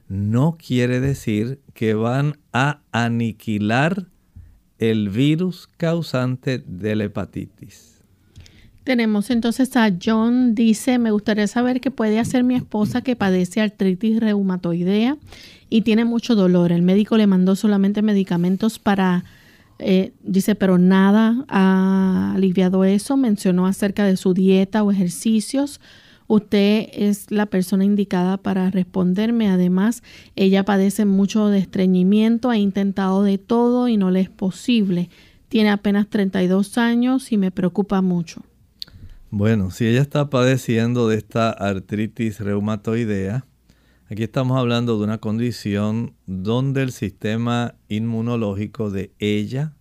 No 0.08 0.58
quiere 0.58 1.00
decir 1.00 1.60
que 1.74 1.94
van 1.94 2.38
a 2.52 2.82
aniquilar 2.92 4.08
el 4.78 5.10
virus 5.10 5.68
causante 5.78 6.64
de 6.66 6.96
la 6.96 7.06
hepatitis. 7.06 7.94
Tenemos 8.84 9.30
entonces 9.30 9.78
a 9.78 9.90
John, 10.04 10.56
dice, 10.56 11.00
me 11.00 11.12
gustaría 11.12 11.48
saber 11.48 11.80
qué 11.80 11.90
puede 11.90 12.20
hacer 12.20 12.44
mi 12.44 12.56
esposa 12.56 13.02
que 13.02 13.16
padece 13.16 13.62
artritis 13.62 14.20
reumatoidea 14.20 15.18
y 15.70 15.82
tiene 15.84 16.04
mucho 16.04 16.36
dolor. 16.36 16.74
El 16.74 16.82
médico 16.82 17.16
le 17.16 17.26
mandó 17.26 17.56
solamente 17.56 18.02
medicamentos 18.02 18.80
para, 18.80 19.24
eh, 19.80 20.12
dice, 20.22 20.56
pero 20.56 20.78
nada 20.78 21.46
ha 21.48 22.34
aliviado 22.36 22.84
eso. 22.84 23.16
Mencionó 23.16 23.68
acerca 23.68 24.04
de 24.04 24.18
su 24.18 24.34
dieta 24.34 24.84
o 24.84 24.92
ejercicios. 24.92 25.80
Usted 26.28 26.90
es 26.94 27.32
la 27.32 27.46
persona 27.46 27.86
indicada 27.86 28.38
para 28.38 28.70
responderme. 28.70 29.50
Además, 29.50 30.04
ella 30.36 30.64
padece 30.64 31.06
mucho 31.06 31.48
de 31.48 31.60
estreñimiento, 31.60 32.50
ha 32.50 32.58
intentado 32.58 33.24
de 33.24 33.38
todo 33.38 33.88
y 33.88 33.98
no 33.98 34.12
le 34.12 34.22
es 34.22 34.30
posible. 34.30 35.10
Tiene 35.50 35.70
apenas 35.70 36.10
32 36.10 36.78
años 36.78 37.32
y 37.32 37.38
me 37.38 37.52
preocupa 37.52 38.02
mucho. 38.02 38.42
Bueno, 39.30 39.72
si 39.72 39.88
ella 39.88 40.02
está 40.02 40.30
padeciendo 40.30 41.08
de 41.08 41.18
esta 41.18 41.50
artritis 41.50 42.40
reumatoidea, 42.40 43.46
aquí 44.10 44.24
estamos 44.24 44.60
hablando 44.60 44.98
de 44.98 45.04
una 45.04 45.18
condición 45.18 46.14
donde 46.28 46.84
el 46.84 46.92
sistema 46.92 47.76
inmunológico 47.88 48.92
de 48.92 49.12
ella 49.18 49.74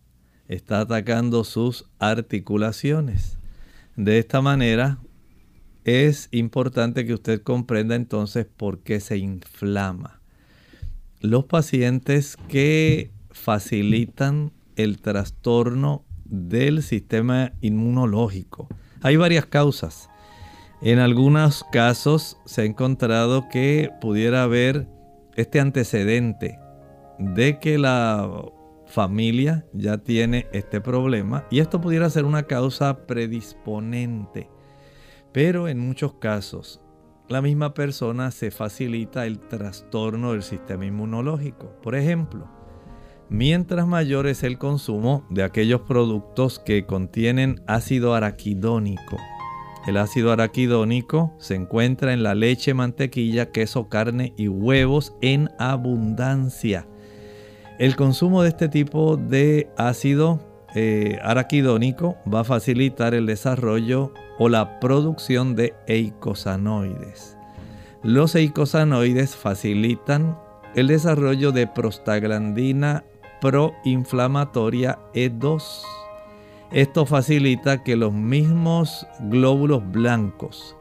está 0.49 0.80
atacando 0.80 1.45
sus 1.45 1.86
articulaciones. 1.99 3.38
De 3.97 4.18
esta 4.18 4.40
manera, 4.40 4.99
es 5.85 6.28
importante 6.30 7.05
que 7.05 7.14
usted 7.14 7.43
comprenda 7.43 7.95
entonces 7.95 8.47
por 8.47 8.80
qué 8.80 9.01
se 9.01 9.18
inflama. 9.18 10.20
Los 11.20 11.45
pacientes 11.45 12.37
que 12.49 13.11
facilitan 13.30 14.53
el 14.76 15.01
trastorno 15.01 16.05
del 16.24 16.83
sistema 16.83 17.53
inmunológico. 17.61 18.68
Hay 19.03 19.16
varias 19.16 19.47
causas. 19.47 20.09
En 20.80 20.99
algunos 20.99 21.64
casos 21.72 22.39
se 22.45 22.62
ha 22.62 22.64
encontrado 22.64 23.49
que 23.49 23.91
pudiera 24.01 24.43
haber 24.43 24.89
este 25.37 25.61
antecedente 25.61 26.59
de 27.18 27.59
que 27.59 27.78
la 27.78 28.28
familia 28.87 29.64
ya 29.72 29.99
tiene 29.99 30.47
este 30.53 30.80
problema 30.80 31.47
y 31.51 31.61
esto 31.61 31.80
pudiera 31.80 32.11
ser 32.11 32.24
una 32.24 32.45
causa 32.45 33.07
predisponente. 33.07 34.49
Pero 35.33 35.68
en 35.68 35.78
muchos 35.78 36.14
casos 36.14 36.83
la 37.28 37.41
misma 37.41 37.72
persona 37.72 38.30
se 38.30 38.51
facilita 38.51 39.26
el 39.26 39.39
trastorno 39.39 40.33
del 40.33 40.43
sistema 40.43 40.85
inmunológico. 40.85 41.72
Por 41.83 41.95
ejemplo, 41.95 42.47
mientras 43.30 43.87
mayor 43.87 44.26
es 44.26 44.43
el 44.43 44.59
consumo 44.59 45.24
de 45.30 45.43
aquellos 45.43 45.80
productos 45.83 46.59
que 46.59 46.85
contienen 46.85 47.62
ácido 47.66 48.14
araquidónico. 48.14 49.16
El 49.87 49.97
ácido 49.97 50.30
araquidónico 50.30 51.33
se 51.39 51.55
encuentra 51.55 52.12
en 52.12 52.22
la 52.22 52.35
leche, 52.35 52.74
mantequilla, 52.74 53.51
queso, 53.51 53.89
carne 53.89 54.35
y 54.37 54.49
huevos 54.49 55.14
en 55.22 55.49
abundancia. 55.59 56.87
El 57.78 57.97
consumo 57.97 58.43
de 58.43 58.51
este 58.51 58.68
tipo 58.68 59.16
de 59.16 59.70
ácido 59.78 60.39
eh, 60.74 61.18
araquidónico 61.22 62.16
va 62.33 62.41
a 62.41 62.45
facilitar 62.45 63.14
el 63.14 63.26
desarrollo 63.26 64.12
o 64.43 64.49
la 64.49 64.80
producción 64.80 65.55
de 65.55 65.72
eicosanoides. 65.86 67.38
Los 68.03 68.34
eicosanoides 68.34 69.36
facilitan 69.36 70.36
el 70.74 70.88
desarrollo 70.88 71.53
de 71.53 71.68
prostaglandina 71.68 73.05
proinflamatoria 73.40 74.99
E2. 75.14 75.62
Esto 76.72 77.07
facilita 77.07 77.84
que 77.84 77.95
los 77.95 78.12
mismos 78.12 79.07
glóbulos 79.20 79.88
blancos 79.93 80.74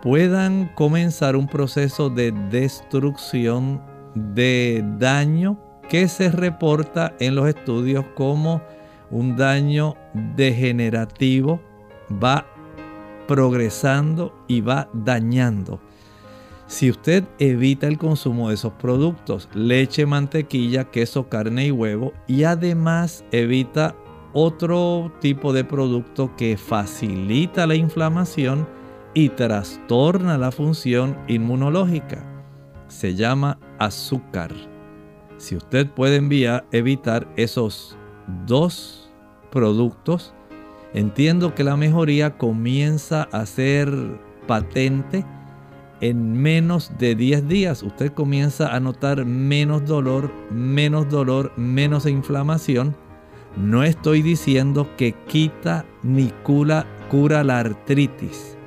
puedan 0.00 0.72
comenzar 0.74 1.36
un 1.36 1.48
proceso 1.48 2.08
de 2.08 2.32
destrucción 2.50 3.82
de 4.14 4.82
daño 4.98 5.58
que 5.90 6.08
se 6.08 6.30
reporta 6.30 7.14
en 7.20 7.34
los 7.34 7.46
estudios 7.46 8.06
como 8.14 8.62
un 9.10 9.36
daño 9.36 9.96
degenerativo, 10.34 11.60
va 12.10 12.46
progresando 13.32 14.34
y 14.46 14.60
va 14.60 14.90
dañando 14.92 15.80
si 16.72 16.88
usted 16.88 17.24
evita 17.38 17.86
el 17.86 17.98
consumo 17.98 18.48
de 18.48 18.54
esos 18.54 18.72
productos, 18.72 19.46
leche, 19.52 20.06
mantequilla, 20.06 20.90
queso, 20.90 21.28
carne 21.28 21.66
y 21.66 21.70
huevo, 21.70 22.14
y 22.26 22.44
además 22.44 23.26
evita 23.30 23.94
otro 24.32 25.12
tipo 25.20 25.52
de 25.52 25.64
producto 25.64 26.34
que 26.34 26.56
facilita 26.56 27.66
la 27.66 27.74
inflamación 27.74 28.66
y 29.12 29.28
trastorna 29.28 30.38
la 30.38 30.50
función 30.50 31.18
inmunológica, 31.28 32.24
se 32.88 33.14
llama 33.14 33.58
azúcar. 33.78 34.50
Si 35.36 35.56
usted 35.56 35.90
puede 35.90 36.16
enviar, 36.16 36.64
evitar 36.72 37.28
esos 37.36 37.98
dos 38.46 39.12
productos, 39.50 40.32
entiendo 40.94 41.54
que 41.54 41.64
la 41.64 41.76
mejoría 41.76 42.36
comienza 42.36 43.24
a 43.32 43.46
ser 43.46 43.90
patente 44.46 45.24
en 46.02 46.32
menos 46.32 46.90
de 46.98 47.14
10 47.14 47.46
días 47.46 47.84
usted 47.84 48.12
comienza 48.12 48.74
a 48.74 48.80
notar 48.80 49.24
menos 49.24 49.86
dolor, 49.86 50.32
menos 50.50 51.08
dolor, 51.08 51.52
menos 51.56 52.06
inflamación. 52.06 52.96
No 53.56 53.84
estoy 53.84 54.20
diciendo 54.20 54.88
que 54.96 55.14
quita 55.28 55.84
ni 56.02 56.32
cura, 56.42 56.86
cura 57.08 57.44
la 57.44 57.60
artritis, 57.60 58.58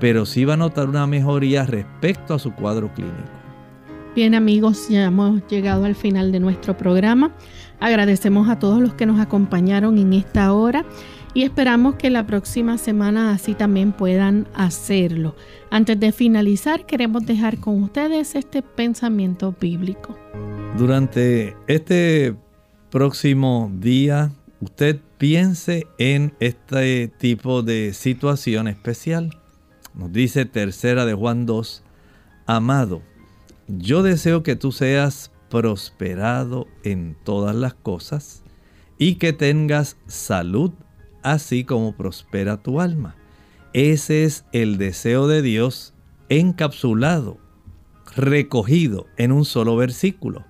pero 0.00 0.26
sí 0.26 0.44
va 0.44 0.54
a 0.54 0.56
notar 0.56 0.88
una 0.88 1.06
mejoría 1.06 1.64
respecto 1.66 2.34
a 2.34 2.40
su 2.40 2.52
cuadro 2.52 2.92
clínico. 2.92 3.41
Bien 4.14 4.34
amigos, 4.34 4.90
ya 4.90 5.04
hemos 5.04 5.40
llegado 5.48 5.86
al 5.86 5.94
final 5.94 6.32
de 6.32 6.40
nuestro 6.40 6.76
programa. 6.76 7.34
Agradecemos 7.80 8.50
a 8.50 8.58
todos 8.58 8.78
los 8.82 8.92
que 8.92 9.06
nos 9.06 9.18
acompañaron 9.18 9.96
en 9.96 10.12
esta 10.12 10.52
hora 10.52 10.84
y 11.32 11.44
esperamos 11.44 11.94
que 11.94 12.10
la 12.10 12.26
próxima 12.26 12.76
semana 12.76 13.32
así 13.32 13.54
también 13.54 13.92
puedan 13.92 14.46
hacerlo. 14.52 15.34
Antes 15.70 15.98
de 15.98 16.12
finalizar, 16.12 16.84
queremos 16.84 17.24
dejar 17.24 17.56
con 17.58 17.82
ustedes 17.82 18.34
este 18.34 18.60
pensamiento 18.60 19.54
bíblico. 19.58 20.14
Durante 20.76 21.56
este 21.66 22.34
próximo 22.90 23.72
día, 23.74 24.30
usted 24.60 25.00
piense 25.16 25.86
en 25.96 26.34
este 26.38 27.08
tipo 27.08 27.62
de 27.62 27.94
situación 27.94 28.68
especial. 28.68 29.38
Nos 29.94 30.12
dice 30.12 30.44
tercera 30.44 31.06
de 31.06 31.14
Juan 31.14 31.46
2, 31.46 31.82
amado, 32.44 33.00
yo 33.68 34.02
deseo 34.02 34.42
que 34.42 34.56
tú 34.56 34.72
seas 34.72 35.30
prosperado 35.48 36.66
en 36.82 37.16
todas 37.24 37.54
las 37.54 37.74
cosas 37.74 38.42
y 38.98 39.16
que 39.16 39.32
tengas 39.32 39.96
salud 40.06 40.72
así 41.22 41.64
como 41.64 41.96
prospera 41.96 42.62
tu 42.62 42.80
alma. 42.80 43.16
Ese 43.72 44.24
es 44.24 44.44
el 44.52 44.78
deseo 44.78 45.28
de 45.28 45.42
Dios 45.42 45.94
encapsulado, 46.28 47.38
recogido 48.16 49.06
en 49.16 49.32
un 49.32 49.44
solo 49.44 49.76
versículo. 49.76 50.44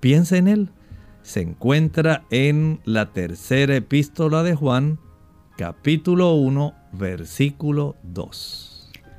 Piensa 0.00 0.36
en 0.36 0.48
él. 0.48 0.70
Se 1.22 1.40
encuentra 1.40 2.24
en 2.30 2.80
la 2.84 3.12
tercera 3.12 3.76
epístola 3.76 4.42
de 4.42 4.54
Juan, 4.54 4.98
capítulo 5.56 6.34
1, 6.34 6.74
versículo 6.92 7.96
2. 8.02 8.73